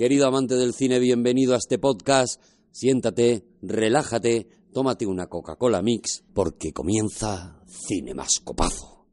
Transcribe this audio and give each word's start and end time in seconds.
Querido 0.00 0.26
amante 0.26 0.54
del 0.54 0.72
cine, 0.72 0.98
bienvenido 0.98 1.52
a 1.52 1.58
este 1.58 1.78
podcast. 1.78 2.40
Siéntate, 2.70 3.44
relájate, 3.60 4.48
tómate 4.72 5.04
una 5.04 5.26
Coca-Cola 5.26 5.82
Mix, 5.82 6.24
porque 6.32 6.72
comienza 6.72 7.62
Cine 7.66 8.14
Más 8.14 8.40
Copazo. 8.42 9.10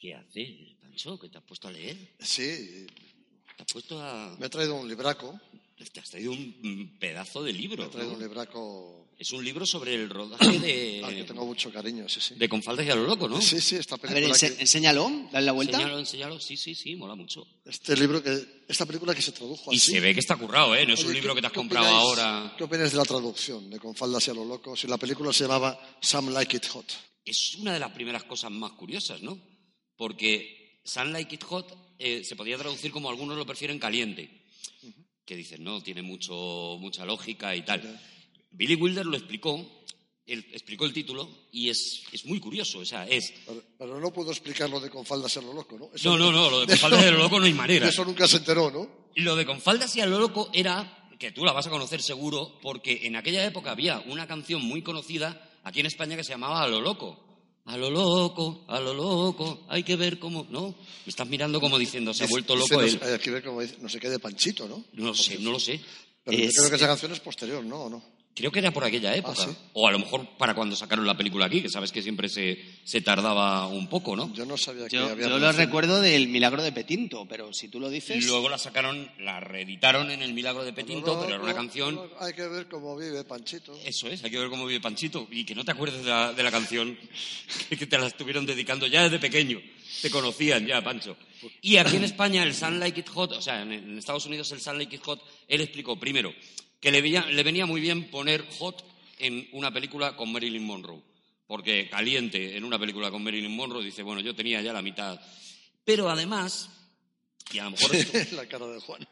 ¿Qué 0.00 0.14
haces, 0.16 0.76
Pancho? 0.80 1.20
¿Que 1.20 1.28
te 1.28 1.38
has 1.38 1.44
puesto 1.44 1.68
a 1.68 1.70
leer? 1.70 1.96
Sí, 2.18 2.84
¿Te 3.56 3.62
has 3.62 3.72
puesto 3.72 4.02
a...? 4.02 4.36
me 4.40 4.46
he 4.46 4.48
traído 4.48 4.74
un 4.74 4.88
libraco. 4.88 5.38
Te 5.90 6.00
has 6.00 6.10
traído 6.10 6.32
un 6.32 6.96
pedazo 6.98 7.42
de 7.42 7.52
libro, 7.52 7.82
Me 7.82 7.88
he 7.88 7.90
traído 7.92 8.10
¿no? 8.12 8.16
un 8.18 8.22
libraco 8.22 9.08
Es 9.18 9.32
un 9.32 9.44
libro 9.44 9.64
sobre 9.66 9.94
el 9.94 10.08
rodaje 10.08 10.44
al 11.04 11.14
que 11.14 11.24
tengo 11.24 11.42
de... 11.42 11.46
mucho 11.46 11.72
cariño, 11.72 12.08
sí, 12.08 12.20
sí. 12.20 12.34
De 12.36 12.48
Con 12.48 12.62
faldas 12.62 12.86
y 12.86 12.90
a 12.90 12.94
lo 12.94 13.04
loco, 13.06 13.28
¿no? 13.28 13.40
Sí, 13.40 13.60
sí, 13.60 13.76
esta 13.76 13.94
A 13.94 13.98
ver, 13.98 14.12
película 14.14 14.34
ense- 14.36 14.54
que- 14.56 14.60
enséñalo, 14.62 15.10
dale 15.32 15.46
la 15.46 15.52
vuelta. 15.52 15.76
Enséñalo, 15.78 15.98
enséñalo. 15.98 16.40
Sí, 16.40 16.56
sí, 16.56 16.74
sí, 16.74 16.96
mola 16.96 17.14
mucho. 17.14 17.46
este 17.64 17.96
libro 17.96 18.22
que 18.22 18.62
esta 18.68 18.86
película 18.86 19.14
que 19.14 19.22
se 19.22 19.32
tradujo 19.32 19.72
Y 19.72 19.76
así. 19.76 19.92
se 19.92 20.00
ve 20.00 20.14
que 20.14 20.20
está 20.20 20.36
currado, 20.36 20.74
¿eh? 20.74 20.86
No 20.86 20.94
es 20.94 21.04
un 21.04 21.12
libro 21.12 21.32
¿qué- 21.34 21.36
que 21.38 21.40
te 21.42 21.46
has 21.48 21.52
comprado 21.52 21.86
opináis- 21.86 22.00
ahora. 22.00 22.54
¿Qué 22.56 22.64
opinas 22.64 22.90
de 22.90 22.96
la 22.98 23.04
traducción 23.04 23.70
de 23.70 23.78
Con 23.78 23.94
faldas 23.94 24.26
y 24.28 24.30
a 24.30 24.34
lo 24.34 24.44
loco? 24.44 24.76
Si 24.76 24.86
la 24.86 24.96
película 24.98 25.32
se 25.32 25.44
llamaba 25.44 25.98
Some 26.00 26.30
Like 26.32 26.56
It 26.56 26.66
Hot. 26.68 26.92
Es 27.24 27.54
una 27.56 27.72
de 27.72 27.78
las 27.80 27.92
primeras 27.92 28.24
cosas 28.24 28.50
más 28.50 28.72
curiosas, 28.72 29.22
¿no? 29.22 29.38
Porque 29.96 30.80
Sun 30.84 31.12
Like 31.12 31.34
It 31.36 31.44
Hot 31.44 31.94
eh, 31.98 32.24
se 32.24 32.34
podía 32.34 32.58
traducir 32.58 32.90
como 32.90 33.08
algunos 33.10 33.36
lo 33.38 33.46
prefieren 33.46 33.78
caliente. 33.78 34.42
Que 35.24 35.36
dicen, 35.36 35.62
no, 35.62 35.82
tiene 35.82 36.02
mucho, 36.02 36.76
mucha 36.80 37.04
lógica 37.04 37.54
y 37.54 37.62
tal. 37.62 38.00
Billy 38.50 38.74
Wilder 38.74 39.06
lo 39.06 39.16
explicó, 39.16 39.84
él 40.26 40.46
explicó 40.52 40.84
el 40.84 40.92
título 40.92 41.28
y 41.52 41.68
es, 41.70 42.02
es 42.12 42.24
muy 42.26 42.40
curioso. 42.40 42.80
O 42.80 42.84
sea, 42.84 43.06
es. 43.08 43.32
Pero, 43.46 43.62
pero 43.78 44.00
no 44.00 44.12
puedo 44.12 44.30
explicar 44.30 44.68
lo 44.68 44.80
de 44.80 44.90
Con 44.90 45.06
faldas 45.06 45.34
y 45.36 45.38
a 45.38 45.42
lo 45.42 45.52
loco, 45.52 45.78
¿no? 45.78 45.90
Eso 45.94 46.10
No, 46.10 46.18
no, 46.18 46.32
no, 46.32 46.50
lo 46.50 46.60
de 46.60 46.66
con 46.66 46.78
faldas 46.78 47.04
y 47.04 47.08
a 47.08 47.10
lo 47.12 47.18
loco 47.18 47.38
no 47.38 47.46
hay 47.46 47.52
manera. 47.52 47.86
de 47.86 47.90
Eso 47.90 48.04
nunca 48.04 48.26
se 48.26 48.38
enteró, 48.38 48.70
¿no? 48.70 48.88
Lo 49.16 49.36
de 49.36 49.46
con 49.46 49.60
faldas 49.60 49.94
y 49.96 50.00
a 50.00 50.06
lo 50.06 50.18
loco 50.18 50.50
era, 50.52 51.08
que 51.18 51.32
tú 51.32 51.44
la 51.44 51.52
vas 51.52 51.66
a 51.66 51.70
conocer 51.70 52.02
seguro, 52.02 52.58
porque 52.60 53.06
en 53.06 53.16
aquella 53.16 53.44
época 53.44 53.70
había 53.70 54.00
una 54.00 54.26
canción 54.26 54.62
muy 54.62 54.82
conocida 54.82 55.50
aquí 55.62 55.80
en 55.80 55.86
España 55.86 56.16
que 56.16 56.24
se 56.24 56.32
llamaba 56.32 56.62
A 56.62 56.68
lo 56.68 56.80
loco. 56.80 57.31
A 57.64 57.76
lo 57.76 57.90
loco, 57.90 58.64
a 58.66 58.80
lo 58.80 58.92
loco, 58.92 59.64
hay 59.68 59.84
que 59.84 59.96
ver 59.96 60.18
cómo... 60.18 60.46
¿No? 60.50 60.68
Me 60.68 61.10
estás 61.10 61.28
mirando 61.28 61.60
como 61.60 61.78
diciendo, 61.78 62.12
se 62.12 62.24
ha 62.24 62.26
vuelto 62.26 62.56
loco 62.56 62.80
él. 62.80 62.98
Hay 63.02 63.18
que 63.18 63.30
ver 63.30 63.44
cómo 63.44 63.60
no 63.80 63.88
sé 63.88 64.00
qué 64.00 64.10
de 64.10 64.18
Panchito, 64.18 64.66
¿no? 64.68 64.84
No 64.94 65.06
lo 65.06 65.14
sé, 65.14 65.38
no 65.38 65.52
lo 65.52 65.60
sé. 65.60 65.80
Pero 66.24 66.38
yo 66.38 66.50
creo 66.50 66.70
que 66.70 66.76
esa 66.76 66.86
canción 66.86 67.12
es 67.12 67.20
posterior, 67.20 67.64
¿no? 67.64 67.84
¿O 67.84 67.90
no? 67.90 68.02
Creo 68.34 68.50
que 68.50 68.60
era 68.60 68.70
por 68.70 68.82
aquella 68.82 69.14
época. 69.14 69.44
¿sí? 69.44 69.50
O 69.74 69.86
a 69.86 69.92
lo 69.92 69.98
mejor 69.98 70.26
para 70.38 70.54
cuando 70.54 70.74
sacaron 70.74 71.06
la 71.06 71.14
película 71.16 71.44
aquí, 71.46 71.60
que 71.60 71.68
sabes 71.68 71.92
que 71.92 72.02
siempre 72.02 72.30
se, 72.30 72.58
se 72.82 73.02
tardaba 73.02 73.66
un 73.66 73.88
poco, 73.88 74.16
¿no? 74.16 74.32
Yo 74.32 74.46
no 74.46 74.56
sabía 74.56 74.88
que 74.88 74.96
Yo, 74.96 75.06
había... 75.10 75.28
yo 75.28 75.38
lo 75.38 75.52
recuerdo 75.52 76.00
del 76.00 76.28
Milagro 76.28 76.62
de 76.62 76.72
Petinto, 76.72 77.26
pero 77.28 77.52
si 77.52 77.68
tú 77.68 77.78
lo 77.78 77.90
Y 77.90 77.94
dices... 77.94 78.24
luego 78.26 78.48
la 78.48 78.56
sacaron, 78.56 79.10
la 79.18 79.38
reeditaron 79.40 80.10
en 80.10 80.22
El 80.22 80.32
Milagro 80.32 80.64
de 80.64 80.72
Petinto, 80.72 81.20
pero 81.20 81.34
era 81.34 81.44
una 81.44 81.52
canción... 81.54 82.00
Hay 82.20 82.32
que 82.32 82.48
ver 82.48 82.68
cómo 82.68 82.96
vive 82.96 83.22
Panchito. 83.24 83.78
Eso 83.84 84.08
es, 84.08 84.24
hay 84.24 84.30
que 84.30 84.38
ver 84.38 84.48
cómo 84.48 84.64
vive 84.64 84.80
Panchito 84.80 85.28
y 85.30 85.44
que 85.44 85.54
no 85.54 85.64
te 85.64 85.72
acuerdes 85.72 86.02
de 86.02 86.08
la, 86.08 86.32
de 86.32 86.42
la 86.42 86.50
canción 86.50 86.96
que 87.68 87.86
te 87.86 87.98
la 87.98 88.06
estuvieron 88.06 88.46
dedicando 88.46 88.86
ya 88.86 89.02
desde 89.02 89.18
pequeño. 89.18 89.60
Te 90.00 90.10
conocían 90.10 90.66
ya, 90.66 90.82
Pancho. 90.82 91.16
Y 91.60 91.76
aquí 91.76 91.96
en 91.96 92.04
España 92.04 92.42
el 92.42 92.54
Sun 92.54 92.80
Like 92.80 93.00
It 93.00 93.08
Hot, 93.10 93.32
o 93.32 93.42
sea, 93.42 93.60
en, 93.60 93.72
en 93.72 93.98
Estados 93.98 94.24
Unidos 94.24 94.50
el 94.52 94.60
Sun 94.60 94.78
Like 94.78 94.96
It 94.96 95.02
Hot, 95.04 95.22
él 95.48 95.60
explicó 95.60 96.00
primero 96.00 96.32
que 96.82 96.90
le, 96.90 97.00
veía- 97.00 97.24
le 97.26 97.42
venía 97.42 97.64
muy 97.64 97.80
bien 97.80 98.10
poner 98.10 98.44
hot 98.58 98.84
en 99.18 99.48
una 99.52 99.72
película 99.72 100.16
con 100.16 100.30
Marilyn 100.32 100.64
Monroe. 100.64 101.00
Porque 101.46 101.88
caliente 101.88 102.56
en 102.56 102.64
una 102.64 102.78
película 102.78 103.10
con 103.10 103.22
Marilyn 103.22 103.54
Monroe 103.54 103.84
dice, 103.84 104.02
bueno, 104.02 104.20
yo 104.20 104.34
tenía 104.34 104.60
ya 104.60 104.72
la 104.74 104.82
mitad. 104.82 105.18
Pero 105.84 106.10
además, 106.10 106.68
y 107.52 107.58
a 107.58 107.64
lo 107.64 107.70
mejor... 107.72 107.94
esto- 107.96 108.36
la 108.36 108.46
cara 108.46 108.66
de 108.66 108.80
Juan. 108.80 109.06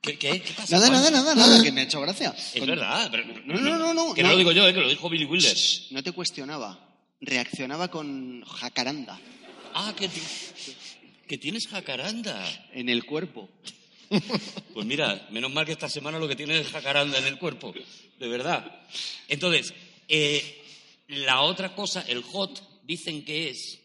¿Qué, 0.00 0.18
qué, 0.18 0.42
qué 0.42 0.52
pasa, 0.54 0.76
Nada, 0.76 0.88
Juan? 0.88 0.98
nada, 1.00 1.10
nada, 1.10 1.34
nada, 1.34 1.62
que 1.62 1.72
me 1.72 1.80
ha 1.82 1.84
hecho 1.84 2.00
gracia. 2.00 2.34
Es 2.54 2.66
verdad, 2.66 3.08
pero... 3.10 3.24
No, 3.46 3.60
no, 3.60 3.78
no, 3.78 3.94
no, 3.94 4.12
Que 4.14 4.22
no. 4.22 4.28
no 4.28 4.32
lo 4.34 4.38
digo 4.38 4.52
yo, 4.52 4.68
eh, 4.68 4.74
que 4.74 4.80
lo 4.80 4.88
dijo 4.88 5.08
Billy 5.08 5.24
Wilder. 5.24 5.54
Shh, 5.56 5.92
No 5.92 6.02
te 6.02 6.12
cuestionaba, 6.12 6.78
reaccionaba 7.20 7.88
con 7.88 8.42
jacaranda 8.44 9.18
Ah, 9.74 9.94
que, 9.96 10.08
que 11.26 11.38
tienes 11.38 11.66
jacaranda. 11.68 12.44
en 12.72 12.88
el 12.88 13.04
cuerpo. 13.06 13.48
Pues 14.72 14.86
mira, 14.86 15.28
menos 15.30 15.52
mal 15.52 15.64
que 15.64 15.72
esta 15.72 15.88
semana 15.88 16.18
lo 16.18 16.28
que 16.28 16.36
tienes 16.36 16.66
es 16.66 16.72
jacaranda 16.72 17.18
en 17.18 17.26
el 17.26 17.38
cuerpo, 17.38 17.72
de 18.18 18.28
verdad. 18.28 18.82
Entonces, 19.28 19.72
eh, 20.08 20.62
la 21.08 21.42
otra 21.42 21.74
cosa, 21.74 22.02
el 22.02 22.22
hot, 22.22 22.82
dicen 22.84 23.24
que 23.24 23.50
es 23.50 23.80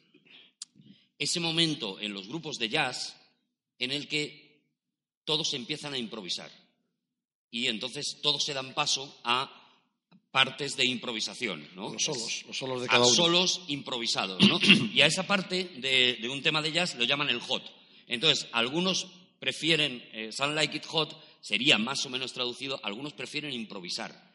ese 1.18 1.40
momento 1.40 2.00
en 2.00 2.14
los 2.14 2.28
grupos 2.28 2.58
de 2.58 2.70
jazz 2.70 3.16
en 3.78 3.92
el 3.92 4.08
que 4.08 4.64
todos 5.26 5.54
empiezan 5.54 5.94
a 5.94 5.98
improvisar. 5.98 6.50
Y 7.52 7.68
entonces 7.68 8.18
todos 8.22 8.44
se 8.44 8.54
dan 8.54 8.74
paso 8.74 9.20
a 9.24 9.56
partes 10.32 10.78
de 10.78 10.86
improvisación, 10.86 11.68
¿no? 11.76 11.92
Los 11.92 12.04
solos, 12.04 12.44
los 12.48 12.58
solos 12.58 12.82
de 12.82 12.86
a 12.86 12.90
cada 12.90 13.06
uno. 13.06 13.16
solos 13.16 13.62
improvisados, 13.68 14.48
¿no? 14.48 14.60
Y 14.94 15.02
a 15.02 15.08
esa 15.08 15.26
parte 15.26 15.66
de, 15.78 16.18
de 16.22 16.30
un 16.30 16.42
tema 16.42 16.62
de 16.62 16.72
jazz 16.72 16.96
lo 16.96 17.06
llaman 17.06 17.30
el 17.30 17.40
hot. 17.42 17.64
Entonces, 18.08 18.48
algunos 18.52 19.08
prefieren, 19.40 20.04
eh, 20.14 20.32
Sound 20.32 20.56
Like 20.56 20.78
It 20.78 20.86
Hot 20.88 21.16
sería 21.42 21.78
más 21.78 22.06
o 22.06 22.10
menos 22.10 22.34
traducido, 22.34 22.80
algunos 22.84 23.14
prefieren 23.14 23.54
improvisar. 23.54 24.30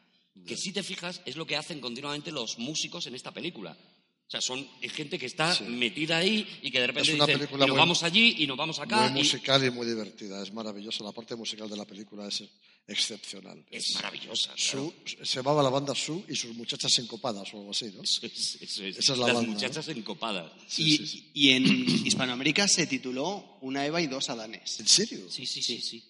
Que 0.45 0.57
si 0.57 0.73
te 0.73 0.83
fijas, 0.83 1.21
es 1.25 1.37
lo 1.37 1.45
que 1.47 1.55
hacen 1.55 1.79
continuamente 1.79 2.31
los 2.31 2.59
músicos 2.59 3.07
en 3.07 3.15
esta 3.15 3.31
película. 3.31 3.77
O 4.27 4.29
sea, 4.29 4.41
son 4.41 4.67
gente 4.81 5.17
que 5.19 5.27
está 5.27 5.55
metida 5.67 6.17
ahí 6.17 6.45
y 6.63 6.71
que 6.71 6.79
de 6.81 6.87
repente 6.87 7.09
Es 7.11 7.15
una 7.15 7.25
dicen, 7.25 7.39
película 7.39 7.63
y 7.63 7.67
nos 7.67 7.75
muy- 7.75 7.79
vamos 7.79 8.03
allí 8.03 8.35
y 8.39 8.47
nos 8.47 8.57
vamos 8.57 8.79
acá. 8.79 9.07
Muy 9.09 9.21
y- 9.21 9.23
musical 9.23 9.63
y 9.63 9.69
muy 9.69 9.85
divertida, 9.87 10.41
es 10.41 10.51
maravillosa. 10.51 11.03
La 11.03 11.11
parte 11.11 11.35
musical 11.35 11.69
de 11.69 11.77
la 11.77 11.85
película 11.85 12.27
es 12.27 12.43
excepcional. 12.87 13.65
Es 13.71 13.93
maravillosa. 13.95 14.53
claro. 14.53 14.93
Su- 15.05 15.25
se 15.25 15.35
llamaba 15.37 15.63
la 15.63 15.69
banda 15.69 15.93
Su 15.95 16.23
y 16.27 16.35
sus 16.35 16.53
muchachas 16.55 16.97
encopadas 16.99 17.53
o 17.53 17.57
algo 17.59 17.71
así, 17.71 17.85
¿no? 17.95 18.03
Eso 18.03 18.25
es, 18.25 18.57
eso 18.61 18.83
es. 18.85 18.97
Esa 18.97 19.13
es 19.13 19.19
la 19.19 19.27
Las 19.27 19.35
banda, 19.37 19.51
muchachas 19.51 19.87
encopadas. 19.89 20.51
y, 20.77 21.31
y 21.33 21.49
en 21.51 21.65
Hispanoamérica 22.05 22.67
se 22.67 22.87
tituló 22.87 23.57
Una 23.61 23.85
Eva 23.85 24.01
y 24.01 24.07
dos 24.07 24.29
Adanes. 24.29 24.79
¿En 24.79 24.87
serio? 24.87 25.29
Sí, 25.29 25.45
sí, 25.45 25.61
sí, 25.61 25.81
sí. 25.81 26.03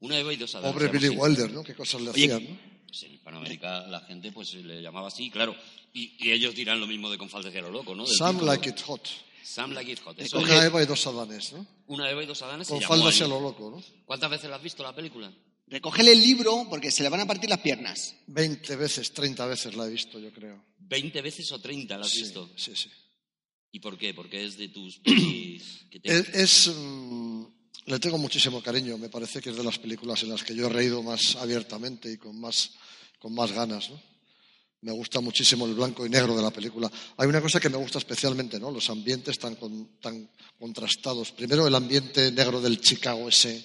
Una 0.00 0.18
Eva 0.18 0.32
y 0.32 0.36
dos 0.36 0.54
Adanes, 0.54 0.72
Pobre 0.74 0.88
Billy. 0.88 1.08
Wilder, 1.08 1.50
¿no? 1.52 1.62
Qué 1.62 1.74
cosas 1.74 2.00
le 2.02 2.10
Oye, 2.10 2.24
hacían, 2.32 2.44
¿no? 2.50 2.58
Pues 2.88 3.02
en 3.04 3.14
Hispanoamérica 3.14 3.86
la 3.88 4.00
gente 4.00 4.30
pues 4.32 4.54
le 4.54 4.80
llamaba 4.82 5.08
así, 5.08 5.30
claro. 5.30 5.54
Y, 5.92 6.14
y 6.18 6.32
ellos 6.32 6.54
dirán 6.54 6.80
lo 6.80 6.86
mismo 6.86 7.10
de 7.10 7.18
Con 7.18 7.28
faldas 7.30 7.54
y 7.54 7.58
a 7.58 7.62
lo 7.62 7.70
loco, 7.70 7.94
¿no? 7.94 8.04
Del 8.04 8.16
Some 8.16 8.32
título. 8.40 8.52
like 8.52 8.68
it 8.68 8.80
hot. 8.80 9.08
Some 9.44 9.74
like 9.74 9.90
it 9.92 10.00
hot. 10.00 10.18
Eso 10.18 10.38
es. 10.38 10.44
Una 10.44 10.64
Eva 10.64 10.82
y 10.82 10.86
dos 10.86 11.06
Adanes, 11.06 11.52
¿no? 11.52 11.66
Una 11.86 12.10
Eva 12.10 12.22
y 12.22 12.26
dos 12.26 12.40
Adanes 12.42 12.68
Con 12.68 12.80
faldas 12.82 13.20
a 13.20 13.28
lo 13.28 13.40
loco, 13.40 13.70
¿no? 13.70 13.82
¿Cuántas 14.06 14.30
veces 14.30 14.48
la 14.50 14.56
has 14.56 14.62
visto 14.62 14.82
la 14.82 14.94
película? 14.94 15.32
Recógele 15.66 16.12
el 16.12 16.20
libro 16.20 16.66
porque 16.68 16.90
se 16.90 17.02
le 17.02 17.08
van 17.08 17.20
a 17.20 17.26
partir 17.26 17.48
las 17.48 17.60
piernas. 17.60 18.14
Veinte 18.26 18.76
veces, 18.76 19.12
treinta 19.12 19.46
veces 19.46 19.74
la 19.74 19.86
he 19.86 19.90
visto, 19.90 20.18
yo 20.18 20.30
creo. 20.32 20.62
¿20 20.88 21.22
veces 21.22 21.50
o 21.52 21.58
30 21.60 21.96
la 21.96 22.04
has 22.04 22.10
Sí, 22.12 22.22
visto? 22.22 22.50
sí, 22.56 22.72
sí. 22.76 22.90
¿Y 23.72 23.80
por 23.80 23.96
qué? 23.98 24.12
Porque 24.14 24.44
es 24.44 24.56
de 24.58 24.68
tus 24.68 24.98
pelis 25.04 25.86
que 25.90 26.00
te... 26.00 26.16
Es, 26.18 26.28
es, 26.68 26.74
mm, 26.76 27.44
le 27.86 27.98
tengo 27.98 28.18
muchísimo 28.18 28.62
cariño. 28.62 28.98
Me 28.98 29.08
parece 29.08 29.40
que 29.40 29.50
es 29.50 29.56
de 29.56 29.64
las 29.64 29.78
películas 29.78 30.22
en 30.22 30.28
las 30.30 30.44
que 30.44 30.54
yo 30.54 30.66
he 30.66 30.70
reído 30.70 31.02
más 31.02 31.36
abiertamente 31.36 32.12
y 32.12 32.18
con 32.18 32.38
más, 32.38 32.70
con 33.18 33.34
más 33.34 33.50
ganas. 33.50 33.88
¿no? 33.90 34.00
Me 34.82 34.92
gusta 34.92 35.20
muchísimo 35.20 35.64
el 35.66 35.74
blanco 35.74 36.04
y 36.04 36.10
negro 36.10 36.36
de 36.36 36.42
la 36.42 36.50
película. 36.52 36.92
Hay 37.16 37.26
una 37.26 37.40
cosa 37.40 37.58
que 37.58 37.70
me 37.70 37.78
gusta 37.78 37.96
especialmente, 37.98 38.60
¿no? 38.60 38.70
Los 38.70 38.90
ambientes 38.90 39.38
tan, 39.38 39.56
con- 39.56 39.98
tan 39.98 40.28
contrastados. 40.58 41.32
Primero 41.32 41.66
el 41.66 41.74
ambiente 41.74 42.30
negro 42.30 42.60
del 42.60 42.78
Chicago 42.82 43.28
ese, 43.30 43.64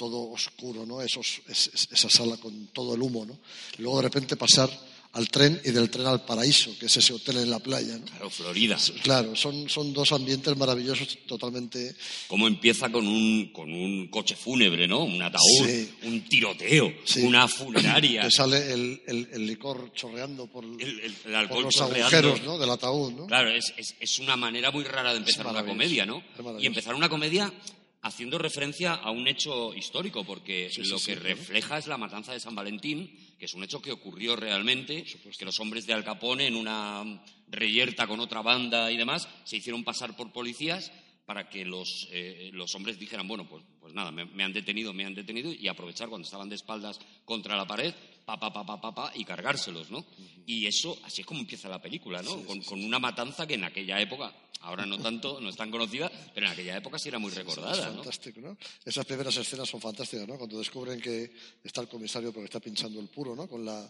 todo 0.00 0.30
oscuro, 0.32 0.86
¿no? 0.86 1.02
Esos, 1.02 1.42
es- 1.46 1.68
es- 1.74 1.88
esa 1.92 2.08
sala 2.08 2.38
con 2.38 2.68
todo 2.68 2.94
el 2.94 3.02
humo, 3.02 3.26
¿no? 3.26 3.38
Luego 3.76 3.98
de 3.98 4.02
repente 4.08 4.34
pasar 4.36 4.70
al 5.12 5.28
tren 5.28 5.60
y 5.64 5.72
del 5.72 5.90
tren 5.90 6.06
al 6.06 6.24
paraíso, 6.24 6.70
que 6.78 6.86
es 6.86 6.96
ese 6.96 7.12
hotel 7.12 7.38
en 7.38 7.50
la 7.50 7.58
playa, 7.58 7.98
¿no? 7.98 8.04
Claro, 8.06 8.30
Florida. 8.30 8.78
Claro, 9.02 9.34
son, 9.36 9.68
son 9.68 9.92
dos 9.92 10.12
ambientes 10.12 10.56
maravillosos, 10.56 11.18
totalmente 11.26 11.96
¿Cómo 12.28 12.46
empieza 12.46 12.90
con 12.92 13.06
un, 13.08 13.50
con 13.52 13.72
un 13.72 14.06
coche 14.08 14.36
fúnebre, 14.36 14.86
¿no? 14.86 15.02
Un 15.04 15.20
ataúd, 15.20 15.66
Sí. 15.66 15.90
un 16.04 16.22
tiroteo, 16.28 16.92
Sí. 17.04 17.22
una 17.22 17.46
funeraria. 17.48 18.22
que 18.26 18.30
sale 18.30 18.72
el, 18.72 19.02
el- 19.06 19.28
el 19.32 19.46
licor 19.46 19.92
chorreando 19.94 20.46
por, 20.46 20.64
El, 20.64 20.80
el- 20.80 21.00
el 21.00 21.12
por 21.12 21.34
alcohol 21.34 21.62
los 21.64 21.74
chorreando. 21.74 22.16
agujeros 22.16 22.42
¿no? 22.44 22.56
del 22.58 22.70
ataúd. 22.70 23.12
¿no? 23.12 23.26
Claro, 23.26 23.50
es, 23.50 23.64
es- 23.76 23.96
es 24.00 24.18
una 24.20 24.36
manera 24.36 24.70
muy 24.70 24.84
rara 24.84 25.10
de 25.12 25.18
empezar 25.18 25.46
una 25.46 25.66
comedia, 25.66 26.06
¿no? 26.06 26.22
Y 26.60 26.66
empezar 26.66 26.94
una 26.94 27.08
comedia 27.08 27.52
haciendo 28.02 28.38
referencia 28.38 28.94
a 28.94 29.10
un 29.10 29.28
hecho 29.28 29.74
histórico, 29.74 30.24
porque 30.24 30.70
Sí, 30.70 30.82
lo 30.84 30.98
sí, 30.98 31.06
que 31.06 31.14
sí, 31.14 31.20
refleja 31.20 31.78
es 31.78 31.86
la 31.86 31.98
matanza 31.98 32.32
de 32.32 32.40
San 32.40 32.54
Valentín, 32.54 33.14
que 33.38 33.44
es 33.44 33.54
un 33.54 33.62
hecho 33.62 33.82
que 33.82 33.92
ocurrió 33.92 34.36
realmente, 34.36 35.04
que 35.38 35.44
los 35.44 35.60
hombres 35.60 35.86
de 35.86 35.92
Al 35.92 36.04
Capone 36.04 36.46
en 36.46 36.56
una 36.56 37.22
reyerta 37.48 38.06
con 38.06 38.20
otra 38.20 38.42
banda 38.42 38.90
y 38.90 38.96
demás 38.96 39.28
se 39.44 39.56
hicieron 39.56 39.84
pasar 39.84 40.16
por 40.16 40.32
policías 40.32 40.92
para 41.30 41.48
que 41.48 41.64
los, 41.64 42.08
eh, 42.10 42.50
los 42.54 42.74
hombres 42.74 42.98
dijeran, 42.98 43.28
bueno, 43.28 43.48
pues, 43.48 43.62
pues 43.78 43.94
nada, 43.94 44.10
me, 44.10 44.24
me 44.24 44.42
han 44.42 44.52
detenido, 44.52 44.92
me 44.92 45.04
han 45.04 45.14
detenido, 45.14 45.52
y 45.52 45.68
aprovechar 45.68 46.08
cuando 46.08 46.24
estaban 46.24 46.48
de 46.48 46.56
espaldas 46.56 46.98
contra 47.24 47.56
la 47.56 47.64
pared, 47.68 47.94
pa, 48.24 48.36
pa, 48.36 48.52
pa, 48.52 48.66
pa, 48.66 48.80
pa, 48.80 48.92
pa, 48.92 49.12
y 49.14 49.24
cargárselos, 49.24 49.92
¿no? 49.92 50.04
Y 50.44 50.66
eso, 50.66 50.98
así 51.04 51.20
es 51.20 51.26
como 51.28 51.38
empieza 51.38 51.68
la 51.68 51.80
película, 51.80 52.20
¿no? 52.20 52.44
con, 52.44 52.60
con 52.62 52.82
una 52.82 52.98
matanza 52.98 53.46
que 53.46 53.54
en 53.54 53.62
aquella 53.62 54.00
época, 54.00 54.34
ahora 54.62 54.84
no 54.84 54.98
tanto, 54.98 55.40
no 55.40 55.50
es 55.50 55.56
tan 55.56 55.70
conocida, 55.70 56.10
pero 56.34 56.46
en 56.46 56.52
aquella 56.52 56.76
época 56.76 56.98
sí 56.98 57.10
era 57.10 57.20
muy 57.20 57.30
Es 57.30 57.36
recordada, 57.36 57.90
¿no? 57.90 58.02
fantástico, 58.02 58.40
¿no? 58.40 58.58
Esas 58.84 59.06
primeras 59.06 59.36
escenas 59.36 59.68
son 59.68 59.80
fantásticas, 59.80 60.26
¿no? 60.26 60.36
Cuando 60.36 60.58
descubren 60.58 61.00
que 61.00 61.32
está 61.62 61.80
el 61.80 61.86
comisario 61.86 62.32
porque 62.32 62.46
está 62.46 62.58
pinchando 62.58 62.98
el 62.98 63.06
puro, 63.06 63.36
¿no? 63.36 63.46
Con 63.46 63.64
la, 63.64 63.88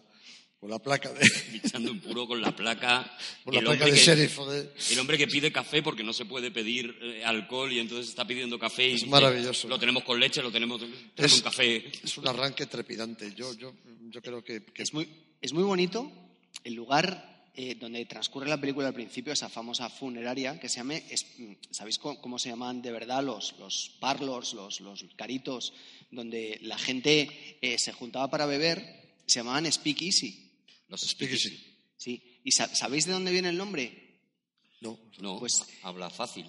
con 0.60 0.68
la 0.68 0.78
placa 0.78 1.10
de, 1.12 1.20
Pinchando 1.52 1.90
un 1.90 2.00
puro 2.00 2.26
con 2.26 2.40
la 2.40 2.54
placa. 2.54 3.10
con 3.44 3.54
la 3.54 3.60
el, 3.60 3.64
placa 3.66 3.84
hombre 3.84 3.92
de 3.92 3.98
que, 3.98 4.04
sheriff. 4.04 4.38
de- 4.40 4.70
el 4.92 4.98
hombre 4.98 5.16
que 5.18 5.26
pide 5.26 5.50
café 5.50 5.82
porque 5.82 6.02
no 6.02 6.12
se 6.12 6.26
puede 6.26 6.50
pedir 6.50 6.94
eh, 7.00 7.24
alcohol 7.24 7.72
y 7.72 7.78
entonces 7.78 8.10
está 8.10 8.26
pidiendo 8.26 8.58
café 8.58 8.84
y 8.88 8.92
Es 8.92 9.00
dice, 9.00 9.06
maravilloso. 9.06 9.68
Lo 9.68 9.78
tenemos 9.78 10.04
con 10.04 10.20
leche, 10.20 10.42
lo 10.42 10.52
tenemos 10.52 10.82
Es- 10.82 10.88
tenemos 11.14 11.36
un 11.38 11.42
café. 11.42 11.90
Es 12.04 12.18
un 12.18 12.28
arranque 12.28 12.66
trepidante. 12.66 13.32
Yo, 13.34 13.54
yo, 13.54 13.72
yo 14.10 14.20
creo 14.20 14.44
que, 14.44 14.62
que 14.64 14.82
Es 14.82 14.92
muy, 14.92 15.08
es 15.40 15.52
muy 15.54 15.62
bonito 15.62 16.12
el 16.64 16.74
lugar 16.74 17.48
eh, 17.56 17.74
donde 17.76 18.04
transcurre 18.04 18.46
la 18.48 18.60
película 18.60 18.88
al 18.88 18.94
principio, 18.94 19.32
esa 19.32 19.48
famosa 19.48 19.88
funeraria 19.88 20.60
que 20.60 20.68
se 20.68 20.76
llama, 20.76 20.96
es- 20.96 21.24
¿sabéis 21.70 21.96
cómo, 21.98 22.20
cómo 22.20 22.38
se 22.38 22.50
llaman 22.50 22.82
de 22.82 22.92
verdad 22.92 23.24
los, 23.24 23.54
los 23.58 23.92
parlors, 23.98 24.52
los, 24.52 24.80
los 24.80 25.04
caritos, 25.16 25.72
donde 26.10 26.58
la 26.62 26.76
gente 26.78 27.56
eh, 27.62 27.76
se 27.78 27.92
juntaba 27.92 28.28
para 28.30 28.44
beber? 28.44 29.00
Se 29.26 29.38
llamaban 29.40 29.70
Speak 29.72 30.02
Easy. 30.02 30.50
Los 30.90 31.00
Speakeasy. 31.02 31.76
Sí. 31.96 32.40
¿Y 32.44 32.52
sa- 32.52 32.75
sabéis 32.75 33.06
de 33.06 33.12
dónde 33.12 33.31
viene 33.32 33.48
el 33.48 33.56
nombre? 33.56 34.19
No, 34.81 34.98
No, 35.20 35.38
Pues- 35.38 35.64
habla 35.82 36.10
fácil. 36.10 36.46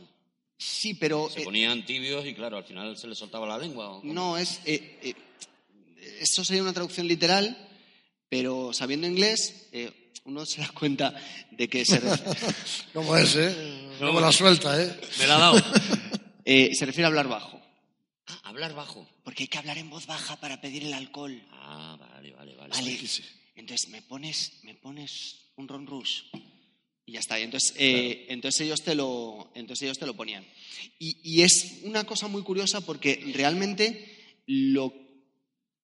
Sí, 0.58 0.94
pero... 0.94 1.30
Se 1.30 1.42
eh, 1.42 1.44
ponían 1.44 1.86
tibios 1.86 2.26
y 2.26 2.34
claro, 2.36 2.58
al 2.58 2.64
final 2.66 2.96
se 2.98 3.08
le 3.08 3.16
soltaba 3.16 3.48
la 3.48 3.58
lengua. 3.58 4.00
No, 4.04 4.38
es. 4.38 4.60
eh, 4.66 5.00
eh, 5.02 5.14
eso 6.20 6.44
sería 6.46 6.62
una 6.62 6.72
traducción 6.74 7.08
literal, 7.08 7.58
pero 8.30 8.72
sabiendo 8.74 9.08
inglés, 9.08 9.68
eh, 9.72 10.12
uno 10.26 10.46
se 10.46 10.62
da 10.62 10.70
cuenta 10.70 11.14
de 11.52 11.68
que 11.68 11.84
se, 11.84 12.00
¿Cómo 12.94 13.18
es, 13.18 13.36
eh? 13.36 13.90
No 14.00 14.14
me 14.14 14.22
la 14.22 14.32
suelta, 14.32 14.82
¿eh? 14.82 15.00
Me 15.20 15.28
la 15.28 15.36
ha 15.36 15.40
dado. 15.40 15.64
eh, 16.46 16.74
se 16.76 16.86
refiere 16.86 17.06
a 17.06 17.08
hablar 17.08 17.28
bajo. 17.28 17.60
Ah, 18.28 18.40
hablar 18.44 18.74
bajo. 18.76 19.08
Porque 19.24 19.44
hay 19.44 19.48
que 19.48 19.58
hablar 19.58 19.78
en 19.80 19.90
voz 19.90 20.06
baja 20.06 20.40
para 20.40 20.62
pedir 20.62 20.84
el 20.86 20.94
alcohol. 20.94 21.44
Ah, 21.52 21.98
vale, 22.00 22.32
vale, 22.34 22.56
vale. 22.56 22.70
Vale. 22.70 22.84
Speakeasy. 22.84 23.24
Entonces 23.56 23.90
me 23.90 24.02
pones, 24.02 24.60
me 24.64 24.76
pones 24.76 25.52
un 25.56 25.68
ron 25.68 25.86
rush. 25.88 26.24
Y 27.06 27.14
ya 27.14 27.20
está. 27.20 27.40
Y 27.40 27.44
entonces, 27.44 27.74
eh, 27.78 28.26
entonces, 28.30 28.62
ellos 28.62 28.82
te 28.84 28.96
lo, 28.96 29.52
entonces 29.56 29.84
ellos 29.84 29.98
te 30.00 30.06
lo 30.06 30.16
ponían. 30.16 30.46
Y, 31.00 31.18
y 31.24 31.42
es 31.42 31.80
una 31.84 32.04
cosa 32.04 32.28
muy 32.28 32.44
curiosa 32.44 32.82
porque 32.82 33.22
realmente 33.34 34.18
lo 34.46 34.94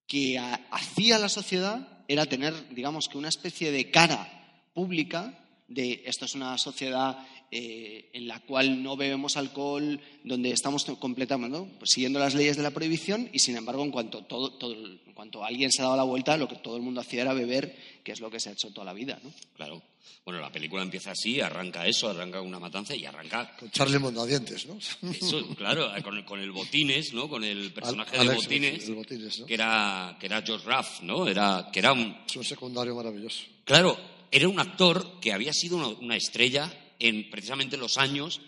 que 0.06 0.38
ha- 0.38 0.68
hacía 0.72 1.20
la 1.20 1.30
sociedad 1.30 2.06
era 2.08 2.26
tener, 2.26 2.54
digamos, 2.74 3.08
que 3.08 3.18
una 3.18 3.30
especie 3.30 3.72
de 3.72 3.92
cara 3.92 4.70
pública 4.74 5.44
de 5.68 6.04
esto 6.06 6.26
es 6.26 6.36
una 6.36 6.58
sociedad 6.58 7.18
eh, 7.52 8.10
en 8.14 8.28
la 8.28 8.40
cual 8.42 8.84
no 8.84 8.98
bebemos 8.98 9.38
alcohol, 9.38 10.00
donde 10.24 10.52
estamos 10.52 10.84
completamente 11.00 11.58
¿no? 11.58 11.68
Pues 11.80 11.92
siguiendo 11.92 12.20
las 12.20 12.34
leyes 12.36 12.58
de 12.58 12.64
la 12.64 12.72
prohibición 12.72 13.30
y, 13.32 13.40
sin 13.40 13.56
embargo, 13.58 13.84
en 13.84 13.92
cuanto, 13.92 14.24
todo, 14.26 14.52
todo- 14.54 14.74
en 14.74 15.14
cuanto 15.14 15.44
alguien 15.44 15.72
se 15.72 15.82
daba 15.82 15.96
la 15.98 16.04
vuelta, 16.04 16.36
lo 16.38 16.48
que 16.48 16.56
todo 16.58 16.76
el 16.76 16.82
mundo 16.84 17.02
hacía 17.02 17.22
era 17.22 17.34
beber, 17.34 17.76
que 18.04 18.12
es 18.12 18.20
lo 18.20 18.30
que 18.30 18.40
se 18.40 18.50
ha 18.50 18.54
hecho 18.54 18.72
toda 18.72 18.86
la 18.86 18.94
vida. 18.94 19.20
¿no? 19.24 19.32
Claro. 19.56 19.82
Bueno, 20.26 20.42
la 20.42 20.52
película 20.52 20.82
empieza 20.84 21.12
así, 21.12 21.40
arranca 21.40 21.88
eso, 21.88 22.10
arranca 22.10 22.42
una 22.42 22.60
matanza 22.60 22.94
y 22.94 23.06
arranca 23.06 23.56
Con 23.58 23.72
Charlie 23.72 23.98
Mondadientes, 23.98 24.66
¿no? 24.66 24.78
eso, 25.10 25.48
claro, 25.56 25.90
con, 26.04 26.18
el- 26.18 26.26
con 26.26 26.40
el 26.42 26.52
Botines, 26.52 27.14
¿no? 27.14 27.30
Con 27.30 27.46
el 27.46 27.72
personaje 27.72 28.18
Al- 28.18 28.26
de 28.28 28.32
Alex, 28.34 28.46
Botines, 28.46 28.88
el 28.90 28.96
Botines, 28.96 29.40
¿no? 29.40 29.46
que 29.46 29.54
era, 29.54 30.18
que 30.20 30.26
era 30.26 30.42
George 30.42 30.66
Ruff, 30.70 31.02
¿no? 31.04 31.28
Era, 31.28 31.70
que 31.72 31.80
era 31.80 31.94
un, 31.94 32.18
Es 32.28 32.36
un 32.36 32.44
secundario 32.44 32.94
maravilloso. 32.94 33.44
Claro, 33.64 33.98
era 34.30 34.50
un 34.50 34.60
actor 34.60 35.20
que 35.22 35.32
había 35.32 35.54
sido 35.54 35.78
una, 35.78 35.88
una 35.88 36.18
estrella 36.18 36.70
en 37.00 37.30
precisamente 37.30 37.78
los 37.78 37.98
años 37.98 38.42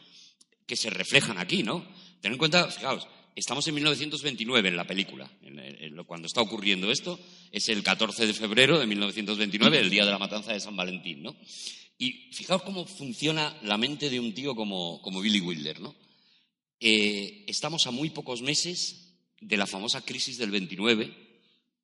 que 0.65 0.75
se 0.75 0.89
reflejan 0.89 1.37
aquí, 1.37 1.63
¿no? 1.63 1.85
Ten 2.21 2.33
en 2.33 2.37
cuenta, 2.37 2.69
fijaos, 2.69 3.07
estamos 3.35 3.67
en 3.67 3.75
1929 3.75 4.69
en 4.69 4.75
la 4.75 4.85
película, 4.85 5.29
cuando 6.05 6.27
está 6.27 6.41
ocurriendo 6.41 6.91
esto, 6.91 7.19
es 7.51 7.69
el 7.69 7.83
14 7.83 8.27
de 8.27 8.33
febrero 8.33 8.79
de 8.79 8.87
1929, 8.87 9.79
el 9.79 9.89
día 9.89 10.05
de 10.05 10.11
la 10.11 10.17
matanza 10.17 10.53
de 10.53 10.59
San 10.59 10.75
Valentín, 10.75 11.23
¿no? 11.23 11.35
Y 11.97 12.31
fijaos 12.33 12.63
cómo 12.63 12.85
funciona 12.85 13.57
la 13.63 13.77
mente 13.77 14.09
de 14.09 14.19
un 14.19 14.33
tío 14.33 14.55
como, 14.55 15.01
como 15.01 15.21
Billy 15.21 15.41
Wilder, 15.41 15.79
¿no? 15.81 15.95
Eh, 16.79 17.43
estamos 17.47 17.85
a 17.87 17.91
muy 17.91 18.09
pocos 18.09 18.41
meses 18.41 19.17
de 19.41 19.57
la 19.57 19.67
famosa 19.67 20.01
crisis 20.01 20.37
del 20.37 20.51
29, 20.51 21.13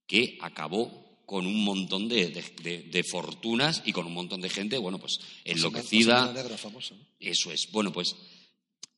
que 0.07 0.38
acabó 0.41 1.05
con 1.25 1.45
un 1.48 1.63
montón 1.63 2.07
de, 2.07 2.27
de- 2.27 2.44
de- 2.62 2.81
de 2.83 3.04
fortunas 3.04 3.81
y 3.86 3.92
con 3.92 4.06
un 4.06 4.13
montón 4.13 4.42
de 4.42 4.50
gente, 4.50 4.77
bueno, 4.77 5.00
pues 5.00 5.19
La 5.45 5.54
enloquecida. 5.54 6.19
Semana 6.27 6.42
negra 6.44 6.57
famosa, 6.57 6.95
¿no? 6.95 7.01
Eso 7.19 7.51
es. 7.51 7.68
Bueno, 7.72 7.92
pues 7.92 8.16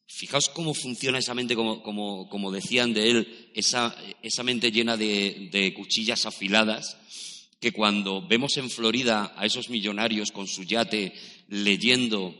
fijaos 0.07 0.49
cómo 0.49 0.73
funciona 0.73 1.19
esa 1.19 1.33
mente, 1.33 1.55
como, 1.55 1.83
como, 1.83 2.27
como 2.29 2.51
decían 2.51 2.93
de 2.93 3.09
él, 3.11 3.49
esa, 3.53 3.95
esa 4.23 4.43
mente 4.43 4.71
llena 4.71 4.97
de, 4.97 5.49
de 5.51 5.73
cuchillas 5.73 6.25
afiladas, 6.25 6.97
que 7.59 7.71
cuando 7.71 8.25
vemos 8.27 8.55
en 8.57 8.69
Florida 8.69 9.33
a 9.35 9.45
esos 9.45 9.69
millonarios 9.69 10.31
con 10.31 10.47
su 10.47 10.63
yate 10.63 11.13
leyendo 11.49 12.35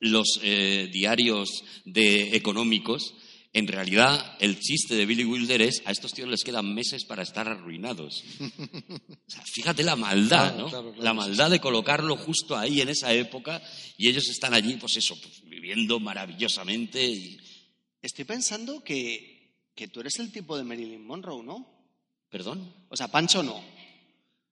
los 0.00 0.38
eh, 0.42 0.88
diarios 0.92 1.64
de 1.84 2.36
económicos, 2.36 3.14
en 3.54 3.68
realidad 3.68 4.36
el 4.40 4.58
chiste 4.58 4.96
de 4.96 5.06
Billy 5.06 5.24
Wilder 5.24 5.62
es 5.62 5.82
a 5.86 5.92
estos 5.92 6.12
tíos 6.12 6.28
les 6.28 6.42
quedan 6.42 6.74
meses 6.74 7.04
para 7.04 7.22
estar 7.22 7.48
arruinados. 7.48 8.22
O 8.40 9.30
sea, 9.30 9.42
fíjate 9.42 9.82
la 9.84 9.96
maldad, 9.96 10.54
Claro, 10.54 10.58
¿no? 10.58 10.68
claro, 10.68 10.88
claro, 10.90 11.02
la 11.02 11.14
maldad 11.14 11.50
de 11.50 11.60
colocarlo 11.60 12.16
justo 12.16 12.56
ahí 12.56 12.80
en 12.80 12.88
esa 12.88 13.14
época 13.14 13.62
y 13.96 14.08
ellos 14.08 14.28
están 14.28 14.54
allí, 14.54 14.74
pues 14.74 14.96
eso, 14.96 15.14
pues, 15.20 15.42
viviendo 15.48 16.00
maravillosamente. 16.00 17.02
Y... 17.06 17.38
Estoy 18.02 18.24
pensando 18.24 18.82
que, 18.82 19.70
que 19.74 19.88
tú 19.88 20.00
eres 20.00 20.18
el 20.18 20.32
tipo 20.32 20.56
de 20.58 20.64
Marilyn 20.64 21.06
Monroe, 21.06 21.42
¿no? 21.44 21.66
¿Perdón? 22.28 22.74
O 22.88 22.96
sea, 22.96 23.08
Pancho 23.08 23.42
no. 23.42 23.62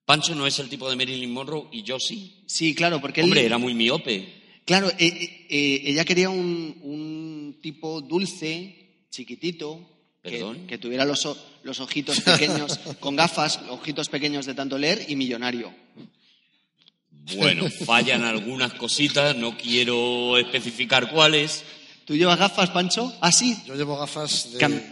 Pancho 0.04 0.34
no 0.34 0.46
es 0.46 0.58
el 0.60 0.68
tipo 0.68 0.88
de 0.88 0.96
Marilyn 0.96 1.32
Monroe 1.32 1.68
y 1.72 1.82
yo 1.82 1.98
sí. 1.98 2.44
Sí, 2.46 2.74
claro, 2.74 3.00
porque 3.00 3.20
él. 3.20 3.26
Hombre, 3.26 3.44
era 3.44 3.58
muy 3.58 3.74
miope. 3.74 4.42
Claro, 4.64 4.88
eh, 4.90 4.94
eh, 5.00 5.46
eh, 5.50 5.82
ella 5.86 6.04
quería 6.04 6.30
un, 6.30 6.78
un 6.82 7.58
tipo 7.60 8.00
dulce, 8.00 8.81
chiquitito, 9.12 9.88
que, 10.22 10.78
tuviera 10.78 11.04
los, 11.04 11.24
o- 11.26 11.36
los 11.62 11.78
ojitos 11.80 12.20
pequeños, 12.22 12.78
con 12.98 13.14
gafas, 13.14 13.60
ojitos 13.68 14.08
pequeños 14.08 14.46
de 14.46 14.54
tanto 14.54 14.76
leer 14.78 15.04
y 15.08 15.14
millonario. 15.14 15.72
Bueno, 17.36 17.70
fallan 17.86 18.24
algunas 18.24 18.72
cositas, 18.74 19.36
no 19.36 19.56
quiero 19.56 20.36
especificar 20.38 21.10
cuáles. 21.10 21.62
¿Tú 22.04 22.16
llevas 22.16 22.38
gafas, 22.38 22.70
Pancho? 22.70 23.14
Ah, 23.20 23.30
sí. 23.30 23.56
Yo 23.66 23.76
llevo 23.76 23.96
gafas 23.98 24.52
de, 24.54 24.58
Cam- 24.58 24.82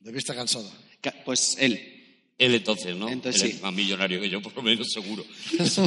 de 0.00 0.12
vista 0.12 0.34
cansada. 0.34 0.70
Ca- 1.02 1.14
Pues 1.24 1.56
él. 1.60 1.94
Él 2.38 2.54
entonces, 2.54 2.94
¿no? 2.94 3.08
Entonces 3.08 3.42
Él 3.42 3.50
sí. 3.50 3.56
es 3.56 3.62
más 3.62 3.74
millonario 3.74 4.20
que 4.20 4.30
yo, 4.30 4.40
por 4.40 4.54
lo 4.54 4.62
menos 4.62 4.92
seguro. 4.92 5.24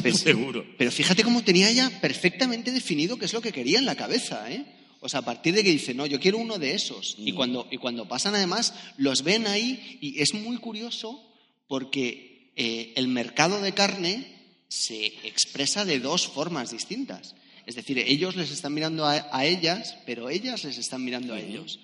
Pero- 0.04 0.14
seguro. 0.18 0.66
Pero 0.78 0.92
fíjate 0.92 1.24
cómo 1.24 1.44
tenía 1.44 1.70
ella 1.70 1.90
perfectamente 2.02 2.72
definido 2.72 3.18
qué 3.18 3.26
es 3.26 3.34
lo 3.34 3.42
que 3.42 3.54
quería 3.54 3.80
en 3.80 3.86
la 3.86 3.96
cabeza, 3.96 4.52
¿eh? 4.52 4.66
O 5.04 5.10
sea, 5.10 5.22
a 5.22 5.26
partir 5.26 5.56
de 5.56 5.64
que 5.64 5.72
dice, 5.72 5.96
no, 5.96 6.06
yo 6.06 6.20
quiero 6.20 6.38
uno 6.38 6.60
de 6.60 6.76
esos. 6.76 7.16
Y, 7.18 7.32
cuando, 7.34 7.68
y 7.72 7.78
cuando 7.78 8.08
pasan, 8.08 8.36
además, 8.36 8.74
los 8.98 9.24
ven 9.24 9.48
ahí 9.48 9.98
y 10.00 10.22
es 10.22 10.36
muy 10.36 10.58
curioso 10.58 11.20
porque 11.68 12.54
eh, 12.56 12.94
el 12.96 13.08
mercado 13.08 13.60
de 13.62 13.74
carne 13.74 14.28
se 14.68 15.08
expresa 15.28 15.86
de 15.86 16.00
dos 16.00 16.28
formas 16.28 16.70
distintas. 16.70 17.36
Es 17.66 17.76
decir, 17.76 17.98
ellos 17.98 18.36
les 18.36 18.52
están 18.52 18.76
mirando 18.76 19.06
a, 19.06 19.28
a 19.32 19.46
ellas, 19.46 19.98
pero 20.06 20.30
ellas 20.30 20.64
les 20.64 20.78
están 20.78 21.04
mirando 21.04 21.34
a 21.34 21.40
ellos. 21.40 21.80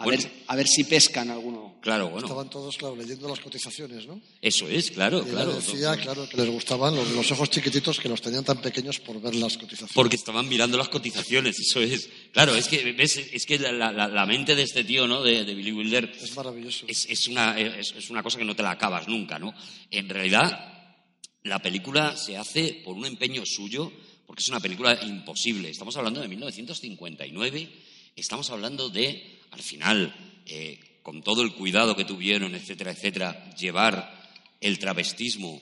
A, 0.00 0.04
Bueno. 0.04 0.22
ver, 0.22 0.32
a 0.46 0.56
ver 0.56 0.66
si 0.66 0.84
pescan 0.84 1.30
alguno. 1.30 1.78
Claro, 1.82 2.08
bueno, 2.08 2.26
Estaban 2.26 2.48
todos, 2.48 2.76
claro, 2.78 2.96
leyendo 2.96 3.28
las 3.28 3.38
cotizaciones, 3.40 4.06
¿no? 4.06 4.18
eso 4.40 4.66
es, 4.68 4.90
claro, 4.92 5.20
Y 5.26 5.30
claro. 5.30 5.52
decía, 5.54 5.94
claro, 5.96 6.26
que 6.28 6.36
les 6.38 6.48
gustaban 6.48 6.94
los, 6.96 7.08
los 7.10 7.30
ojos 7.32 7.50
chiquititos 7.50 8.00
que 8.00 8.08
los 8.08 8.20
tenían 8.22 8.42
tan 8.44 8.60
pequeños 8.62 8.98
por 9.00 9.20
ver 9.20 9.34
las 9.34 9.56
cotizaciones. 9.58 9.92
Porque 9.94 10.16
estaban 10.16 10.48
mirando 10.48 10.78
las 10.78 10.88
cotizaciones, 10.88 11.58
eso 11.60 11.80
es. 11.80 12.08
Claro, 12.32 12.54
es 12.54 12.66
que, 12.68 12.92
¿ves? 12.92 13.16
Es 13.18 13.44
que 13.44 13.58
la, 13.58 13.72
la- 13.92 14.08
la 14.08 14.26
mente 14.26 14.54
de 14.54 14.62
este 14.62 14.84
tío, 14.84 15.06
¿no? 15.06 15.22
De, 15.22 15.44
de 15.44 15.54
Billy 15.54 15.72
Wilder, 15.72 16.10
Es 16.20 16.34
maravilloso. 16.34 16.86
es, 16.88 17.06
es 17.08 17.28
una, 17.28 17.58
es, 17.60 17.92
es 17.96 18.08
una 18.10 18.22
cosa 18.22 18.38
que 18.38 18.44
no 18.46 18.56
te 18.56 18.62
la 18.62 18.70
acabas 18.72 19.06
nunca, 19.06 19.38
¿no? 19.38 19.54
En 19.90 20.08
realidad, 20.08 20.96
la 21.42 21.60
película 21.60 22.16
se 22.16 22.36
hace 22.38 22.80
por 22.84 22.94
un 22.96 23.04
empeño 23.06 23.44
suyo, 23.44 23.92
porque 24.26 24.42
es 24.42 24.48
una 24.48 24.60
película 24.60 24.98
imposible. 25.02 25.68
Estamos 25.70 25.96
hablando 25.96 26.20
de 26.20 26.28
1959, 26.28 27.68
estamos 28.16 28.50
hablando 28.50 28.88
de, 28.90 29.39
al 29.50 29.62
final, 29.62 30.14
eh, 30.46 30.78
con 31.02 31.22
todo 31.22 31.42
el 31.42 31.54
cuidado 31.54 31.96
que 31.96 32.04
tuvieron, 32.04 32.54
etcétera, 32.54 32.92
etcétera, 32.92 33.54
llevar 33.54 34.20
el 34.60 34.78
travestismo 34.78 35.60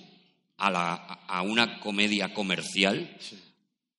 a, 0.57 0.71
la, 0.71 0.95
a 0.95 1.43
una 1.43 1.81
comedia 1.81 2.35
comercial 2.35 3.17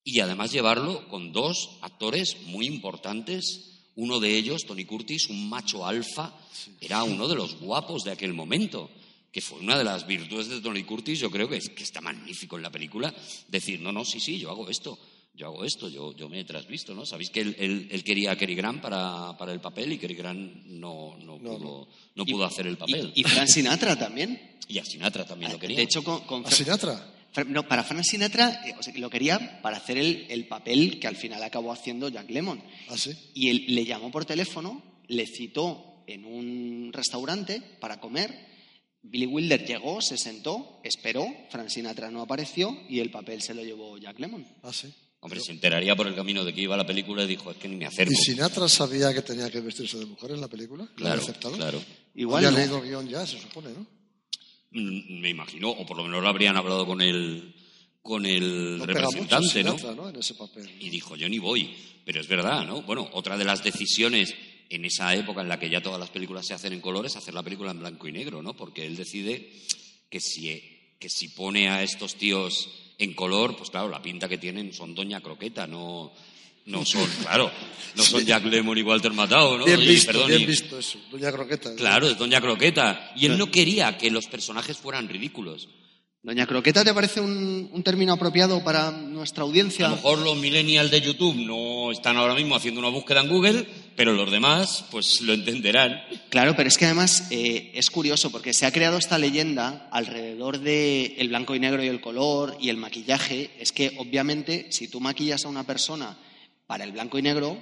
y 0.04 0.20
además 0.20 0.52
llevarlo 0.52 1.08
con 1.08 1.32
dos 1.32 1.78
actores 1.82 2.38
muy 2.48 2.66
importantes. 2.66 3.66
uno 3.96 4.20
de 4.20 4.38
ellos, 4.38 4.66
Tony 4.66 4.86
Curtis, 4.86 5.30
un 5.30 5.50
macho 5.50 5.86
alfa, 5.86 6.34
era 6.80 7.04
uno 7.04 7.28
de 7.28 7.36
los 7.36 7.60
guapos 7.60 8.04
de 8.04 8.12
aquel 8.12 8.34
momento 8.34 8.90
que 9.32 9.42
fue 9.42 9.60
una 9.60 9.78
de 9.78 9.84
las 9.84 10.08
virtudes 10.08 10.48
de 10.48 10.62
Tony 10.62 10.84
Curtis, 10.84 11.20
yo 11.20 11.30
creo 11.30 11.48
que, 11.48 11.58
es, 11.58 11.70
que 11.70 11.84
está 11.84 12.02
magnífico 12.02 12.58
en 12.58 12.64
la 12.64 12.72
película, 12.72 13.14
decir, 13.48 13.80
no, 13.80 13.92
no, 13.92 14.04
sí, 14.04 14.20
sí, 14.20 14.40
yo 14.40 14.50
hago 14.50 14.68
esto, 14.70 14.98
yo 15.34 15.48
hago 15.48 15.64
esto, 15.64 15.88
yo, 15.90 16.16
yo 16.16 16.28
me 16.28 16.42
he 16.42 16.46
trasvisto, 16.46 16.94
¿no? 16.94 17.06
Sabéis 17.06 17.30
que 17.30 17.42
él, 17.42 17.88
él, 17.90 18.04
quería 18.04 18.32
a 18.32 18.38
Cary 18.38 18.56
Grant 18.56 18.82
para, 18.82 19.38
para, 19.38 19.54
el 19.54 19.62
papel 19.62 19.94
y 19.94 19.98
Cary 19.98 20.16
Grant 20.16 20.66
no, 20.66 21.18
no, 21.18 21.38
pudo, 21.38 21.88
no 22.16 22.26
pudo 22.26 22.46
hacer 22.46 22.68
el 22.68 22.78
papel. 22.78 23.12
Y, 23.16 23.24
Frank 23.24 23.48
Sinatra 23.48 23.98
también. 23.98 24.58
Y 24.68 24.80
a 24.80 24.86
Sinatra 24.86 25.26
también 25.26 25.52
lo 25.52 25.60
quería. 25.60 25.78
De 25.78 25.84
hecho, 25.84 26.04
con, 26.04 26.46
¿A 26.46 26.52
Sinatra? 26.52 27.16
No, 27.48 27.68
para 27.68 27.84
Frank 27.84 28.04
Sinatra 28.04 28.62
eh, 28.66 29.00
lo 29.00 29.10
quería 29.10 29.62
para 29.62 29.78
hacer 29.78 29.98
el, 29.98 30.26
el, 30.30 30.48
papel 30.48 31.00
que 31.00 31.08
al 31.08 31.16
final 31.16 31.42
acabó 31.44 31.72
haciendo 31.72 32.10
Jack 32.10 32.30
Lemmon. 32.30 32.62
¿Ah, 32.90 32.98
sí? 32.98 33.12
Y 33.34 33.50
él 33.50 33.66
le 33.70 33.86
llamó 33.86 34.12
por 34.12 34.26
teléfono, 34.26 34.84
le 35.08 35.26
citó 35.26 36.04
en 36.08 36.26
un 36.26 36.92
restaurante 36.92 37.62
para 37.80 38.00
comer 38.00 38.50
Billy 39.02 39.26
Wilder 39.26 39.66
llegó, 39.66 40.02
se 40.02 40.18
sentó, 40.18 40.80
esperó, 40.84 41.26
Frank 41.50 41.70
Sinatra 41.70 42.12
no 42.12 42.22
apareció 42.22 42.78
y 42.90 43.00
el 43.00 43.12
papel 43.12 43.42
se 43.42 43.54
lo 43.54 43.64
llevó 43.64 43.98
Jack 43.98 44.20
Lemmon. 44.20 44.46
Ah, 44.62 44.74
sí. 44.74 44.94
Hombre, 45.22 45.42
se 45.42 45.52
enteraría 45.52 45.96
por 45.96 46.08
el 46.08 46.16
camino 46.16 46.46
de 46.46 46.54
que 46.54 46.62
iba 46.62 46.78
la 46.78 46.86
película 46.86 47.24
y 47.24 47.28
dijo, 47.28 47.52
es 47.52 47.58
que 47.58 47.68
ni 47.68 47.76
me 47.76 47.86
acerco. 47.86 48.14
¿Y 48.14 48.16
Sinatra 48.16 48.70
sabía 48.70 49.14
que 49.14 49.22
tenía 49.22 49.50
que 49.50 49.60
vestirse 49.60 49.98
de 49.98 50.06
mujer 50.06 50.32
en 50.32 50.40
la 50.40 50.48
película? 50.48 50.88
Claro, 50.96 51.22
claro. 51.58 51.82
Igual 52.16 52.46
Había 52.46 52.60
leído 52.60 52.78
el 52.78 52.84
guion 52.90 53.10
ya, 53.10 53.28
se 53.28 53.40
supone, 53.40 53.70
¿no? 53.72 53.86
Mm, 54.72 55.20
me 55.20 55.30
imagino, 55.30 55.72
o 55.72 55.86
por 55.86 55.98
lo 55.98 56.04
menos 56.04 56.22
lo 56.22 56.30
habrían 56.30 56.56
hablado 56.56 56.86
con 56.86 57.02
el, 57.02 57.54
con 58.02 58.26
el 58.26 58.80
representante, 58.80 59.64
¿no? 59.64 60.10
En 60.10 60.16
ese 60.16 60.36
papel. 60.36 60.70
Y 60.80 60.90
dijo, 60.90 61.18
yo 61.18 61.28
ni 61.28 61.40
voy. 61.40 61.76
Pero 62.06 62.22
es 62.22 62.28
verdad, 62.28 62.66
¿no? 62.66 62.82
Bueno, 62.84 63.10
otra 63.14 63.38
de 63.38 63.44
las 63.44 63.64
decisiones 63.64 64.34
en 64.70 64.86
esa 64.86 65.14
época 65.16 65.42
en 65.42 65.50
la 65.50 65.60
que 65.60 65.70
ya 65.70 65.82
todas 65.82 66.00
las 66.00 66.10
películas 66.10 66.46
se 66.48 66.54
hacen 66.54 66.74
en 66.74 66.82
colores, 66.82 67.16
hacer 67.16 67.34
la 67.34 67.44
película 67.44 67.72
en 67.72 67.80
blanco 67.80 68.08
y 68.08 68.14
negro, 68.14 68.42
¿no? 68.42 68.56
Porque 68.56 68.86
él 68.86 68.96
decide 68.96 69.52
que 70.10 70.22
si, 70.22 70.96
que 70.98 71.10
si 71.10 71.30
pone 71.30 71.70
a 71.70 71.84
estos 71.84 72.16
tíos 72.16 72.70
en 73.00 73.14
color, 73.14 73.56
pues 73.56 73.70
claro, 73.70 73.90
la 73.90 74.02
pinta 74.02 74.28
que 74.28 74.38
tienen 74.38 74.74
son 74.74 74.94
Doña 74.94 75.22
Croqueta, 75.22 75.66
no, 75.66 76.12
no 76.66 76.86
son, 76.86 77.10
claro, 77.22 77.50
no 77.96 78.04
son 78.04 78.26
Jack 78.26 78.46
Lemmon 78.46 78.78
y 78.78 78.84
Walter 78.84 79.14
Matthau, 79.14 79.58
¿no? 79.58 79.66
Bien 79.66 79.80
visto, 79.80 80.26
bien 80.28 80.46
visto 80.46 80.78
eso, 80.78 81.00
Doña 81.10 81.32
Croqueta. 81.32 81.76
Claro, 81.76 82.08
es 82.08 82.18
Doña 82.18 82.42
Croqueta. 82.42 83.12
Y 83.16 83.26
él 83.26 83.38
no 83.38 83.50
quería 83.50 83.98
que 83.98 84.12
los 84.12 84.28
personajes 84.28 84.78
fueran 84.78 85.08
ridículos. 85.08 85.70
Doña 86.22 86.46
Croqueta, 86.46 86.84
¿te 86.84 86.94
parece 86.94 87.22
un, 87.22 87.82
término 87.82 88.12
apropiado 88.12 88.62
para 88.62 88.92
nuestra 88.92 89.44
audiencia? 89.44 89.86
A 89.86 89.90
lo 89.90 89.96
mejor 89.96 90.20
los 90.20 90.38
millennials 90.38 90.92
de 90.92 91.00
YouTube 91.00 91.36
no 91.38 91.92
están 91.92 92.18
ahora 92.18 92.36
mismo 92.36 92.58
haciendo 92.58 92.82
una 92.82 92.90
búsqueda 92.90 93.22
en 93.22 93.30
Google, 93.30 93.66
pero 94.00 94.14
los 94.14 94.32
demás 94.32 94.86
pues 94.92 95.20
lo 95.20 95.34
entenderán. 95.34 96.02
Claro, 96.30 96.56
pero 96.56 96.70
es 96.70 96.78
que 96.78 96.86
además 96.86 97.28
eh, 97.32 97.72
es 97.74 97.92
curioso 97.92 98.32
porque 98.32 98.54
se 98.54 98.66
ha 98.66 98.72
creado 98.72 98.98
esta 98.98 99.18
leyenda 99.18 99.90
alrededor 99.92 100.60
del 100.60 101.16
el 101.18 101.28
blanco 101.28 101.54
y 101.54 101.60
negro 101.60 101.84
y 101.84 101.88
el 101.88 102.00
color 102.00 102.56
y 102.62 102.70
el 102.70 102.78
maquillaje. 102.78 103.50
Es 103.60 103.74
que 103.74 103.98
obviamente 103.98 104.72
si 104.72 104.88
tú 104.88 105.02
maquillas 105.02 105.44
a 105.44 105.50
una 105.50 105.66
persona 105.66 106.18
para 106.66 106.86
el 106.86 106.94
blanco 106.94 107.20
y 107.20 107.24
negro, 107.24 107.62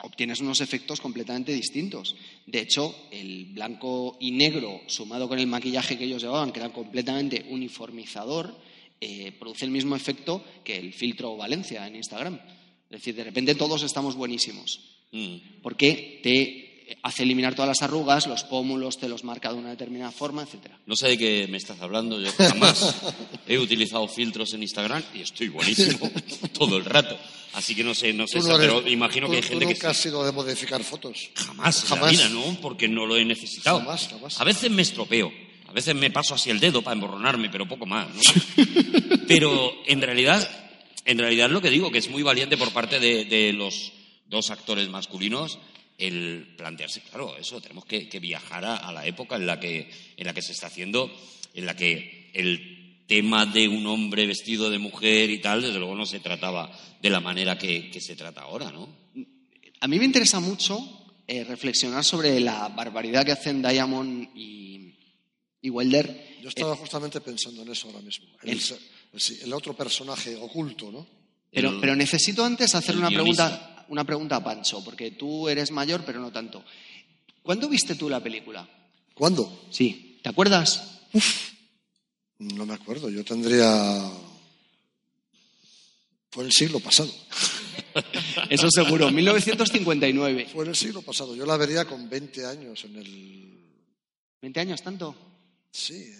obtienes 0.00 0.42
unos 0.42 0.60
efectos 0.60 1.00
completamente 1.00 1.54
distintos. 1.54 2.14
De 2.44 2.60
hecho, 2.60 2.94
el 3.10 3.46
blanco 3.54 4.18
y 4.20 4.32
negro, 4.32 4.82
sumado 4.86 5.30
con 5.30 5.38
el 5.38 5.46
maquillaje 5.46 5.96
que 5.96 6.04
ellos 6.04 6.20
llevaban, 6.20 6.52
que 6.52 6.60
era 6.60 6.74
completamente 6.74 7.46
uniformizador, 7.48 8.54
eh, 9.00 9.32
produce 9.40 9.64
el 9.64 9.70
mismo 9.70 9.96
efecto 9.96 10.44
que 10.62 10.76
el 10.76 10.92
filtro 10.92 11.38
Valencia 11.38 11.86
en 11.86 11.96
Instagram. 11.96 12.38
Es 12.90 13.00
decir, 13.00 13.14
de 13.14 13.24
repente 13.24 13.54
todos 13.54 13.82
estamos 13.82 14.14
buenísimos. 14.14 14.93
Mm. 15.14 15.62
Porque 15.62 16.20
te 16.22 16.64
hace 17.02 17.22
eliminar 17.22 17.54
todas 17.54 17.68
las 17.68 17.82
arrugas, 17.82 18.26
los 18.26 18.44
pómulos 18.44 18.98
te 18.98 19.08
los 19.08 19.24
marca 19.24 19.52
de 19.52 19.58
una 19.58 19.70
determinada 19.70 20.10
forma, 20.10 20.42
etcétera. 20.42 20.78
No 20.86 20.96
sé 20.96 21.08
de 21.08 21.18
qué 21.18 21.46
me 21.48 21.56
estás 21.56 21.80
hablando, 21.80 22.20
yo 22.20 22.30
jamás 22.32 22.94
he 23.48 23.58
utilizado 23.58 24.06
filtros 24.08 24.52
en 24.52 24.62
Instagram 24.62 25.02
y 25.14 25.20
estoy 25.20 25.48
buenísimo 25.48 26.10
todo 26.52 26.76
el 26.76 26.84
rato. 26.84 27.18
Así 27.54 27.74
que 27.74 27.84
no 27.84 27.94
sé, 27.94 28.12
no 28.12 28.26
sé, 28.26 28.40
pero 28.58 28.86
imagino 28.88 29.30
que 29.30 29.36
hay 29.36 29.42
gente 29.42 29.64
que... 29.64 29.74
nunca 29.74 29.90
has 29.90 29.96
sido 29.96 30.24
de 30.24 30.32
modificar 30.32 30.82
fotos? 30.82 31.30
Jamás, 31.36 31.84
jamás. 31.84 32.30
¿no? 32.30 32.58
Porque 32.60 32.88
no 32.88 33.06
lo 33.06 33.16
he 33.16 33.24
necesitado. 33.24 33.78
Jamás, 33.78 34.08
jamás. 34.08 34.40
A 34.40 34.44
veces 34.44 34.70
me 34.72 34.82
estropeo, 34.82 35.32
a 35.68 35.72
veces 35.72 35.94
me 35.94 36.10
paso 36.10 36.34
así 36.34 36.50
el 36.50 36.58
dedo 36.58 36.82
para 36.82 36.94
emborronarme, 36.94 37.50
pero 37.50 37.68
poco 37.68 37.86
más, 37.86 38.08
¿no? 38.08 38.20
pero 39.28 39.72
en 39.86 40.02
realidad, 40.02 40.48
en 41.04 41.18
realidad 41.18 41.48
lo 41.48 41.62
que 41.62 41.70
digo, 41.70 41.92
que 41.92 41.98
es 41.98 42.10
muy 42.10 42.24
valiente 42.24 42.56
por 42.56 42.72
parte 42.72 42.98
de, 42.98 43.52
los 43.52 43.92
dos 44.34 44.50
actores 44.50 44.90
masculinos 44.90 45.58
el 45.96 46.54
plantearse, 46.56 47.00
claro, 47.02 47.36
eso, 47.36 47.60
tenemos 47.60 47.84
que, 47.84 48.08
viajar 48.20 48.64
a, 48.64 48.76
a, 48.76 48.92
la 48.92 49.06
época 49.06 49.36
en 49.36 49.46
la, 49.46 49.60
que, 49.60 49.90
en 50.16 50.26
la 50.26 50.34
que 50.34 50.42
se 50.42 50.52
está 50.52 50.66
haciendo, 50.66 51.10
en 51.54 51.66
la 51.66 51.76
que 51.76 52.30
el 52.34 53.04
tema 53.06 53.46
de 53.46 53.68
un 53.68 53.86
hombre 53.86 54.26
vestido 54.26 54.70
de 54.70 54.78
mujer 54.78 55.30
y 55.30 55.40
tal, 55.40 55.62
desde 55.62 55.78
luego 55.78 55.94
no 55.94 56.06
se 56.06 56.20
trataba 56.20 56.70
de 57.00 57.10
la 57.10 57.20
manera 57.20 57.58
que, 57.58 57.90
se 58.00 58.16
trata 58.16 58.42
ahora, 58.42 58.70
¿no? 58.70 58.88
A 59.80 59.88
mí 59.88 59.98
me 59.98 60.04
interesa 60.04 60.40
mucho 60.40 60.78
eh, 61.26 61.44
reflexionar 61.44 62.04
sobre 62.04 62.40
la 62.40 62.68
barbaridad 62.68 63.24
que 63.24 63.32
hacen 63.32 63.62
Diamond 63.62 64.30
y, 64.34 64.94
y 65.60 65.70
Welder. 65.70 66.38
Yo 66.42 66.48
estaba 66.48 66.76
justamente 66.76 67.20
pensando 67.20 67.62
en 67.62 67.70
eso 67.70 67.88
ahora 67.88 68.00
mismo. 68.00 68.26
El, 68.42 68.60
el, 69.42 69.52
otro 69.52 69.76
personaje 69.76 70.34
oculto, 70.36 70.90
¿no? 70.90 71.06
Pero, 71.50 71.78
pero 71.80 71.94
necesito 71.94 72.44
antes 72.44 72.74
hacer 72.74 72.96
una 72.96 73.08
pregunta, 73.10 73.73
una 73.88 74.04
pregunta 74.04 74.36
a 74.36 74.44
Pancho, 74.44 74.82
porque 74.84 75.12
tú 75.12 75.48
eres 75.48 75.70
mayor, 75.70 76.04
pero 76.04 76.20
no 76.20 76.30
tanto. 76.32 76.64
¿Cuándo 77.42 77.68
viste 77.68 77.94
tú 77.94 78.08
la 78.08 78.22
película? 78.22 78.68
¿Cuándo? 79.14 79.66
Sí. 79.70 80.18
¿Te 80.22 80.28
acuerdas? 80.30 81.00
Uf, 81.12 81.52
no 82.38 82.66
me 82.66 82.74
acuerdo, 82.74 83.10
yo 83.10 83.24
tendría... 83.24 84.10
Fue 86.30 86.44
el 86.44 86.52
siglo 86.52 86.80
pasado. 86.80 87.12
Eso 88.50 88.68
seguro, 88.70 89.10
1959. 89.10 90.48
Fue 90.52 90.64
en 90.64 90.70
el 90.70 90.76
siglo 90.76 91.02
pasado, 91.02 91.36
yo 91.36 91.46
la 91.46 91.56
vería 91.56 91.84
con 91.84 92.08
20 92.08 92.46
años 92.46 92.84
en 92.84 92.96
el... 92.96 93.60
¿20 94.42 94.58
años 94.58 94.82
tanto? 94.82 95.14
Sí, 95.70 96.12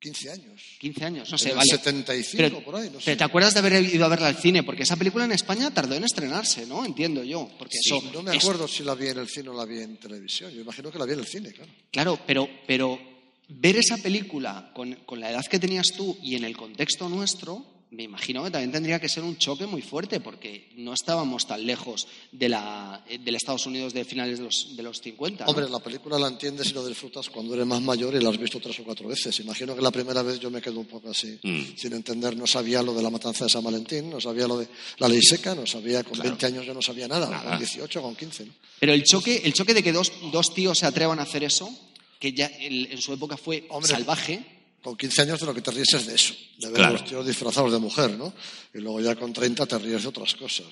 15 0.00 0.30
años. 0.30 0.62
15 0.78 1.04
años, 1.04 1.30
no 1.30 1.38
sé, 1.38 1.50
en 1.50 1.56
vale. 1.56 1.70
75 1.70 2.62
por 2.62 2.76
ahí, 2.76 2.90
no 2.90 3.00
sé. 3.00 3.16
¿Te 3.16 3.24
acuerdas 3.24 3.54
de 3.54 3.60
haber 3.60 3.82
ido 3.84 4.04
a 4.04 4.08
verla 4.08 4.28
al 4.28 4.36
cine? 4.36 4.62
Porque 4.62 4.84
esa 4.84 4.96
película 4.96 5.24
en 5.24 5.32
España 5.32 5.72
tardó 5.72 5.94
en 5.94 6.04
estrenarse, 6.04 6.66
¿no? 6.66 6.84
Entiendo 6.84 7.24
yo. 7.24 7.50
Porque 7.58 7.78
eso, 7.84 8.00
no 8.12 8.22
me 8.22 8.36
acuerdo 8.36 8.68
si 8.68 8.84
la 8.84 8.94
vi 8.94 9.08
en 9.08 9.18
el 9.18 9.28
cine 9.28 9.48
o 9.48 9.54
la 9.54 9.64
vi 9.64 9.80
en 9.80 9.96
televisión. 9.96 10.52
Yo 10.52 10.60
imagino 10.60 10.92
que 10.92 10.98
la 10.98 11.04
vi 11.04 11.14
en 11.14 11.18
el 11.20 11.26
cine, 11.26 11.52
claro. 11.52 11.72
Claro, 11.90 12.20
pero, 12.26 12.48
pero 12.66 12.98
ver 13.48 13.76
esa 13.76 13.96
película 13.96 14.70
con, 14.74 14.96
la 15.18 15.30
edad 15.30 15.44
que 15.46 15.58
tenías 15.58 15.88
tú 15.96 16.16
y 16.22 16.36
en 16.36 16.44
el 16.44 16.56
contexto 16.56 17.08
nuestro, 17.08 17.64
me 17.90 18.02
imagino 18.02 18.44
que 18.44 18.50
también 18.50 18.70
tendría 18.70 19.00
que 19.00 19.08
ser 19.08 19.24
un 19.24 19.38
choque 19.38 19.66
muy 19.66 19.80
fuerte, 19.80 20.20
porque 20.20 20.68
no 20.76 20.92
estábamos 20.92 21.46
tan 21.46 21.64
lejos 21.64 22.06
de 22.32 22.48
la, 22.48 23.02
del 23.08 23.34
Estados 23.34 23.66
Unidos 23.66 23.94
de 23.94 24.04
finales 24.04 24.38
de 24.38 24.44
los, 24.44 24.76
de 24.76 24.82
los 24.82 25.00
50. 25.00 25.46
Hombre, 25.46 25.68
la 25.70 25.78
película 25.78 26.18
la 26.18 26.28
entiendes 26.28 26.70
y 26.70 26.74
la 26.74 26.84
disfrutas 26.84 27.30
cuando 27.30 27.54
eres 27.54 27.66
más 27.66 27.80
mayor 27.80 28.14
y 28.14 28.20
la 28.20 28.28
has 28.28 28.38
visto 28.38 28.60
tres 28.60 28.78
o 28.80 28.84
cuatro 28.84 29.08
veces. 29.08 29.40
Imagino 29.40 29.74
que 29.74 29.80
la 29.80 29.90
primera 29.90 30.22
vez 30.22 30.38
yo 30.38 30.50
me 30.50 30.60
quedo 30.60 30.80
un 30.80 30.86
poco 30.86 31.10
así, 31.10 31.38
mm. 31.42 31.76
sin 31.76 31.92
entender. 31.94 32.36
No 32.36 32.46
sabía 32.46 32.82
lo 32.82 32.92
de 32.92 33.02
la 33.02 33.10
matanza 33.10 33.44
de 33.44 33.50
San 33.50 33.64
Valentín, 33.64 34.10
no 34.10 34.20
sabía 34.20 34.46
lo 34.46 34.58
de 34.58 34.68
la 34.98 35.08
ley 35.08 35.22
seca, 35.22 35.54
no 35.54 35.66
sabía, 35.66 36.04
con 36.04 36.18
20 36.18 36.46
años 36.46 36.66
yo 36.66 36.74
no 36.74 36.82
sabía 36.82 37.08
nada, 37.08 37.42
con 37.42 37.58
18, 37.58 38.02
con 38.02 38.14
15. 38.14 38.46
Pero 38.80 38.92
el 38.92 39.02
choque, 39.02 39.40
el 39.44 39.54
choque 39.54 39.72
de 39.72 39.82
que 39.82 39.92
dos, 39.92 40.12
dos 40.30 40.52
tíos 40.52 40.78
se 40.78 40.86
atrevan 40.86 41.18
a 41.20 41.22
hacer 41.22 41.42
eso, 41.42 41.70
que 42.18 42.32
ya 42.32 42.50
en, 42.60 43.00
su 43.00 43.14
época 43.14 43.36
fue 43.36 43.66
salvaje. 43.82 44.57
Con 44.82 44.96
15 44.96 45.22
años 45.22 45.40
de 45.40 45.46
lo 45.46 45.52
que 45.52 45.60
te 45.60 45.72
ríes 45.72 45.92
es 45.94 46.06
de 46.06 46.14
eso, 46.14 46.34
de 46.58 46.70
ver 46.70 46.82
a 46.82 46.90
los 46.90 47.04
tíos 47.04 47.26
disfrazados 47.26 47.72
de 47.72 47.78
mujer, 47.78 48.12
¿no? 48.16 48.32
Y 48.72 48.78
luego 48.78 49.00
ya 49.00 49.16
con 49.16 49.32
30 49.32 49.66
te 49.66 49.78
ríes 49.78 50.02
de 50.02 50.08
otras 50.08 50.34
cosas. 50.34 50.66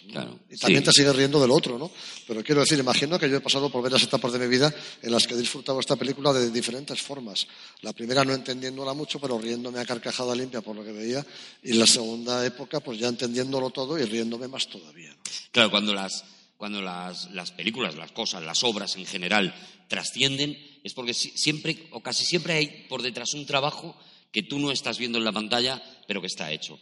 y 0.48 0.56
también 0.56 0.84
te 0.84 0.92
sigues 0.92 1.14
riendo 1.14 1.40
del 1.40 1.50
otro, 1.50 1.76
¿no? 1.76 1.90
Pero 2.26 2.44
quiero 2.44 2.60
decir, 2.60 2.78
imagino 2.78 3.18
que 3.18 3.28
yo 3.28 3.36
he 3.36 3.40
pasado 3.40 3.68
por 3.68 3.82
varias 3.82 4.04
etapas 4.04 4.32
de 4.32 4.38
mi 4.38 4.46
vida 4.46 4.72
en 5.02 5.10
las 5.10 5.26
que 5.26 5.34
he 5.34 5.36
disfrutado 5.36 5.80
esta 5.80 5.96
película 5.96 6.32
de 6.32 6.50
diferentes 6.50 7.02
formas. 7.02 7.48
La 7.82 7.92
primera 7.92 8.24
no 8.24 8.32
entendiéndola 8.32 8.94
mucho, 8.94 9.18
pero 9.18 9.38
riéndome 9.38 9.80
a 9.80 9.84
carcajada 9.84 10.36
limpia 10.36 10.60
por 10.60 10.76
lo 10.76 10.84
que 10.84 10.92
veía. 10.92 11.26
Y 11.64 11.72
la 11.72 11.86
segunda 11.86 12.46
época, 12.46 12.78
pues 12.78 13.00
ya 13.00 13.08
entendiéndolo 13.08 13.70
todo 13.70 13.98
y 13.98 14.04
riéndome 14.04 14.46
más 14.46 14.68
todavía. 14.68 15.16
Claro, 15.50 15.70
cuando 15.70 15.92
las 15.92 16.22
cuando 16.56 16.80
las, 16.82 17.30
las, 17.32 17.52
películas, 17.52 17.96
las 17.96 18.12
cosas, 18.12 18.42
las 18.42 18.64
obras 18.64 18.96
en 18.96 19.06
general 19.06 19.54
trascienden, 19.88 20.56
es 20.82 20.94
porque 20.94 21.14
siempre 21.14 21.76
o 21.90 22.00
casi 22.00 22.24
siempre 22.24 22.54
hay 22.54 22.86
por 22.88 23.02
detrás 23.02 23.34
un 23.34 23.46
trabajo 23.46 23.96
que 24.32 24.42
tú 24.42 24.58
no 24.58 24.70
estás 24.70 24.98
viendo 24.98 25.18
en 25.18 25.24
la 25.24 25.32
pantalla, 25.32 25.82
pero 26.06 26.20
que 26.20 26.26
está 26.26 26.52
hecho. 26.52 26.78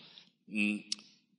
Mm, 0.47 0.79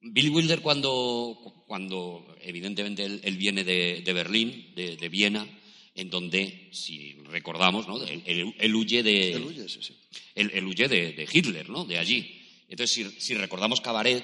Billy 0.02 0.30
Wilder 0.30 0.62
cuando, 0.62 1.64
cuando 1.68 2.36
evidentemente 2.42 3.06
él, 3.06 3.38
viene 3.38 3.64
de, 3.64 4.14
Berlín, 4.14 4.74
de, 4.76 5.10
Viena, 5.10 5.48
en 5.96 6.10
donde, 6.10 6.70
si 6.72 7.14
recordamos, 7.24 7.88
¿no? 7.88 8.00
él, 8.04 8.76
huye 8.76 9.02
de... 9.02 9.34
Él 9.34 9.44
huye, 9.44 9.68
sí, 9.68 9.80
sí. 9.82 9.96
Él, 10.36 10.64
huye 10.66 10.88
de, 10.88 11.28
Hitler, 11.32 11.70
¿no? 11.70 11.86
De 11.86 11.98
allí. 11.98 12.40
Entonces, 12.68 13.16
si, 13.18 13.34
recordamos 13.34 13.82
Cabaret, 13.82 14.24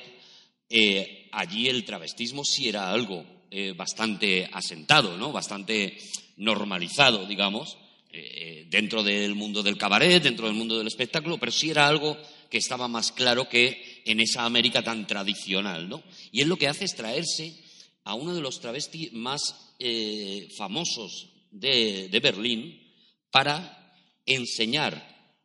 eh, 0.69 1.29
allí 1.31 1.67
el 1.67 1.83
travestismo 1.83 2.45
sí 2.45 2.69
era 2.69 2.91
algo 2.91 3.25
eh, 3.53 3.73
bastante 3.75 4.49
asentado, 4.49 5.17
¿no? 5.17 5.33
Bastante 5.33 5.97
normalizado, 6.37 7.25
digamos, 7.25 7.77
eh, 8.09 8.31
eh, 8.33 8.65
dentro 8.69 9.03
del 9.03 9.35
mundo 9.35 9.61
del 9.61 9.77
cabaret, 9.77 10.23
dentro 10.23 10.47
del 10.47 10.55
mundo 10.55 10.77
del 10.77 10.87
espectáculo, 10.87 11.37
pero 11.37 11.51
sí 11.51 11.69
era 11.69 11.85
algo 11.85 12.17
que 12.49 12.59
estaba 12.59 12.87
más 12.87 13.11
claro 13.11 13.49
que 13.49 14.03
en 14.05 14.21
esa 14.21 14.45
América 14.45 14.81
tan 14.81 15.05
tradicional, 15.05 15.89
¿no? 15.89 16.01
Y 16.31 16.39
él 16.39 16.47
lo 16.47 16.55
que 16.55 16.69
hace 16.69 16.85
es 16.85 16.95
traerse 16.95 17.53
a 18.05 18.13
uno 18.13 18.33
de 18.33 18.39
los 18.39 18.61
travestis 18.61 19.11
más 19.11 19.41
famosos 20.55 21.27
de, 21.51 22.07
de 22.07 22.19
Berlín 22.21 22.81
para 23.31 23.93
enseñar 24.25 24.95